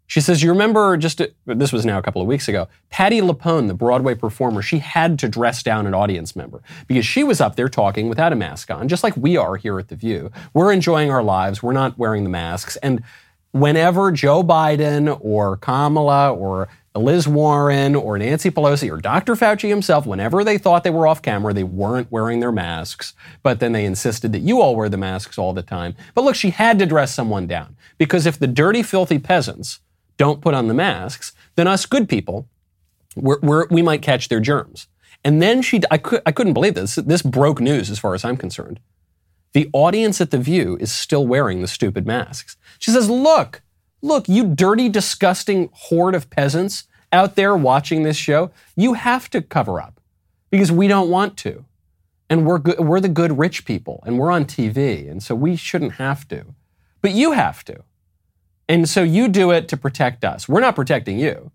She 0.07 0.20
says, 0.20 0.42
You 0.42 0.51
remember 0.51 0.97
just, 0.97 1.20
this 1.47 1.72
was 1.72 1.84
now 1.84 1.99
a 1.99 2.03
couple 2.03 2.22
of 2.22 2.28
weeks 2.28 2.49
ago, 2.49 2.68
Patti 2.90 3.20
LuPone, 3.20 3.66
the 3.66 3.74
Broadway 3.74 4.14
performer, 4.14 4.62
she 4.62 4.78
had 4.78 5.18
to 5.18 5.28
dress 5.28 5.62
down 5.62 5.86
an 5.86 5.94
audience 5.94 6.36
member 6.36 6.62
because 6.86 7.05
she 7.05 7.24
was 7.24 7.40
up 7.40 7.57
there 7.57 7.68
talking 7.68 8.09
without 8.09 8.32
a 8.32 8.36
mask 8.36 8.70
on, 8.70 8.88
just 8.88 9.03
like 9.03 9.16
we 9.16 9.36
are 9.36 9.57
here 9.57 9.78
at 9.78 9.88
The 9.88 9.97
View. 9.97 10.30
We're 10.55 10.72
enjoying 10.72 11.11
our 11.11 11.22
lives, 11.22 11.62
we're 11.62 11.72
not 11.72 11.99
wearing 11.99 12.22
the 12.22 12.30
masks. 12.30 12.76
And 12.76 13.03
whenever 13.51 14.12
Joe 14.12 14.42
Biden 14.44 15.18
or 15.20 15.57
Kamala 15.57 16.32
or 16.32 16.68
Liz 16.99 17.28
Warren 17.28 17.94
or 17.94 18.18
Nancy 18.18 18.51
Pelosi 18.51 18.90
or 18.90 18.99
Dr. 18.99 19.34
Fauci 19.34 19.68
himself, 19.68 20.07
whenever 20.07 20.44
they 20.44 20.59
thought 20.59 20.84
they 20.84 20.90
were 20.90 21.07
off 21.07 21.22
camera, 21.22 21.53
they 21.53 21.64
weren't 21.64 22.11
wearing 22.11 22.40
their 22.40 22.53
masks, 22.53 23.14
but 23.42 23.61
then 23.61 23.72
they 23.72 23.84
insisted 23.84 24.32
that 24.32 24.40
you 24.40 24.61
all 24.61 24.76
wear 24.76 24.88
the 24.88 24.97
masks 24.97 25.38
all 25.38 25.53
the 25.53 25.62
time. 25.62 25.94
But 26.14 26.24
look, 26.24 26.34
she 26.34 26.51
had 26.51 26.78
to 26.78 26.86
dress 26.86 27.14
someone 27.14 27.47
down 27.47 27.76
because 27.99 28.26
if 28.26 28.38
the 28.38 28.47
dirty, 28.47 28.82
filthy 28.82 29.18
peasants 29.18 29.80
don't 30.16 30.40
put 30.40 30.55
on 30.55 30.68
the 30.68 30.74
masks, 30.74 31.32
then 31.57 31.66
us 31.66 31.86
good 31.86 32.09
people, 32.09 32.49
we're, 33.14 33.40
we're, 33.40 33.66
we 33.68 33.82
might 33.82 34.03
catch 34.03 34.28
their 34.28 34.40
germs. 34.40 34.88
And 35.24 35.42
then 35.42 35.62
she, 35.62 35.80
I, 35.90 35.99
could, 35.99 36.22
I 36.24 36.32
couldn't 36.32 36.53
believe 36.53 36.74
this. 36.74 36.94
This 36.94 37.22
broke 37.22 37.61
news 37.61 37.90
as 37.90 37.99
far 37.99 38.14
as 38.14 38.24
I'm 38.24 38.36
concerned. 38.36 38.80
The 39.55 39.68
audience 39.72 40.20
at 40.20 40.30
The 40.30 40.38
View 40.38 40.76
is 40.80 40.92
still 40.92 41.26
wearing 41.26 41.62
the 41.62 41.66
stupid 41.66 42.07
masks. 42.07 42.57
She 42.78 42.90
says, 42.90 43.09
Look, 43.09 43.62
look, 44.07 44.28
you 44.28 44.54
dirty, 44.54 44.88
disgusting 44.88 45.68
horde 45.72 46.14
of 46.14 46.30
peasants 46.30 46.84
out 47.12 47.36
there 47.36 47.54
watching 47.57 48.02
this 48.02 48.16
show, 48.16 48.50
you 48.74 48.94
have 48.94 49.28
to 49.30 49.42
cover 49.42 49.80
up 49.80 50.00
because 50.50 50.72
we 50.72 50.88
don't 50.88 51.11
want 51.11 51.36
to. 51.38 51.64
And 52.28 52.44
we're, 52.44 52.59
good, 52.59 52.80
we're 52.80 53.00
the 53.00 53.09
good 53.09 53.38
rich 53.38 53.64
people 53.64 54.02
and 54.07 54.18
we're 54.18 54.32
on 54.32 54.44
TV. 54.44 55.09
And 55.09 55.22
so 55.22 55.34
we 55.34 55.54
shouldn't 55.54 55.92
have 55.92 56.26
to. 56.28 56.44
But 57.00 57.12
you 57.12 57.32
have 57.32 57.64
to. 57.64 57.84
And 58.68 58.88
so 58.88 59.02
you 59.02 59.28
do 59.28 59.52
it 59.52 59.68
to 59.68 59.76
protect 59.76 60.24
us. 60.24 60.48
We're 60.48 60.61
not 60.61 60.74
protecting 60.74 61.20
you. 61.20 61.52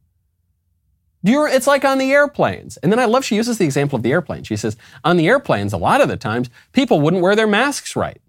You're, 1.23 1.47
it's 1.47 1.67
like 1.67 1.83
on 1.85 1.97
the 1.97 2.11
airplanes. 2.11 2.77
And 2.77 2.91
then 2.91 2.99
I 2.99 3.05
love 3.05 3.25
she 3.25 3.35
uses 3.35 3.57
the 3.57 3.65
example 3.65 3.97
of 3.97 4.03
the 4.03 4.11
airplane. 4.11 4.43
She 4.43 4.55
says, 4.55 4.77
on 5.03 5.17
the 5.17 5.27
airplanes, 5.27 5.73
a 5.73 5.77
lot 5.77 6.01
of 6.01 6.07
the 6.07 6.17
times, 6.17 6.49
people 6.71 7.01
wouldn't 7.01 7.21
wear 7.21 7.35
their 7.35 7.47
masks 7.47 7.95
right. 7.95 8.21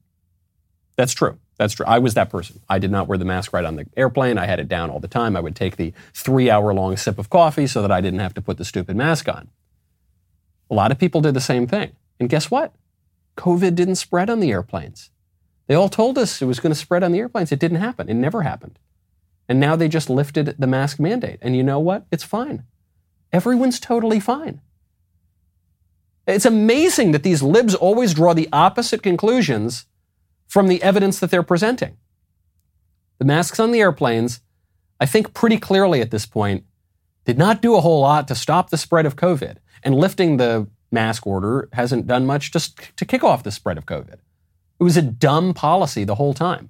That's 0.97 1.15
true. 1.15 1.39
That's 1.59 1.75
true. 1.75 1.87
I 1.87 1.99
was 1.99 2.15
that 2.15 2.31
person. 2.31 2.61
I 2.69 2.79
did 2.79 2.91
not 2.91 3.09
wear 3.09 3.19
the 3.19 3.25
mask 3.25 3.53
right 3.53 3.65
on 3.65 3.77
the 3.77 3.87
airplane. 3.97 4.39
I 4.39 4.47
had 4.47 4.59
it 4.59 4.69
down 4.69 4.91
all 4.91 5.01
the 5.01 5.09
time. 5.09 5.37
I 5.37 5.41
would 5.41 5.55
take 5.55 5.77
the 5.77 5.93
three 6.15 6.51
hour 6.51 6.73
long 6.73 6.97
sip 6.97 7.19
of 7.19 7.31
coffee 7.31 7.67
so 7.67 7.83
that 7.83 7.93
I 7.93 8.01
didn't 8.01 8.21
have 8.21 8.35
to 8.35 8.43
put 8.43 8.59
the 8.59 8.65
stupid 8.65 8.97
mask 8.97 9.29
on. 9.29 9.49
A 10.71 10.75
lot 10.75 10.91
of 10.91 10.99
people 10.99 11.21
did 11.21 11.35
the 11.35 11.41
same 11.41 11.67
thing. 11.67 11.93
And 12.19 12.29
guess 12.29 12.51
what? 12.51 12.75
COVID 13.37 13.75
didn't 13.75 13.97
spread 13.97 14.31
on 14.31 14.41
the 14.41 14.51
airplanes. 14.51 15.11
They 15.67 15.75
all 15.75 15.89
told 15.89 16.19
us 16.19 16.43
it 16.43 16.47
was 16.47 16.61
going 16.61 16.73
to 16.73 16.79
spread 16.79 17.03
on 17.03 17.13
the 17.13 17.19
airplanes. 17.19 17.53
It 17.53 17.59
didn't 17.59 17.79
happen. 17.79 18.09
It 18.09 18.15
never 18.15 18.43
happened. 18.43 18.79
And 19.49 19.61
now 19.61 19.77
they 19.77 19.89
just 19.89 20.11
lifted 20.11 20.55
the 20.59 20.67
mask 20.67 20.99
mandate. 20.99 21.39
And 21.43 21.57
you 21.57 21.63
know 21.63 21.79
what? 21.79 22.07
It's 22.11 22.25
fine. 22.25 22.65
Everyone's 23.33 23.81
totally 23.81 24.21
fine. 24.21 24.61
It's 26.27 26.47
amazing 26.47 27.13
that 27.13 27.23
these 27.23 27.43
libs 27.43 27.75
always 27.75 28.15
draw 28.15 28.33
the 28.33 28.49
opposite 28.53 29.03
conclusions 29.03 29.87
from 30.53 30.69
the 30.69 30.83
evidence 30.83 31.19
that 31.19 31.31
they're 31.31 31.43
presenting. 31.43 31.97
The 33.19 33.25
masks 33.25 33.59
on 33.59 33.73
the 33.73 33.81
airplanes, 33.81 34.41
I 35.01 35.07
think 35.07 35.33
pretty 35.33 35.57
clearly 35.57 36.03
at 36.03 36.11
this 36.11 36.27
point, 36.27 36.67
did 37.25 37.39
not 37.39 37.63
do 37.63 37.75
a 37.75 37.81
whole 37.81 38.03
lot 38.03 38.29
to 38.29 38.35
stop 38.35 38.69
the 38.69 38.77
spread 38.77 39.07
of 39.07 39.17
COVID. 39.17 39.57
And 39.83 39.95
lifting 39.95 40.37
the 40.37 40.69
mask 40.91 41.27
order 41.27 41.71
hasn't 41.73 42.07
done 42.07 42.27
much 42.27 42.53
just 42.53 42.79
to 42.99 43.07
kick 43.07 43.25
off 43.25 43.45
the 43.45 43.51
spread 43.51 43.79
of 43.79 43.87
COVID. 43.87 44.19
It 44.79 44.85
was 44.85 44.99
a 44.99 45.01
dumb 45.01 45.55
policy 45.55 46.05
the 46.05 46.17
whole 46.17 46.35
time. 46.35 46.69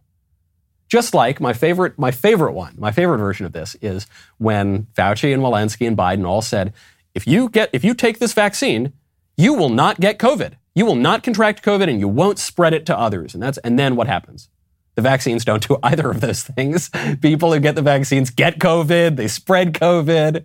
Just 0.88 1.12
like 1.12 1.40
my 1.40 1.52
favorite, 1.52 1.98
my 1.98 2.12
favorite 2.12 2.52
one, 2.52 2.76
my 2.78 2.92
favorite 2.92 3.18
version 3.18 3.46
of 3.46 3.52
this 3.52 3.74
is 3.82 4.06
when 4.38 4.84
Fauci 4.94 5.34
and 5.34 5.42
Walensky 5.42 5.88
and 5.88 5.96
Biden 5.96 6.24
all 6.24 6.40
said, 6.40 6.72
if 7.16 7.26
you 7.26 7.48
get, 7.48 7.68
if 7.72 7.82
you 7.82 7.94
take 7.94 8.20
this 8.20 8.32
vaccine, 8.32 8.92
you 9.36 9.54
will 9.54 9.70
not 9.70 9.98
get 9.98 10.20
COVID. 10.20 10.52
You 10.74 10.86
will 10.86 10.96
not 10.96 11.22
contract 11.22 11.64
COVID 11.64 11.88
and 11.88 12.00
you 12.00 12.08
won't 12.08 12.38
spread 12.38 12.72
it 12.72 12.86
to 12.86 12.98
others. 12.98 13.34
And 13.34 13.42
that's, 13.42 13.58
and 13.58 13.78
then 13.78 13.96
what 13.96 14.06
happens? 14.06 14.48
The 14.94 15.02
vaccines 15.02 15.44
don't 15.44 15.66
do 15.66 15.78
either 15.82 16.10
of 16.10 16.20
those 16.20 16.42
things. 16.42 16.90
People 17.20 17.52
who 17.52 17.60
get 17.60 17.74
the 17.74 17.82
vaccines 17.82 18.30
get 18.30 18.58
COVID, 18.58 19.16
they 19.16 19.28
spread 19.28 19.74
COVID. 19.74 20.44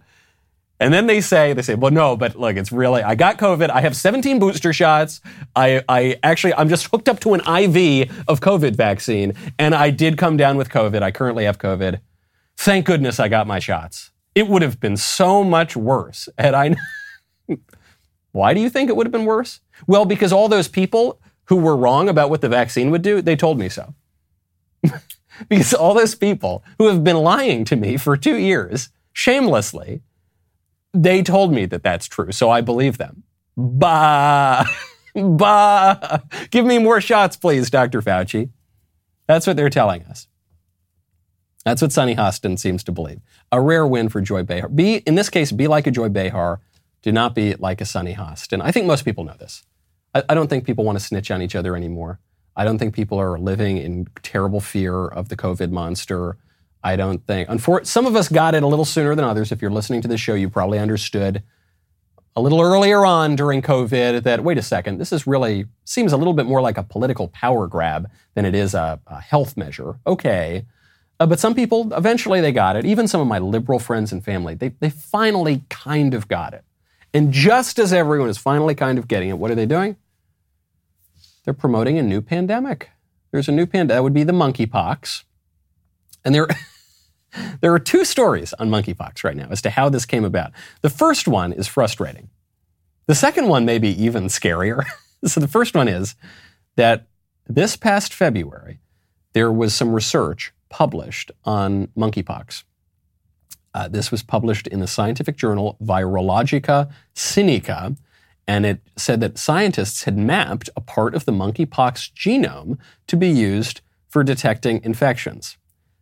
And 0.79 0.93
then 0.93 1.07
they 1.07 1.21
say, 1.21 1.53
they 1.53 1.63
say, 1.63 1.73
well, 1.73 1.91
no, 1.91 2.15
but 2.15 2.35
look, 2.35 2.55
it's 2.55 2.71
really, 2.71 3.01
I 3.01 3.15
got 3.15 3.39
COVID. 3.39 3.69
I 3.69 3.81
have 3.81 3.95
17 3.95 4.37
booster 4.37 4.73
shots. 4.73 5.21
I, 5.55 5.81
I 5.89 6.19
actually, 6.21 6.53
I'm 6.53 6.69
just 6.69 6.87
hooked 6.91 7.09
up 7.09 7.19
to 7.21 7.33
an 7.33 7.39
IV 7.39 8.11
of 8.27 8.41
COVID 8.41 8.75
vaccine 8.75 9.33
and 9.57 9.73
I 9.73 9.89
did 9.89 10.17
come 10.17 10.37
down 10.37 10.55
with 10.55 10.69
COVID. 10.69 11.01
I 11.01 11.11
currently 11.11 11.45
have 11.45 11.57
COVID. 11.57 11.99
Thank 12.57 12.85
goodness 12.85 13.19
I 13.19 13.27
got 13.27 13.47
my 13.47 13.59
shots. 13.59 14.11
It 14.35 14.47
would 14.47 14.61
have 14.61 14.79
been 14.79 14.97
so 14.97 15.43
much 15.43 15.75
worse 15.75 16.29
had 16.37 16.53
I. 16.53 16.75
Why 18.31 18.53
do 18.53 18.59
you 18.59 18.69
think 18.69 18.89
it 18.89 18.95
would 18.95 19.07
have 19.07 19.11
been 19.11 19.25
worse? 19.25 19.61
Well, 19.87 20.05
because 20.05 20.31
all 20.31 20.47
those 20.47 20.67
people 20.67 21.19
who 21.45 21.55
were 21.55 21.75
wrong 21.75 22.09
about 22.09 22.29
what 22.29 22.41
the 22.41 22.49
vaccine 22.49 22.91
would 22.91 23.01
do, 23.01 23.21
they 23.21 23.35
told 23.35 23.57
me 23.57 23.69
so. 23.69 23.95
because 25.49 25.73
all 25.73 25.93
those 25.93 26.15
people 26.15 26.63
who 26.77 26.87
have 26.87 27.03
been 27.03 27.17
lying 27.17 27.63
to 27.65 27.75
me 27.75 27.97
for 27.97 28.17
two 28.17 28.37
years, 28.37 28.89
shamelessly, 29.13 30.01
they 30.93 31.21
told 31.21 31.53
me 31.53 31.65
that 31.65 31.83
that's 31.83 32.07
true, 32.07 32.31
so 32.31 32.49
I 32.49 32.61
believe 32.61 32.97
them. 32.97 33.23
Bah, 33.55 34.65
bah. 35.15 36.19
Give 36.51 36.65
me 36.65 36.79
more 36.79 37.01
shots, 37.01 37.37
please, 37.37 37.69
Dr. 37.69 38.01
Fauci. 38.01 38.49
That's 39.27 39.47
what 39.47 39.57
they're 39.57 39.69
telling 39.69 40.03
us. 40.03 40.27
That's 41.65 41.81
what 41.81 41.91
Sunny 41.91 42.15
Hostin 42.15 42.57
seems 42.57 42.83
to 42.85 42.93
believe. 42.93 43.19
A 43.51 43.59
rare 43.59 43.85
win 43.85 44.07
for 44.07 44.21
Joy 44.21 44.43
Behar. 44.43 44.69
Be, 44.69 44.97
in 44.99 45.15
this 45.15 45.29
case, 45.29 45.51
be 45.51 45.67
like 45.67 45.85
a 45.85 45.91
Joy 45.91 46.07
Behar. 46.07 46.61
Do 47.07 47.13
not 47.13 47.33
be 47.33 47.55
like 47.55 47.79
a 47.79 47.85
Sunny 47.85 48.15
Hostin. 48.15 48.61
I 48.61 48.73
think 48.73 48.85
most 48.85 49.05
people 49.05 49.23
know 49.23 49.37
this. 49.39 49.63
I, 50.13 50.23
I 50.27 50.33
don't 50.33 50.49
think 50.49 50.65
people 50.65 50.83
want 50.83 50.99
to 50.99 51.05
snitch 51.05 51.31
on 51.31 51.41
each 51.41 51.55
other 51.55 51.73
anymore. 51.73 52.19
I 52.53 52.65
don't 52.65 52.77
think 52.77 52.93
people 52.93 53.17
are 53.17 53.39
living 53.39 53.77
in 53.77 54.09
terrible 54.23 54.59
fear 54.59 55.07
of 55.07 55.29
the 55.29 55.37
COVID 55.37 55.71
monster. 55.71 56.35
I 56.83 56.97
don't 56.97 57.25
think. 57.25 57.47
Unfor- 57.47 57.85
some 57.85 58.07
of 58.07 58.17
us 58.17 58.27
got 58.27 58.55
it 58.55 58.63
a 58.63 58.67
little 58.67 58.83
sooner 58.83 59.15
than 59.15 59.23
others. 59.23 59.53
If 59.53 59.61
you're 59.61 59.71
listening 59.71 60.01
to 60.01 60.09
this 60.09 60.19
show, 60.19 60.33
you 60.33 60.49
probably 60.49 60.79
understood 60.79 61.43
a 62.35 62.41
little 62.41 62.59
earlier 62.59 63.05
on 63.05 63.37
during 63.37 63.61
COVID 63.61 64.23
that, 64.23 64.43
wait 64.43 64.57
a 64.57 64.61
second, 64.61 64.97
this 64.97 65.13
is 65.13 65.25
really 65.25 65.65
seems 65.85 66.11
a 66.11 66.17
little 66.17 66.33
bit 66.33 66.45
more 66.45 66.59
like 66.59 66.77
a 66.77 66.83
political 66.83 67.29
power 67.29 67.67
grab 67.67 68.11
than 68.33 68.43
it 68.43 68.53
is 68.53 68.73
a, 68.73 68.99
a 69.07 69.21
health 69.21 69.55
measure. 69.55 69.97
Okay. 70.05 70.65
Uh, 71.21 71.25
but 71.25 71.39
some 71.39 71.55
people, 71.55 71.93
eventually 71.93 72.41
they 72.41 72.51
got 72.51 72.75
it. 72.75 72.85
Even 72.85 73.07
some 73.07 73.21
of 73.21 73.27
my 73.27 73.39
liberal 73.39 73.79
friends 73.79 74.11
and 74.11 74.25
family, 74.25 74.55
they, 74.55 74.73
they 74.81 74.89
finally 74.89 75.63
kind 75.69 76.13
of 76.13 76.27
got 76.27 76.53
it. 76.53 76.65
And 77.17 77.33
just 77.33 77.79
as 77.79 77.93
everyone 77.93 78.29
is 78.29 78.37
finally 78.37 78.75
kind 78.75 78.99
of 78.99 79.07
getting 79.07 79.29
it, 79.29 79.39
what 79.39 79.49
are 79.49 79.55
they 79.55 79.65
doing? 79.65 79.95
They're 81.43 81.53
promoting 81.55 81.97
a 81.97 82.03
new 82.03 82.21
pandemic. 82.21 82.91
There's 83.31 83.49
a 83.49 83.51
new 83.51 83.65
pandemic. 83.65 83.95
That 83.95 84.03
would 84.03 84.13
be 84.13 84.23
the 84.23 84.33
monkeypox. 84.33 85.23
And 86.23 86.35
there, 86.35 86.47
there 87.61 87.73
are 87.73 87.79
two 87.79 88.05
stories 88.05 88.53
on 88.53 88.69
monkeypox 88.69 89.23
right 89.23 89.35
now 89.35 89.47
as 89.49 89.63
to 89.63 89.71
how 89.71 89.89
this 89.89 90.05
came 90.05 90.25
about. 90.25 90.51
The 90.83 90.91
first 90.91 91.27
one 91.27 91.53
is 91.53 91.65
frustrating. 91.65 92.29
The 93.07 93.15
second 93.15 93.47
one 93.47 93.65
may 93.65 93.79
be 93.79 93.99
even 93.99 94.25
scarier. 94.25 94.83
so 95.25 95.39
the 95.39 95.47
first 95.47 95.73
one 95.73 95.87
is 95.87 96.13
that 96.75 97.07
this 97.47 97.75
past 97.75 98.13
February, 98.13 98.77
there 99.33 99.51
was 99.51 99.73
some 99.73 99.91
research 99.91 100.53
published 100.69 101.31
on 101.45 101.87
monkeypox. 101.97 102.61
Uh, 103.77 103.87
this 103.87 104.09
was 104.09 104.23
published 104.23 104.65
in 104.65 104.79
the 104.79 104.87
scientific 104.87 105.37
journal 105.37 105.77
Virologica 105.83 106.91
Sinica, 107.13 107.95
and 108.47 108.65
it 108.65 108.81
said 108.95 109.19
that 109.19 109.37
scientists 109.37 110.05
had 110.05 110.17
mapped 110.17 110.67
a 110.75 110.81
part 110.81 111.13
of 111.13 111.25
the 111.25 111.31
monkeypox 111.31 112.11
genome 112.13 112.79
to 113.05 113.15
be 113.15 113.27
used 113.27 113.81
for 114.09 114.23
detecting 114.23 114.83
infections. 114.83 115.57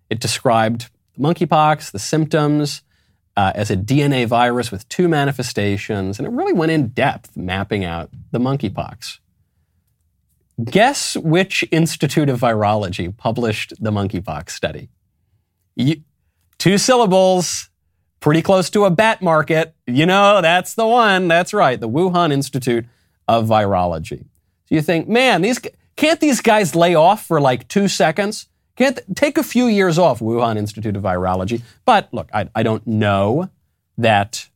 It 0.10 0.22
described 0.22 0.90
monkeypox, 1.20 1.92
the 1.92 2.00
symptoms, 2.00 2.82
uh, 3.36 3.52
as 3.54 3.70
a 3.70 3.76
DNA 3.76 4.26
virus 4.26 4.72
with 4.72 4.88
two 4.88 5.10
manifestations, 5.10 6.18
and 6.18 6.26
it 6.26 6.32
really 6.32 6.54
went 6.54 6.72
in 6.72 6.88
depth 6.88 7.36
mapping 7.36 7.84
out 7.84 8.10
the 8.32 8.40
monkeypox. 8.40 9.20
Guess 10.64 11.18
which 11.18 11.66
Institute 11.72 12.30
of 12.30 12.40
Virology 12.40 13.18
published 13.18 13.74
the 13.82 13.92
monkeypox 13.92 14.52
study? 14.52 14.88
You, 15.76 15.98
two 16.58 16.78
syllables, 16.78 17.70
pretty 18.20 18.42
close 18.42 18.70
to 18.72 18.86
a 18.86 18.90
bat 18.90 19.22
market. 19.22 19.76
You 19.86 20.06
know, 20.06 20.42
that's 20.42 20.74
the 20.74 20.88
one. 20.88 21.28
That's 21.28 21.54
right, 21.54 21.80
the 21.80 21.90
Wuhan 21.90 22.32
Institute 22.32 22.86
of 23.28 23.48
Virology. 23.48 24.26
So 24.66 24.76
you 24.76 24.82
think, 24.82 25.08
man, 25.08 25.42
these 25.42 25.60
can't 25.96 26.20
these 26.20 26.42
guys 26.42 26.76
lay 26.76 26.96
off 26.96 27.26
for 27.26 27.40
like 27.40 27.68
two 27.68 27.88
seconds? 27.88 28.48
Can't 28.76 29.00
take 29.16 29.38
a 29.38 29.44
few 29.44 29.68
years 29.68 29.98
off, 29.98 30.20
Wuhan 30.20 30.58
Institute 30.58 30.96
of 30.98 31.04
Virology. 31.04 31.62
But 31.86 32.10
look, 32.12 32.30
I, 32.34 32.50
I 32.54 32.64
don't 32.64 32.86
know 32.86 33.50
that 33.98 34.50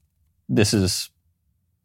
this 0.50 0.74
is 0.74 1.10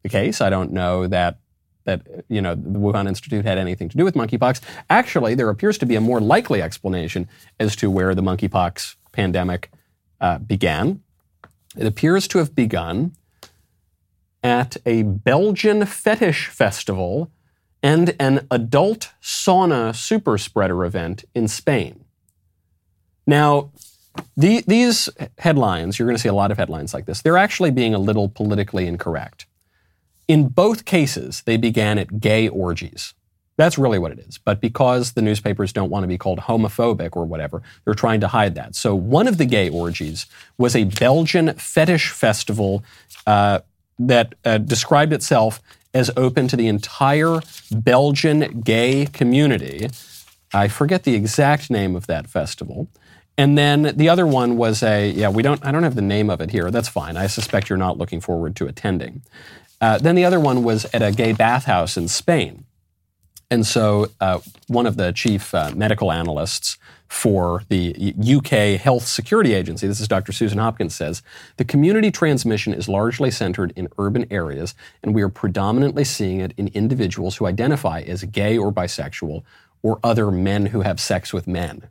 the 0.03 0.09
case. 0.09 0.41
I 0.41 0.49
don't 0.49 0.73
know 0.73 1.07
that 1.07 1.39
that 1.85 2.01
you 2.27 2.41
know 2.41 2.55
the 2.55 2.79
Wuhan 2.79 3.07
Institute 3.07 3.45
had 3.45 3.57
anything 3.57 3.89
to 3.89 3.97
do 3.97 4.03
with 4.03 4.15
monkeypox. 4.15 4.59
Actually, 4.89 5.35
there 5.35 5.49
appears 5.49 5.77
to 5.77 5.85
be 5.85 5.95
a 5.95 6.01
more 6.01 6.19
likely 6.19 6.61
explanation 6.61 7.29
as 7.59 7.75
to 7.77 7.89
where 7.89 8.13
the 8.13 8.23
monkeypox 8.23 8.95
pandemic 9.11 9.71
uh, 10.21 10.37
began. 10.39 11.01
It 11.77 11.87
appears 11.87 12.27
to 12.29 12.37
have 12.39 12.55
begun 12.55 13.13
at 14.43 14.77
a 14.85 15.03
Belgian 15.03 15.85
fetish 15.85 16.47
festival 16.47 17.31
and 17.81 18.15
an 18.19 18.47
adult 18.49 19.11
sauna 19.21 19.95
super 19.95 20.37
spreader 20.37 20.85
event 20.85 21.25
in 21.33 21.47
Spain. 21.47 22.05
Now, 23.25 23.71
The, 24.37 24.63
these 24.65 25.09
headlines, 25.39 25.99
you're 25.99 26.07
going 26.07 26.15
to 26.15 26.21
see 26.21 26.29
a 26.29 26.33
lot 26.33 26.51
of 26.51 26.57
headlines 26.57 26.93
like 26.93 27.05
this, 27.05 27.21
they're 27.21 27.37
actually 27.37 27.71
being 27.71 27.93
a 27.93 27.99
little 27.99 28.29
politically 28.29 28.87
incorrect. 28.87 29.45
In 30.27 30.47
both 30.47 30.85
cases, 30.85 31.43
they 31.45 31.57
began 31.57 31.97
at 31.97 32.21
gay 32.21 32.47
orgies. 32.47 33.13
That's 33.57 33.77
really 33.77 33.99
what 33.99 34.11
it 34.11 34.19
is. 34.19 34.37
But 34.37 34.59
because 34.59 35.13
the 35.13 35.21
newspapers 35.21 35.71
don't 35.71 35.89
want 35.89 36.03
to 36.03 36.07
be 36.07 36.17
called 36.17 36.39
homophobic 36.39 37.15
or 37.15 37.25
whatever, 37.25 37.61
they're 37.83 37.93
trying 37.93 38.19
to 38.21 38.27
hide 38.27 38.55
that. 38.55 38.75
So 38.75 38.93
one 38.95 39.27
of 39.27 39.37
the 39.37 39.45
gay 39.45 39.69
orgies 39.69 40.25
was 40.57 40.75
a 40.75 40.83
Belgian 40.85 41.53
fetish 41.53 42.11
festival 42.11 42.83
uh, 43.25 43.59
that 43.97 44.35
uh, 44.43 44.57
described 44.57 45.13
itself 45.13 45.61
as 45.93 46.11
open 46.17 46.47
to 46.49 46.57
the 46.57 46.67
entire 46.67 47.39
Belgian 47.71 48.59
gay 48.61 49.05
community. 49.05 49.87
I 50.53 50.67
forget 50.67 51.03
the 51.03 51.15
exact 51.15 51.69
name 51.69 51.95
of 51.95 52.07
that 52.07 52.27
festival. 52.27 52.89
And 53.37 53.57
then 53.57 53.93
the 53.95 54.09
other 54.09 54.27
one 54.27 54.57
was 54.57 54.81
a 54.83 55.09
yeah 55.09 55.29
we 55.29 55.43
don't 55.43 55.65
I 55.65 55.71
don't 55.71 55.83
have 55.83 55.95
the 55.95 56.01
name 56.01 56.29
of 56.29 56.41
it 56.41 56.51
here. 56.51 56.71
That's 56.71 56.87
fine. 56.87 57.17
I 57.17 57.27
suspect 57.27 57.69
you're 57.69 57.77
not 57.77 57.97
looking 57.97 58.21
forward 58.21 58.55
to 58.57 58.67
attending. 58.67 59.23
Uh, 59.81 59.97
then 59.97 60.15
the 60.15 60.25
other 60.25 60.39
one 60.39 60.63
was 60.63 60.85
at 60.93 61.01
a 61.01 61.11
gay 61.11 61.33
bathhouse 61.33 61.97
in 61.97 62.07
Spain. 62.07 62.64
And 63.51 63.65
so 63.65 64.07
uh, 64.19 64.39
one 64.67 64.85
of 64.85 64.97
the 64.97 65.11
chief 65.11 65.53
uh, 65.53 65.71
medical 65.75 66.11
analysts 66.11 66.77
for 67.07 67.63
the 67.69 68.13
UK 68.19 68.79
Health 68.81 69.05
Security 69.05 69.53
Agency, 69.53 69.87
this 69.87 70.01
is 70.01 70.07
Dr. 70.07 70.31
Susan 70.31 70.57
Hopkins, 70.57 70.95
says 70.95 71.21
the 71.57 71.63
community 71.63 72.09
transmission 72.09 72.73
is 72.73 72.89
largely 72.89 73.29
centered 73.29 73.71
in 73.75 73.87
urban 73.99 74.25
areas, 74.31 74.73
and 75.03 75.13
we 75.13 75.21
are 75.21 75.29
predominantly 75.29 76.03
seeing 76.03 76.39
it 76.39 76.53
in 76.57 76.69
individuals 76.69 77.37
who 77.37 77.45
identify 77.45 78.01
as 78.01 78.23
gay 78.23 78.57
or 78.57 78.71
bisexual 78.71 79.43
or 79.83 79.99
other 80.03 80.31
men 80.31 80.67
who 80.67 80.81
have 80.81 80.99
sex 80.99 81.31
with 81.31 81.47
men. 81.47 81.87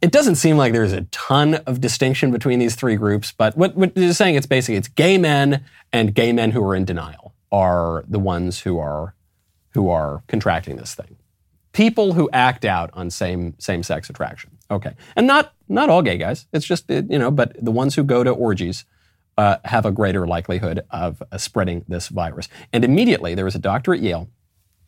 It 0.00 0.12
doesn't 0.12 0.36
seem 0.36 0.56
like 0.56 0.72
there's 0.72 0.92
a 0.92 1.02
ton 1.02 1.54
of 1.66 1.80
distinction 1.80 2.30
between 2.30 2.60
these 2.60 2.76
three 2.76 2.96
groups, 2.96 3.32
but 3.32 3.56
what, 3.56 3.76
what 3.76 3.96
you're 3.96 4.12
saying 4.12 4.36
it's 4.36 4.46
basically 4.46 4.76
it's 4.76 4.88
gay 4.88 5.18
men 5.18 5.64
and 5.92 6.14
gay 6.14 6.32
men 6.32 6.52
who 6.52 6.64
are 6.64 6.74
in 6.76 6.84
denial 6.84 7.34
are 7.50 8.04
the 8.08 8.18
ones 8.18 8.60
who 8.60 8.78
are 8.78 9.15
who 9.76 9.90
are 9.90 10.22
contracting 10.26 10.76
this 10.76 10.94
thing. 10.94 11.16
People 11.72 12.14
who 12.14 12.30
act 12.32 12.64
out 12.64 12.88
on 12.94 13.10
same 13.10 13.54
same 13.58 13.82
sex 13.82 14.08
attraction. 14.08 14.56
Okay, 14.70 14.94
and 15.14 15.26
not 15.26 15.52
not 15.68 15.90
all 15.90 16.00
gay 16.00 16.16
guys. 16.16 16.46
It's 16.50 16.64
just 16.64 16.88
you 16.88 17.18
know, 17.18 17.30
but 17.30 17.62
the 17.62 17.70
ones 17.70 17.94
who 17.94 18.02
go 18.02 18.24
to 18.24 18.30
orgies 18.30 18.86
uh, 19.36 19.58
have 19.66 19.84
a 19.84 19.92
greater 19.92 20.26
likelihood 20.26 20.80
of 20.90 21.22
uh, 21.30 21.36
spreading 21.36 21.84
this 21.88 22.08
virus. 22.08 22.48
And 22.72 22.86
immediately 22.86 23.34
there 23.34 23.44
was 23.44 23.54
a 23.54 23.58
doctor 23.58 23.92
at 23.92 24.00
Yale 24.00 24.30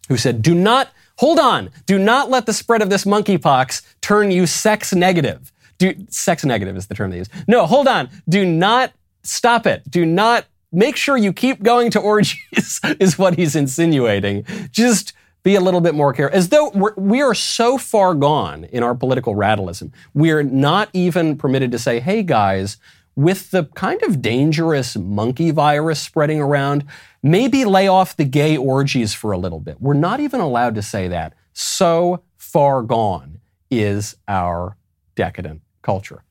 who 0.08 0.16
said, 0.16 0.40
"Do 0.40 0.54
not 0.54 0.88
hold 1.18 1.38
on. 1.38 1.68
Do 1.84 1.98
not 1.98 2.30
let 2.30 2.46
the 2.46 2.54
spread 2.54 2.80
of 2.80 2.88
this 2.88 3.04
monkeypox 3.04 3.82
turn 4.00 4.30
you 4.30 4.46
sex 4.46 4.94
negative." 4.94 5.52
Do 5.76 5.94
sex 6.08 6.46
negative 6.46 6.78
is 6.78 6.86
the 6.86 6.94
term 6.94 7.10
they 7.10 7.18
use. 7.18 7.28
No, 7.46 7.66
hold 7.66 7.88
on. 7.88 8.08
Do 8.26 8.46
not 8.46 8.94
stop 9.22 9.66
it. 9.66 9.88
Do 9.88 10.06
not 10.06 10.46
make 10.72 10.96
sure 10.96 11.16
you 11.16 11.32
keep 11.32 11.62
going 11.62 11.90
to 11.92 12.00
orgies, 12.00 12.80
is 13.00 13.18
what 13.18 13.36
he's 13.36 13.56
insinuating. 13.56 14.44
Just 14.70 15.12
be 15.42 15.54
a 15.54 15.60
little 15.60 15.80
bit 15.80 15.94
more 15.94 16.12
careful. 16.12 16.36
As 16.36 16.48
though 16.48 16.70
we're, 16.70 16.94
we 16.96 17.22
are 17.22 17.34
so 17.34 17.78
far 17.78 18.14
gone 18.14 18.64
in 18.64 18.82
our 18.82 18.94
political 18.94 19.34
radicalism, 19.34 19.92
we're 20.14 20.42
not 20.42 20.90
even 20.92 21.36
permitted 21.36 21.70
to 21.72 21.78
say, 21.78 22.00
hey 22.00 22.22
guys, 22.22 22.76
with 23.16 23.50
the 23.50 23.64
kind 23.74 24.02
of 24.02 24.22
dangerous 24.22 24.96
monkey 24.96 25.50
virus 25.50 26.00
spreading 26.00 26.40
around, 26.40 26.84
maybe 27.22 27.64
lay 27.64 27.88
off 27.88 28.16
the 28.16 28.24
gay 28.24 28.56
orgies 28.56 29.12
for 29.12 29.32
a 29.32 29.38
little 29.38 29.58
bit. 29.58 29.80
We're 29.80 29.94
not 29.94 30.20
even 30.20 30.40
allowed 30.40 30.74
to 30.76 30.82
say 30.82 31.08
that. 31.08 31.34
So 31.52 32.22
far 32.36 32.82
gone 32.82 33.40
is 33.70 34.16
our 34.28 34.76
decadent 35.16 35.62
culture. 35.82 36.22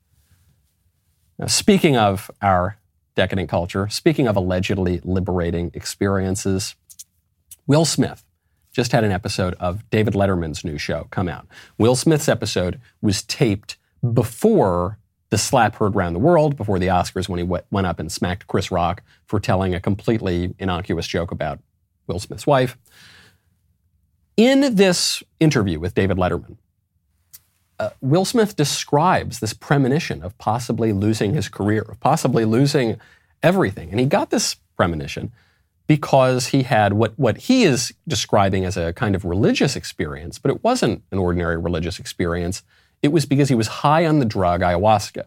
Now, 1.38 1.48
speaking 1.48 1.98
of 1.98 2.32
our 2.42 2.78
decadent 3.18 3.50
culture. 3.50 3.90
Speaking 3.90 4.28
of 4.28 4.38
allegedly 4.38 5.02
liberating 5.04 5.72
experiences, 5.74 6.76
Will 7.66 7.84
Smith 7.84 8.24
just 8.72 8.92
had 8.92 9.04
an 9.04 9.12
episode 9.12 9.56
of 9.60 9.90
David 9.90 10.14
Letterman's 10.14 10.64
new 10.64 10.78
show 10.78 11.08
come 11.10 11.28
out. 11.28 11.48
Will 11.80 11.96
Smith's 11.96 12.30
episode 12.30 12.80
was 13.02 13.24
taped 13.24 13.76
before 14.14 15.00
the 15.30 15.38
slap 15.38 15.76
heard 15.76 15.96
around 15.96 16.14
the 16.14 16.20
world, 16.20 16.56
before 16.56 16.78
the 16.78 16.88
Oscars, 16.88 17.28
when 17.28 17.40
he 17.40 17.44
went 17.44 17.88
up 17.88 18.00
and 18.00 18.12
smacked 18.12 18.48
Chris 18.48 18.72
Rock 18.72 19.02
for 19.26 19.40
telling 19.40 19.74
a 19.74 19.82
completely 19.82 20.54
innocuous 20.60 21.08
joke 21.08 21.32
about 21.32 21.60
Will 22.06 22.20
Smith's 22.20 22.48
wife. 22.48 22.78
In 24.38 24.76
this 24.76 25.24
interview 25.40 25.80
with 25.80 25.96
David 25.96 26.18
Letterman, 26.18 26.58
uh, 27.80 27.90
Will 28.02 28.26
Smith 28.26 28.56
describes 28.56 29.40
this 29.40 29.54
premonition 29.54 30.24
of 30.24 30.38
possibly 30.38 30.94
losing 30.94 31.34
his 31.34 31.48
career, 31.50 31.84
of 31.88 32.00
possibly 32.00 32.46
losing 32.46 33.00
everything. 33.44 33.92
And 33.92 34.00
he 34.00 34.06
got 34.06 34.30
this 34.30 34.56
premonition 34.76 35.32
because 35.86 36.48
he 36.48 36.64
had 36.64 36.94
what, 36.94 37.18
what 37.18 37.38
he 37.38 37.64
is 37.64 37.94
describing 38.08 38.66
as 38.66 38.78
a 38.78 38.94
kind 38.94 39.16
of 39.16 39.24
religious 39.24 39.76
experience, 39.76 40.38
but 40.38 40.52
it 40.52 40.64
wasn't 40.64 41.04
an 41.12 41.18
ordinary 41.18 41.58
religious 41.58 42.00
experience. 42.00 42.64
It 43.02 43.10
was 43.10 43.26
because 43.26 43.48
he 43.50 43.56
was 43.56 43.68
high 43.68 44.06
on 44.06 44.20
the 44.20 44.26
drug 44.26 44.62
ayahuasca. 44.62 45.26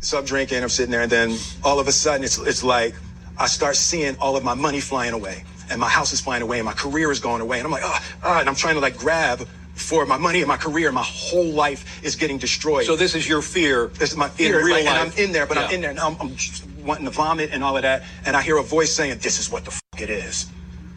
So 0.00 0.18
I'm 0.18 0.24
drinking, 0.24 0.62
I'm 0.62 0.68
sitting 0.68 0.90
there, 0.90 1.02
and 1.02 1.10
then 1.10 1.36
all 1.62 1.80
of 1.80 1.88
a 1.88 1.92
sudden 1.92 2.24
it's, 2.24 2.36
it's 2.38 2.62
like 2.62 2.94
I 3.38 3.46
start 3.46 3.76
seeing 3.76 4.16
all 4.18 4.36
of 4.36 4.44
my 4.44 4.54
money 4.54 4.80
flying 4.80 5.14
away, 5.14 5.44
and 5.70 5.80
my 5.80 5.88
house 5.88 6.12
is 6.12 6.20
flying 6.20 6.42
away, 6.42 6.58
and 6.58 6.66
my 6.66 6.74
career 6.74 7.10
is 7.10 7.20
going 7.20 7.40
away. 7.40 7.58
And 7.58 7.64
I'm 7.64 7.72
like, 7.72 7.84
ah, 7.84 8.04
oh, 8.16 8.18
oh, 8.24 8.40
and 8.40 8.48
I'm 8.48 8.54
trying 8.54 8.74
to 8.74 8.80
like 8.80 8.98
grab 8.98 9.48
for 9.74 10.06
my 10.06 10.16
money 10.16 10.40
and 10.40 10.48
my 10.48 10.56
career. 10.56 10.90
My 10.92 11.04
whole 11.04 11.46
life 11.46 12.02
is 12.04 12.16
getting 12.16 12.38
destroyed. 12.38 12.86
So 12.86 12.96
this 12.96 13.14
is 13.14 13.28
your 13.28 13.42
fear. 13.42 13.88
This 13.98 14.12
is 14.12 14.16
my 14.16 14.28
fear. 14.28 14.60
In 14.60 14.64
real 14.64 14.76
like, 14.76 14.84
life. 14.84 14.94
And 14.94 15.12
I'm 15.12 15.18
in 15.18 15.32
there, 15.32 15.46
but 15.46 15.56
yeah. 15.56 15.64
I'm 15.64 15.74
in 15.74 15.80
there, 15.80 15.90
and 15.90 16.00
I'm, 16.00 16.16
I'm 16.20 16.36
wanting 16.84 17.04
to 17.04 17.10
vomit 17.10 17.50
and 17.52 17.62
all 17.62 17.76
of 17.76 17.82
that. 17.82 18.04
And 18.24 18.36
I 18.36 18.42
hear 18.42 18.58
a 18.58 18.62
voice 18.62 18.92
saying, 18.94 19.18
"This 19.18 19.38
is 19.38 19.50
what 19.50 19.64
the 19.64 19.70
fuck 19.70 20.00
it 20.00 20.10
is. 20.10 20.46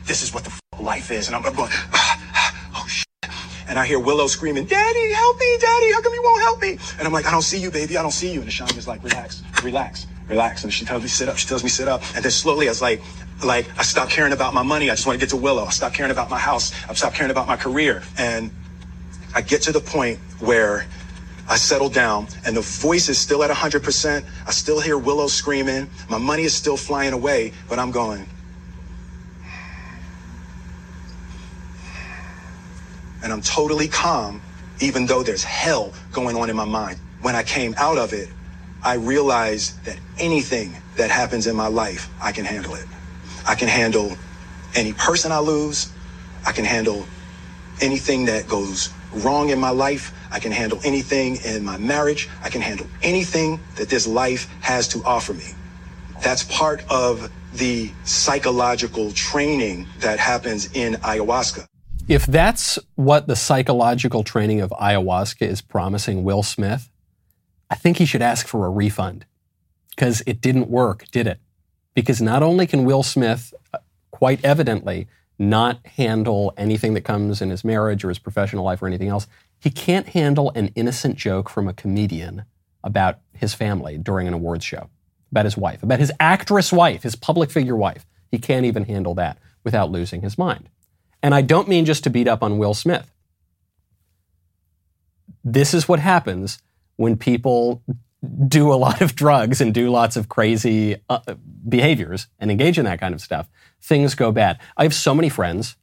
This 0.06 0.22
is 0.24 0.34
what 0.34 0.44
the 0.44 0.52
fuck 0.52 0.82
life 0.82 1.12
is." 1.12 1.28
And 1.28 1.36
I'm, 1.36 1.46
I'm 1.46 1.54
going, 1.56 1.72
ah, 1.72 2.72
"Oh 2.76 2.88
shit!" 2.88 3.08
And 3.68 3.78
I 3.78 3.86
hear 3.86 4.00
Willow 4.00 4.28
screaming, 4.28 4.66
"Daddy, 4.66 5.14
help 5.14 5.40
me! 5.40 5.58
Daddy, 5.60 5.92
how 5.92 6.02
come 6.02 6.14
you 6.14 6.24
won't 6.24 6.42
help 6.42 6.62
me?" 6.62 6.78
And 6.98 7.08
I'm 7.08 7.14
like, 7.14 7.26
"I 7.26 7.32
don't 7.32 7.42
see 7.42 7.60
you, 7.60 7.72
baby. 7.72 7.98
I 7.98 8.02
don't 8.02 8.12
see 8.12 8.32
you." 8.32 8.42
And 8.42 8.50
the 8.50 8.78
is 8.78 8.88
like, 8.88 9.04
"Relax, 9.04 9.44
relax." 9.64 10.08
Relax, 10.28 10.66
and 10.66 10.74
she 10.74 10.84
tells 10.84 11.02
me 11.02 11.08
sit 11.08 11.30
up. 11.30 11.38
She 11.38 11.48
tells 11.48 11.64
me 11.64 11.70
sit 11.70 11.88
up, 11.88 12.04
and 12.14 12.22
then 12.22 12.32
slowly 12.32 12.68
I 12.68 12.72
was 12.72 12.82
like, 12.82 13.02
like 13.46 13.66
I 13.80 13.84
stopped 13.84 14.12
caring 14.12 14.34
about 14.34 14.54
my 14.54 14.62
money. 14.62 14.90
I 14.90 14.96
just 14.96 15.08
want 15.08 15.18
to 15.18 15.26
get 15.26 15.30
to 15.30 15.38
Willow. 15.38 15.64
I 15.64 15.70
stopped 15.70 15.96
caring 15.96 16.12
about 16.12 16.30
my 16.30 16.38
house. 16.38 16.74
I 16.90 16.94
stopped 16.96 17.16
caring 17.16 17.32
about 17.32 17.48
my 17.48 17.56
career, 17.56 18.04
and 18.18 18.52
I 19.36 19.42
get 19.42 19.62
to 19.64 19.72
the 19.72 19.82
point 19.82 20.20
where 20.40 20.86
I 21.50 21.56
settle 21.56 21.90
down 21.90 22.28
and 22.46 22.58
the 22.58 22.62
voice 22.62 23.10
is 23.10 23.18
still 23.18 23.44
at 23.44 23.50
100%. 23.50 24.26
I 24.46 24.52
still 24.52 24.80
hear 24.80 24.98
Willow 24.98 25.28
screaming. 25.28 25.90
My 26.10 26.18
money 26.18 26.44
is 26.44 26.54
still 26.54 26.78
flying 26.78 27.14
away, 27.14 27.54
but 27.70 27.80
I'm 27.80 27.92
going. 27.92 28.28
And 33.24 33.32
I'm 33.32 33.42
totally 33.42 33.88
calm, 33.88 34.42
even 34.80 35.06
though 35.06 35.24
there's 35.24 35.44
hell 35.44 35.94
going 36.12 36.36
on 36.36 36.50
in 36.50 36.56
my 36.56 36.66
mind. 36.66 37.00
When 37.22 37.36
I 37.36 37.44
came 37.44 37.76
out 37.78 37.98
of 37.98 38.14
it, 38.14 38.30
I 38.84 38.96
realized 38.96 39.84
that 39.86 40.00
anything 40.20 40.78
that 40.98 41.10
happens 41.12 41.48
in 41.48 41.56
my 41.56 41.68
life, 41.68 42.10
I 42.22 42.32
can 42.32 42.46
handle 42.46 42.76
it. 42.76 42.88
I 43.48 43.56
can 43.56 43.68
handle 43.68 44.18
any 44.76 44.94
person 44.94 45.32
I 45.32 45.40
lose. 45.40 45.92
I 46.46 46.52
can 46.52 46.66
handle 46.66 47.06
anything 47.82 48.26
that 48.26 48.48
goes 48.48 48.94
wrong 49.14 49.50
in 49.50 49.60
my 49.60 49.70
life. 49.70 50.14
I 50.32 50.40
can 50.40 50.52
handle 50.52 50.80
anything 50.84 51.38
in 51.38 51.64
my 51.64 51.78
marriage. 51.78 52.30
I 52.44 52.50
can 52.50 52.62
handle 52.62 52.88
anything 53.02 53.60
that 53.76 53.90
this 53.90 54.08
life 54.08 54.50
has 54.62 54.88
to 54.90 55.04
offer 55.04 55.34
me. 55.34 55.46
That's 56.22 56.44
part 56.44 56.84
of 56.90 57.32
the 57.54 57.92
psychological 58.04 59.12
training 59.12 59.88
that 60.00 60.20
happens 60.20 60.72
in 60.74 60.96
ayahuasca. 60.96 61.66
If 62.08 62.26
that's 62.26 62.80
what 62.96 63.28
the 63.28 63.36
psychological 63.36 64.24
training 64.24 64.62
of 64.62 64.70
ayahuasca 64.72 65.42
is 65.42 65.62
promising 65.62 66.24
Will 66.24 66.44
Smith, 66.44 66.90
I 67.70 67.76
think 67.76 67.98
he 67.98 68.06
should 68.06 68.22
ask 68.22 68.48
for 68.48 68.66
a 68.66 68.70
refund 68.70 69.26
because 69.90 70.24
it 70.26 70.40
didn't 70.40 70.70
work, 70.70 71.06
did 71.12 71.28
it? 71.28 71.40
Because 71.94 72.22
not 72.22 72.44
only 72.44 72.66
can 72.68 72.86
Will 72.86 73.04
Smith 73.04 73.54
uh, 73.74 73.80
quite 74.12 74.44
evidently 74.46 75.08
not 75.40 75.86
handle 75.86 76.54
anything 76.58 76.94
that 76.94 77.02
comes 77.02 77.42
in 77.42 77.50
his 77.50 77.64
marriage 77.64 78.04
or 78.04 78.10
his 78.10 78.20
professional 78.20 78.64
life 78.64 78.82
or 78.82 78.88
anything 78.88 79.10
else. 79.10 79.28
He 79.60 79.70
can't 79.70 80.08
handle 80.10 80.52
an 80.56 80.72
innocent 80.76 81.16
joke 81.16 81.50
from 81.50 81.68
a 81.68 81.74
comedian 81.74 82.46
about 82.84 83.20
his 83.34 83.54
family 83.54 83.98
during 83.98 84.28
an 84.28 84.34
awards 84.34 84.66
show, 84.66 84.90
about 85.32 85.46
his 85.46 85.58
wife, 85.58 85.84
about 85.84 86.00
his 86.00 86.12
actress 86.20 86.72
wife, 86.72 87.04
his 87.04 87.16
public 87.16 87.52
figure 87.52 87.76
wife. 87.76 88.06
He 88.32 88.40
can't 88.40 88.66
even 88.66 88.86
handle 88.86 89.14
that 89.16 89.38
without 89.64 89.92
losing 89.92 90.22
his 90.22 90.38
mind. 90.38 90.70
And 91.22 91.34
I 91.34 91.42
don't 91.42 91.68
mean 91.68 91.86
just 91.86 92.04
to 92.04 92.10
beat 92.10 92.28
up 92.28 92.44
on 92.44 92.58
Will 92.58 92.74
Smith. 92.74 93.12
This 95.44 95.74
is 95.74 95.88
what 95.88 96.00
happens 96.00 96.60
when 96.96 97.18
people 97.18 97.84
do 98.48 98.72
a 98.72 98.76
lot 98.76 99.02
of 99.02 99.16
drugs 99.16 99.62
and 99.62 99.74
do 99.74 99.90
lots 99.90 100.16
of 100.16 100.30
crazy 100.30 100.98
uh, 101.10 101.20
behaviors 101.68 102.28
and 102.40 102.52
engage 102.52 102.78
in 102.78 102.86
that 102.86 103.00
kind 103.00 103.14
of 103.14 103.22
stuff, 103.22 103.50
things 103.82 104.16
go 104.16 104.32
bad. 104.32 104.60
I 104.76 104.84
have 104.84 104.94
so 104.94 105.14
many 105.14 105.30
friends 105.30 105.76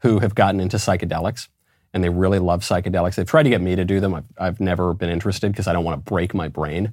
who 0.00 0.20
have 0.20 0.34
gotten 0.34 0.60
into 0.60 0.76
psychedelics, 0.76 1.48
and 1.92 2.04
they 2.04 2.08
really 2.08 2.38
love 2.38 2.60
psychedelics. 2.60 3.14
They've 3.14 3.26
tried 3.26 3.44
to 3.44 3.50
get 3.50 3.60
me 3.60 3.74
to 3.76 3.84
do 3.84 4.00
them. 4.00 4.14
I've, 4.14 4.24
I've 4.38 4.60
never 4.60 4.92
been 4.92 5.10
interested 5.10 5.50
because 5.52 5.66
I 5.66 5.72
don't 5.72 5.84
want 5.84 6.04
to 6.04 6.10
break 6.10 6.34
my 6.34 6.48
brain. 6.48 6.92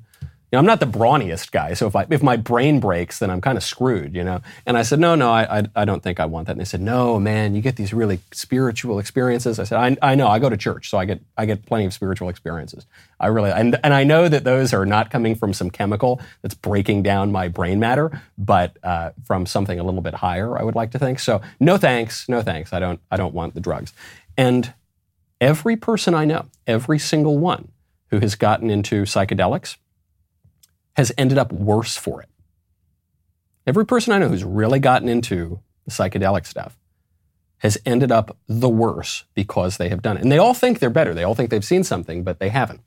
Know, 0.53 0.59
I'm 0.59 0.67
not 0.67 0.79
the 0.79 0.85
brawniest 0.85 1.51
guy, 1.51 1.73
so 1.73 1.87
if 1.87 1.95
I, 1.95 2.05
if 2.11 2.21
my 2.21 2.37
brain 2.37 2.79
breaks, 2.79 3.17
then 3.17 3.31
I'm 3.31 3.41
kind 3.41 3.57
of 3.57 3.63
screwed, 3.63 4.15
you 4.15 4.23
know. 4.23 4.41
And 4.67 4.77
I 4.77 4.83
said, 4.83 4.99
no, 4.99 5.15
no, 5.15 5.31
I, 5.31 5.59
I, 5.59 5.63
I 5.75 5.83
don't 5.83 6.03
think 6.03 6.19
I 6.19 6.25
want 6.25 6.45
that. 6.45 6.51
And 6.51 6.61
they 6.61 6.65
said, 6.65 6.79
no, 6.79 7.19
man, 7.19 7.55
you 7.55 7.61
get 7.61 7.75
these 7.75 7.91
really 7.91 8.19
spiritual 8.31 8.99
experiences. 8.99 9.57
I 9.57 9.63
said, 9.63 9.79
I, 9.79 10.11
I 10.11 10.13
know, 10.13 10.27
I 10.27 10.37
go 10.37 10.49
to 10.49 10.57
church, 10.57 10.91
so 10.91 10.99
I 10.99 11.05
get 11.05 11.21
I 11.39 11.47
get 11.47 11.65
plenty 11.65 11.85
of 11.85 11.93
spiritual 11.93 12.29
experiences. 12.29 12.85
I 13.19 13.27
really, 13.27 13.49
and, 13.49 13.79
and 13.83 13.95
I 13.95 14.03
know 14.03 14.29
that 14.29 14.43
those 14.43 14.75
are 14.75 14.85
not 14.85 15.09
coming 15.09 15.33
from 15.33 15.53
some 15.53 15.71
chemical 15.71 16.21
that's 16.43 16.53
breaking 16.53 17.01
down 17.01 17.31
my 17.31 17.47
brain 17.47 17.79
matter, 17.79 18.21
but 18.37 18.77
uh, 18.83 19.09
from 19.25 19.47
something 19.47 19.79
a 19.79 19.83
little 19.83 20.01
bit 20.01 20.13
higher. 20.13 20.55
I 20.55 20.63
would 20.63 20.75
like 20.75 20.91
to 20.91 20.99
think. 20.99 21.17
So, 21.17 21.41
no 21.59 21.77
thanks, 21.77 22.29
no 22.29 22.43
thanks. 22.43 22.73
I 22.73 22.79
don't 22.79 22.99
I 23.09 23.17
don't 23.17 23.33
want 23.33 23.55
the 23.55 23.59
drugs. 23.59 23.91
And 24.37 24.71
every 25.41 25.77
person 25.77 26.13
I 26.13 26.25
know, 26.25 26.45
every 26.67 26.99
single 26.99 27.39
one 27.39 27.69
who 28.11 28.19
has 28.19 28.35
gotten 28.35 28.69
into 28.69 29.03
psychedelics 29.03 29.77
has 30.93 31.11
ended 31.17 31.37
up 31.37 31.51
worse 31.51 31.97
for 31.97 32.21
it. 32.21 32.29
Every 33.65 33.85
person 33.85 34.13
I 34.13 34.19
know 34.19 34.29
who's 34.29 34.43
really 34.43 34.79
gotten 34.79 35.09
into 35.09 35.59
the 35.85 35.91
psychedelic 35.91 36.45
stuff 36.45 36.77
has 37.59 37.77
ended 37.85 38.11
up 38.11 38.37
the 38.47 38.69
worse 38.69 39.23
because 39.33 39.77
they 39.77 39.89
have 39.89 40.01
done 40.01 40.17
it. 40.17 40.23
And 40.23 40.31
they 40.31 40.37
all 40.37 40.53
think 40.53 40.79
they're 40.79 40.89
better. 40.89 41.13
They 41.13 41.23
all 41.23 41.35
think 41.35 41.49
they've 41.49 41.63
seen 41.63 41.83
something, 41.83 42.23
but 42.23 42.39
they 42.39 42.49
haven't. 42.49 42.81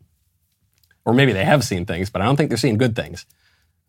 Or 1.05 1.15
maybe 1.15 1.33
they 1.33 1.45
have 1.45 1.65
seen 1.65 1.87
things, 1.87 2.11
but 2.11 2.21
I 2.21 2.27
don't 2.27 2.37
think 2.37 2.51
they're 2.51 2.59
seeing 2.59 2.77
good 2.77 2.95
things. 2.95 3.25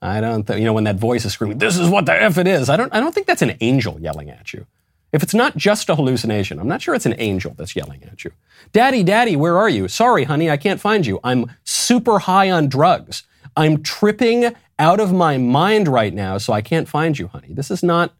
I 0.01 0.21
don't, 0.21 0.45
th- 0.45 0.59
you 0.59 0.65
know, 0.65 0.73
when 0.73 0.85
that 0.85 0.97
voice 0.97 1.25
is 1.25 1.33
screaming, 1.33 1.57
"This 1.57 1.77
is 1.77 1.89
what 1.89 2.05
the 2.05 2.13
f 2.13 2.37
it 2.37 2.47
is." 2.47 2.69
I 2.69 2.77
don't, 2.77 2.93
I 2.93 2.99
don't 2.99 3.13
think 3.13 3.25
that's 3.25 3.41
an 3.41 3.57
angel 3.61 3.99
yelling 3.99 4.29
at 4.29 4.53
you. 4.53 4.67
If 5.11 5.23
it's 5.23 5.33
not 5.33 5.57
just 5.57 5.89
a 5.89 5.95
hallucination, 5.95 6.59
I'm 6.59 6.67
not 6.67 6.81
sure 6.81 6.93
it's 6.93 7.05
an 7.05 7.15
angel 7.17 7.55
that's 7.57 7.75
yelling 7.75 8.03
at 8.03 8.23
you. 8.23 8.31
Daddy, 8.73 9.03
daddy, 9.03 9.35
where 9.35 9.57
are 9.57 9.69
you? 9.69 9.87
Sorry, 9.87 10.25
honey, 10.25 10.51
I 10.51 10.57
can't 10.57 10.79
find 10.79 11.05
you. 11.05 11.19
I'm 11.23 11.51
super 11.63 12.19
high 12.19 12.51
on 12.51 12.67
drugs. 12.67 13.23
I'm 13.57 13.81
tripping 13.81 14.55
out 14.77 14.99
of 14.99 15.11
my 15.11 15.39
mind 15.39 15.87
right 15.87 16.13
now, 16.13 16.37
so 16.37 16.53
I 16.53 16.61
can't 16.61 16.87
find 16.87 17.17
you, 17.17 17.27
honey. 17.27 17.53
This 17.53 17.71
is 17.71 17.81
not 17.81 18.13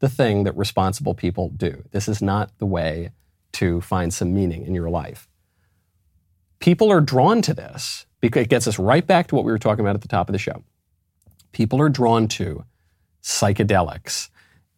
the 0.00 0.08
thing 0.08 0.42
that 0.42 0.56
responsible 0.56 1.14
people 1.14 1.50
do. 1.50 1.84
This 1.92 2.08
is 2.08 2.20
not 2.20 2.50
the 2.58 2.66
way 2.66 3.12
to 3.52 3.80
find 3.80 4.12
some 4.12 4.34
meaning 4.34 4.66
in 4.66 4.74
your 4.74 4.90
life. 4.90 5.28
People 6.58 6.90
are 6.90 7.00
drawn 7.00 7.42
to 7.42 7.54
this 7.54 8.06
because 8.20 8.42
it 8.42 8.48
gets 8.48 8.66
us 8.66 8.78
right 8.78 9.06
back 9.06 9.28
to 9.28 9.36
what 9.36 9.44
we 9.44 9.52
were 9.52 9.58
talking 9.58 9.84
about 9.84 9.94
at 9.94 10.02
the 10.02 10.08
top 10.08 10.28
of 10.28 10.32
the 10.32 10.38
show. 10.38 10.64
People 11.52 11.80
are 11.80 11.88
drawn 11.88 12.26
to 12.28 12.64
psychedelics 13.22 14.30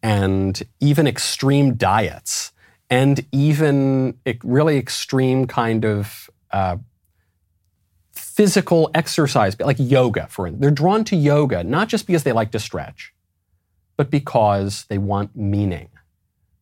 and 0.03 0.61
even 0.79 1.07
extreme 1.07 1.73
diets 1.73 2.51
and 2.91 3.25
even 3.31 4.19
really 4.43 4.77
extreme 4.77 5.47
kind 5.47 5.83
of 5.83 6.29
uh, 6.51 6.77
physical 8.37 8.91
exercise, 8.93 9.59
like 9.59 9.77
yoga, 9.79 10.27
for 10.27 10.45
instance. 10.45 10.61
They're 10.61 10.69
drawn 10.69 11.03
to 11.05 11.15
yoga 11.15 11.63
not 11.63 11.89
just 11.89 12.05
because 12.05 12.21
they 12.21 12.31
like 12.31 12.51
to 12.51 12.59
stretch, 12.59 13.11
but 13.97 14.11
because 14.11 14.85
they 14.89 14.99
want 14.99 15.35
meaning. 15.35 15.89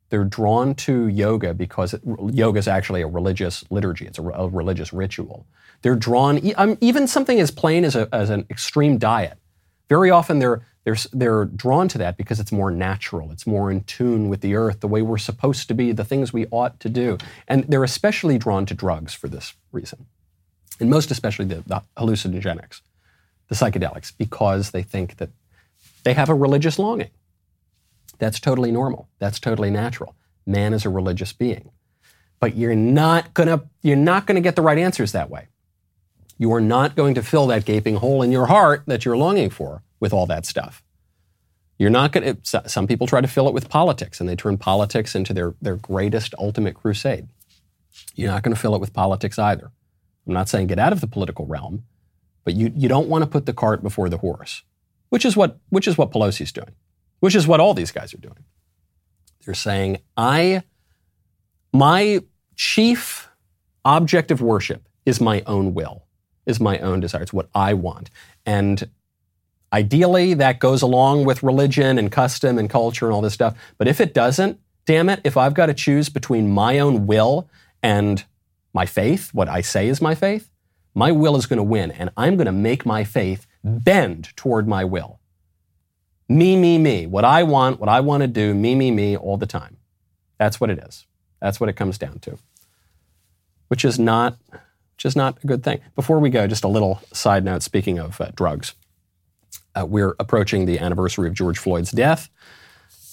They're 0.09 0.23
drawn 0.23 0.73
to 0.75 1.07
yoga 1.07 1.53
because 1.53 1.93
yoga 2.31 2.59
is 2.59 2.69
actually 2.69 3.01
a 3.01 3.07
religious 3.07 3.65
liturgy. 3.69 4.05
It's 4.05 4.17
a, 4.17 4.23
a 4.23 4.47
religious 4.47 4.93
ritual. 4.93 5.47
They're 5.81 5.97
drawn 5.97 6.39
um, 6.55 6.77
even 6.79 7.07
something 7.07 7.41
as 7.41 7.51
plain 7.51 7.83
as, 7.83 7.97
a, 7.97 8.07
as 8.13 8.29
an 8.29 8.45
extreme 8.49 8.97
diet. 8.97 9.37
Very 9.89 10.09
often 10.09 10.39
they're 10.39 10.65
they're, 10.85 10.95
they're 11.11 11.45
drawn 11.45 11.87
to 11.89 11.97
that 11.97 12.15
because 12.15 12.39
it's 12.39 12.51
more 12.51 12.69
natural. 12.69 13.31
It's 13.31 13.47
more 13.47 13.71
in 13.71 13.83
tune 13.85 14.29
with 14.29 14.41
the 14.41 14.53
earth, 14.53 14.81
the 14.81 14.87
way 14.87 15.01
we're 15.01 15.17
supposed 15.17 15.67
to 15.69 15.73
be, 15.73 15.91
the 15.91 16.05
things 16.05 16.31
we 16.31 16.45
ought 16.51 16.79
to 16.81 16.89
do. 16.89 17.17
And 17.47 17.63
they're 17.63 17.83
especially 17.83 18.37
drawn 18.37 18.67
to 18.67 18.75
drugs 18.75 19.11
for 19.15 19.27
this 19.27 19.55
reason 19.71 20.05
and 20.79 20.89
most 20.89 21.11
especially 21.11 21.45
the, 21.45 21.63
the 21.67 21.81
hallucinogenics, 21.97 22.81
the 23.47 23.55
psychedelics, 23.55 24.11
because 24.17 24.71
they 24.71 24.83
think 24.83 25.17
that 25.17 25.29
they 26.03 26.13
have 26.13 26.29
a 26.29 26.35
religious 26.35 26.77
longing. 26.79 27.11
That's 28.19 28.39
totally 28.39 28.71
normal. 28.71 29.07
That's 29.19 29.39
totally 29.39 29.69
natural. 29.69 30.15
Man 30.45 30.73
is 30.73 30.85
a 30.85 30.89
religious 30.89 31.33
being. 31.33 31.71
But 32.39 32.55
you're 32.55 32.75
not 32.75 33.33
gonna, 33.33 33.63
you're 33.81 33.95
not 33.95 34.25
gonna 34.25 34.41
get 34.41 34.55
the 34.55 34.61
right 34.61 34.77
answers 34.77 35.11
that 35.13 35.29
way. 35.29 35.47
You 36.37 36.53
are 36.53 36.61
not 36.61 36.95
going 36.95 37.15
to 37.15 37.23
fill 37.23 37.47
that 37.47 37.65
gaping 37.65 37.95
hole 37.95 38.21
in 38.21 38.31
your 38.31 38.47
heart 38.47 38.83
that 38.87 39.05
you're 39.05 39.17
longing 39.17 39.49
for 39.49 39.83
with 39.99 40.13
all 40.13 40.25
that 40.25 40.45
stuff. 40.45 40.83
You're 41.77 41.89
not 41.89 42.11
going 42.11 42.37
to, 42.41 42.69
some 42.69 42.87
people 42.87 43.07
try 43.07 43.21
to 43.21 43.27
fill 43.27 43.47
it 43.47 43.53
with 43.53 43.69
politics 43.69 44.19
and 44.19 44.29
they 44.29 44.35
turn 44.35 44.57
politics 44.57 45.15
into 45.15 45.33
their, 45.33 45.55
their 45.61 45.75
greatest 45.75 46.33
ultimate 46.39 46.75
crusade. 46.75 47.27
You're 48.15 48.31
not 48.31 48.43
going 48.43 48.53
to 48.53 48.59
fill 48.59 48.75
it 48.75 48.81
with 48.81 48.93
politics 48.93 49.39
either. 49.39 49.71
I'm 50.27 50.33
not 50.33 50.49
saying 50.49 50.67
get 50.67 50.79
out 50.79 50.93
of 50.93 51.01
the 51.01 51.07
political 51.07 51.45
realm, 51.45 51.83
but 52.43 52.55
you, 52.55 52.71
you 52.75 52.89
don't 52.89 53.07
want 53.07 53.23
to 53.23 53.29
put 53.29 53.45
the 53.45 53.53
cart 53.53 53.83
before 53.83 54.09
the 54.09 54.17
horse, 54.17 54.63
which 55.09 55.25
is 55.25 55.35
what 55.35 55.59
which 55.69 55.87
is 55.87 55.97
what 55.97 56.11
Pelosi's 56.11 56.51
doing, 56.51 56.71
which 57.19 57.35
is 57.35 57.47
what 57.47 57.59
all 57.59 57.73
these 57.73 57.91
guys 57.91 58.13
are 58.13 58.19
doing. 58.19 58.43
They're 59.45 59.53
saying, 59.53 59.99
I 60.17 60.63
my 61.73 62.23
chief 62.55 63.29
object 63.83 64.31
of 64.31 64.41
worship 64.41 64.87
is 65.05 65.21
my 65.21 65.43
own 65.45 65.73
will, 65.73 66.05
is 66.45 66.59
my 66.59 66.79
own 66.79 66.99
desire. 66.99 67.21
It's 67.21 67.33
what 67.33 67.49
I 67.53 67.73
want. 67.73 68.09
And 68.45 68.89
ideally 69.71 70.33
that 70.35 70.59
goes 70.59 70.81
along 70.81 71.25
with 71.25 71.43
religion 71.43 71.99
and 71.99 72.11
custom 72.11 72.57
and 72.57 72.69
culture 72.69 73.05
and 73.05 73.13
all 73.13 73.21
this 73.21 73.33
stuff. 73.33 73.55
But 73.77 73.87
if 73.87 73.99
it 73.99 74.13
doesn't, 74.13 74.59
damn 74.85 75.09
it, 75.09 75.21
if 75.23 75.37
I've 75.37 75.53
got 75.53 75.67
to 75.67 75.73
choose 75.73 76.09
between 76.09 76.49
my 76.49 76.79
own 76.79 77.07
will 77.07 77.49
and 77.83 78.23
my 78.75 78.85
faith, 78.85 79.33
what 79.33 79.47
I 79.47 79.61
say 79.61 79.87
is 79.87 80.01
my 80.01 80.13
faith, 80.13 80.51
my 80.93 81.09
will 81.09 81.37
is 81.37 81.45
going 81.45 81.57
to 81.57 81.63
win, 81.63 81.91
and 81.91 82.09
I'm 82.17 82.35
going 82.35 82.45
to 82.45 82.51
make 82.51 82.85
my 82.85 83.05
faith 83.05 83.47
bend 83.63 84.35
toward 84.35 84.67
my 84.67 84.83
will. 84.83 85.21
Me, 86.27 86.57
me, 86.57 86.77
me. 86.77 87.07
What 87.07 87.23
I 87.23 87.43
want, 87.43 87.79
what 87.79 87.87
I 87.87 88.01
want 88.01 88.21
to 88.21 88.27
do, 88.27 88.53
me, 88.53 88.75
me, 88.75 88.91
me, 88.91 89.15
all 89.15 89.37
the 89.37 89.45
time. 89.45 89.77
That's 90.37 90.59
what 90.59 90.69
it 90.69 90.79
is. 90.79 91.07
That's 91.41 91.59
what 91.59 91.69
it 91.69 91.77
comes 91.77 91.97
down 91.97 92.19
to. 92.19 92.37
Which 93.69 93.85
is 93.85 93.97
not, 93.97 94.37
which 94.51 95.05
is 95.05 95.15
not 95.15 95.41
a 95.41 95.47
good 95.47 95.63
thing. 95.63 95.79
Before 95.95 96.19
we 96.19 96.29
go, 96.29 96.45
just 96.45 96.65
a 96.65 96.67
little 96.67 97.01
side 97.13 97.45
note. 97.45 97.63
Speaking 97.63 97.97
of 97.97 98.19
uh, 98.19 98.31
drugs, 98.35 98.75
uh, 99.73 99.85
we're 99.85 100.15
approaching 100.19 100.65
the 100.65 100.79
anniversary 100.79 101.29
of 101.29 101.33
George 101.33 101.57
Floyd's 101.57 101.91
death. 101.91 102.29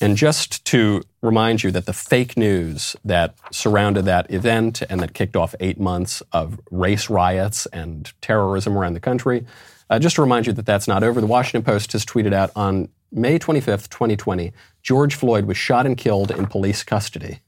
And 0.02 0.16
just 0.16 0.64
to 0.64 1.02
remind 1.20 1.62
you 1.62 1.70
that 1.70 1.86
the 1.86 1.92
fake 1.92 2.36
news 2.36 2.96
that 3.04 3.36
surrounded 3.52 4.04
that 4.06 4.28
event 4.32 4.82
and 4.90 4.98
that 4.98 5.14
kicked 5.14 5.36
off 5.36 5.54
eight 5.60 5.78
months 5.78 6.24
of 6.32 6.58
race 6.72 7.08
riots 7.08 7.66
and 7.66 8.12
terrorism 8.20 8.76
around 8.76 8.94
the 8.94 9.00
country, 9.00 9.46
uh, 9.88 10.00
just 10.00 10.16
to 10.16 10.22
remind 10.22 10.48
you 10.48 10.52
that 10.54 10.66
that's 10.66 10.88
not 10.88 11.04
over. 11.04 11.20
The 11.20 11.28
Washington 11.28 11.62
Post 11.62 11.92
has 11.92 12.04
tweeted 12.04 12.32
out 12.32 12.50
on 12.56 12.88
May 13.12 13.38
25th, 13.38 13.90
2020, 13.90 14.52
George 14.82 15.14
Floyd 15.14 15.44
was 15.44 15.56
shot 15.56 15.86
and 15.86 15.96
killed 15.96 16.32
in 16.32 16.46
police 16.46 16.82
custody. 16.82 17.38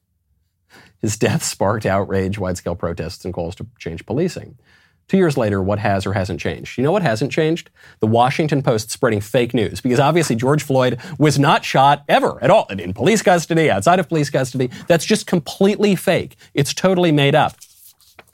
His 1.00 1.16
death 1.16 1.42
sparked 1.42 1.86
outrage, 1.86 2.38
wide 2.38 2.56
scale 2.56 2.76
protests, 2.76 3.24
and 3.24 3.34
calls 3.34 3.56
to 3.56 3.66
change 3.80 4.06
policing. 4.06 4.56
Two 5.06 5.18
years 5.18 5.36
later, 5.36 5.62
what 5.62 5.78
has 5.78 6.06
or 6.06 6.14
hasn't 6.14 6.40
changed? 6.40 6.78
You 6.78 6.84
know 6.84 6.92
what 6.92 7.02
hasn't 7.02 7.30
changed? 7.30 7.70
The 8.00 8.06
Washington 8.06 8.62
Post 8.62 8.90
spreading 8.90 9.20
fake 9.20 9.52
news 9.52 9.80
because 9.80 10.00
obviously 10.00 10.34
George 10.34 10.62
Floyd 10.62 10.98
was 11.18 11.38
not 11.38 11.64
shot 11.64 12.04
ever 12.08 12.42
at 12.42 12.50
all 12.50 12.66
in 12.68 12.94
police 12.94 13.20
custody, 13.20 13.70
outside 13.70 13.98
of 13.98 14.08
police 14.08 14.30
custody. 14.30 14.70
That's 14.86 15.04
just 15.04 15.26
completely 15.26 15.94
fake. 15.94 16.36
It's 16.54 16.72
totally 16.72 17.12
made 17.12 17.34
up. 17.34 17.56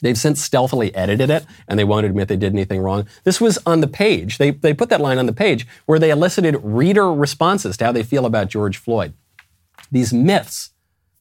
They've 0.01 0.17
since 0.17 0.41
stealthily 0.41 0.93
edited 0.95 1.29
it 1.29 1.45
and 1.67 1.77
they 1.77 1.83
won't 1.83 2.05
admit 2.05 2.27
they 2.27 2.37
did 2.37 2.53
anything 2.53 2.81
wrong. 2.81 3.07
This 3.23 3.39
was 3.39 3.59
on 3.65 3.81
the 3.81 3.87
page. 3.87 4.37
They, 4.37 4.51
they 4.51 4.73
put 4.73 4.89
that 4.89 5.01
line 5.01 5.17
on 5.17 5.27
the 5.27 5.33
page 5.33 5.67
where 5.85 5.99
they 5.99 6.09
elicited 6.09 6.59
reader 6.63 7.13
responses 7.13 7.77
to 7.77 7.85
how 7.85 7.91
they 7.91 8.03
feel 8.03 8.25
about 8.25 8.49
George 8.49 8.77
Floyd. 8.77 9.13
These 9.91 10.13
myths, 10.13 10.71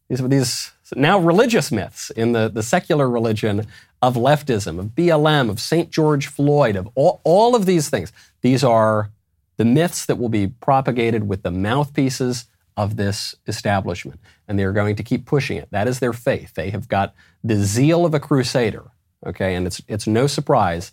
these, 0.08 0.26
these 0.28 0.72
now 0.96 1.18
religious 1.18 1.70
myths 1.70 2.10
in 2.10 2.32
the, 2.32 2.48
the 2.48 2.62
secular 2.62 3.08
religion 3.08 3.66
of 4.02 4.14
leftism, 4.14 4.78
of 4.78 4.86
BLM, 4.86 5.50
of 5.50 5.60
St. 5.60 5.90
George 5.90 6.26
Floyd, 6.26 6.76
of 6.76 6.88
all, 6.94 7.20
all 7.24 7.54
of 7.54 7.66
these 7.66 7.90
things. 7.90 8.12
These 8.40 8.64
are 8.64 9.10
the 9.56 9.64
myths 9.64 10.06
that 10.06 10.16
will 10.16 10.30
be 10.30 10.46
propagated 10.46 11.28
with 11.28 11.42
the 11.42 11.50
mouthpieces 11.50 12.46
of 12.76 12.96
this 12.96 13.34
establishment. 13.46 14.20
And 14.48 14.58
they're 14.58 14.72
going 14.72 14.96
to 14.96 15.02
keep 15.02 15.26
pushing 15.26 15.58
it. 15.58 15.68
That 15.70 15.86
is 15.86 15.98
their 15.98 16.14
faith. 16.14 16.54
They 16.54 16.70
have 16.70 16.88
got 16.88 17.14
the 17.44 17.56
zeal 17.56 18.06
of 18.06 18.14
a 18.14 18.20
crusader. 18.20 18.90
Okay, 19.26 19.54
and 19.54 19.66
it's 19.66 19.82
it's 19.86 20.06
no 20.06 20.26
surprise 20.26 20.92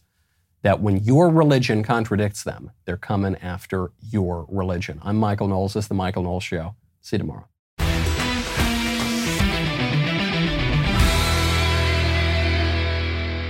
that 0.62 0.82
when 0.82 0.98
your 0.98 1.30
religion 1.30 1.82
contradicts 1.82 2.44
them, 2.44 2.72
they're 2.84 2.98
coming 2.98 3.38
after 3.38 3.92
your 4.02 4.46
religion. 4.50 5.00
I'm 5.02 5.16
Michael 5.16 5.48
Knowles. 5.48 5.76
This 5.76 5.86
is 5.86 5.88
the 5.88 5.94
Michael 5.94 6.24
Knowles 6.24 6.44
Show. 6.44 6.76
See 7.00 7.16
you 7.16 7.20
tomorrow. 7.20 7.48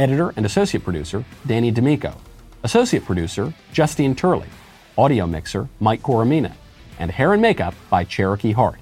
editor 0.00 0.32
and 0.36 0.46
associate 0.46 0.82
producer 0.82 1.24
Danny 1.46 1.70
D'Amico, 1.70 2.14
associate 2.64 3.04
producer 3.04 3.52
Justine 3.72 4.14
Turley, 4.14 4.48
audio 4.98 5.26
mixer 5.26 5.68
Mike 5.78 6.02
Coromina, 6.02 6.52
and 6.98 7.10
hair 7.10 7.32
and 7.34 7.42
makeup 7.42 7.74
by 7.90 8.02
Cherokee 8.02 8.52
Hart. 8.52 8.80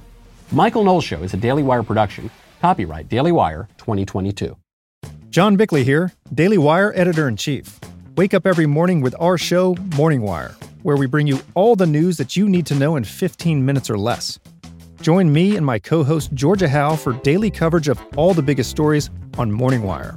Michael 0.53 0.85
Knowles 0.85 1.05
Show 1.05 1.23
is 1.23 1.35
a 1.35 1.37
Daily 1.37 1.63
Wire 1.63 1.83
production. 1.83 2.31
Copyright 2.61 3.09
Daily 3.09 3.33
Wire 3.33 3.69
2022. 3.79 4.57
John 5.29 5.57
Bickley 5.57 5.85
here, 5.85 6.13
Daily 6.33 6.59
Wire 6.59 6.93
editor 6.97 7.29
in 7.29 7.37
chief. 7.37 7.79
Wake 8.17 8.35
up 8.35 8.47
every 8.47 8.67
morning 8.67 9.01
with 9.01 9.15
our 9.21 9.37
show, 9.39 9.77
Morning 9.97 10.23
Wire, 10.23 10.57
where 10.83 10.97
we 10.97 11.07
bring 11.07 11.27
you 11.27 11.39
all 11.55 11.77
the 11.77 11.87
news 11.87 12.17
that 12.17 12.37
you 12.37 12.49
need 12.49 12.67
to 12.67 12.75
know 12.75 12.97
in 12.97 13.05
15 13.05 13.65
minutes 13.65 13.91
or 13.91 13.99
less. 13.99 14.39
Join 15.01 15.33
me 15.33 15.57
and 15.57 15.65
my 15.65 15.79
co 15.79 16.03
host, 16.03 16.33
Georgia 16.35 16.69
Howe, 16.69 16.97
for 16.97 17.13
daily 17.13 17.51
coverage 17.51 17.89
of 17.89 18.01
all 18.17 18.35
the 18.35 18.43
biggest 18.43 18.71
stories 18.71 19.11
on 19.37 19.53
Morning 19.53 19.83
Wire. 19.83 20.17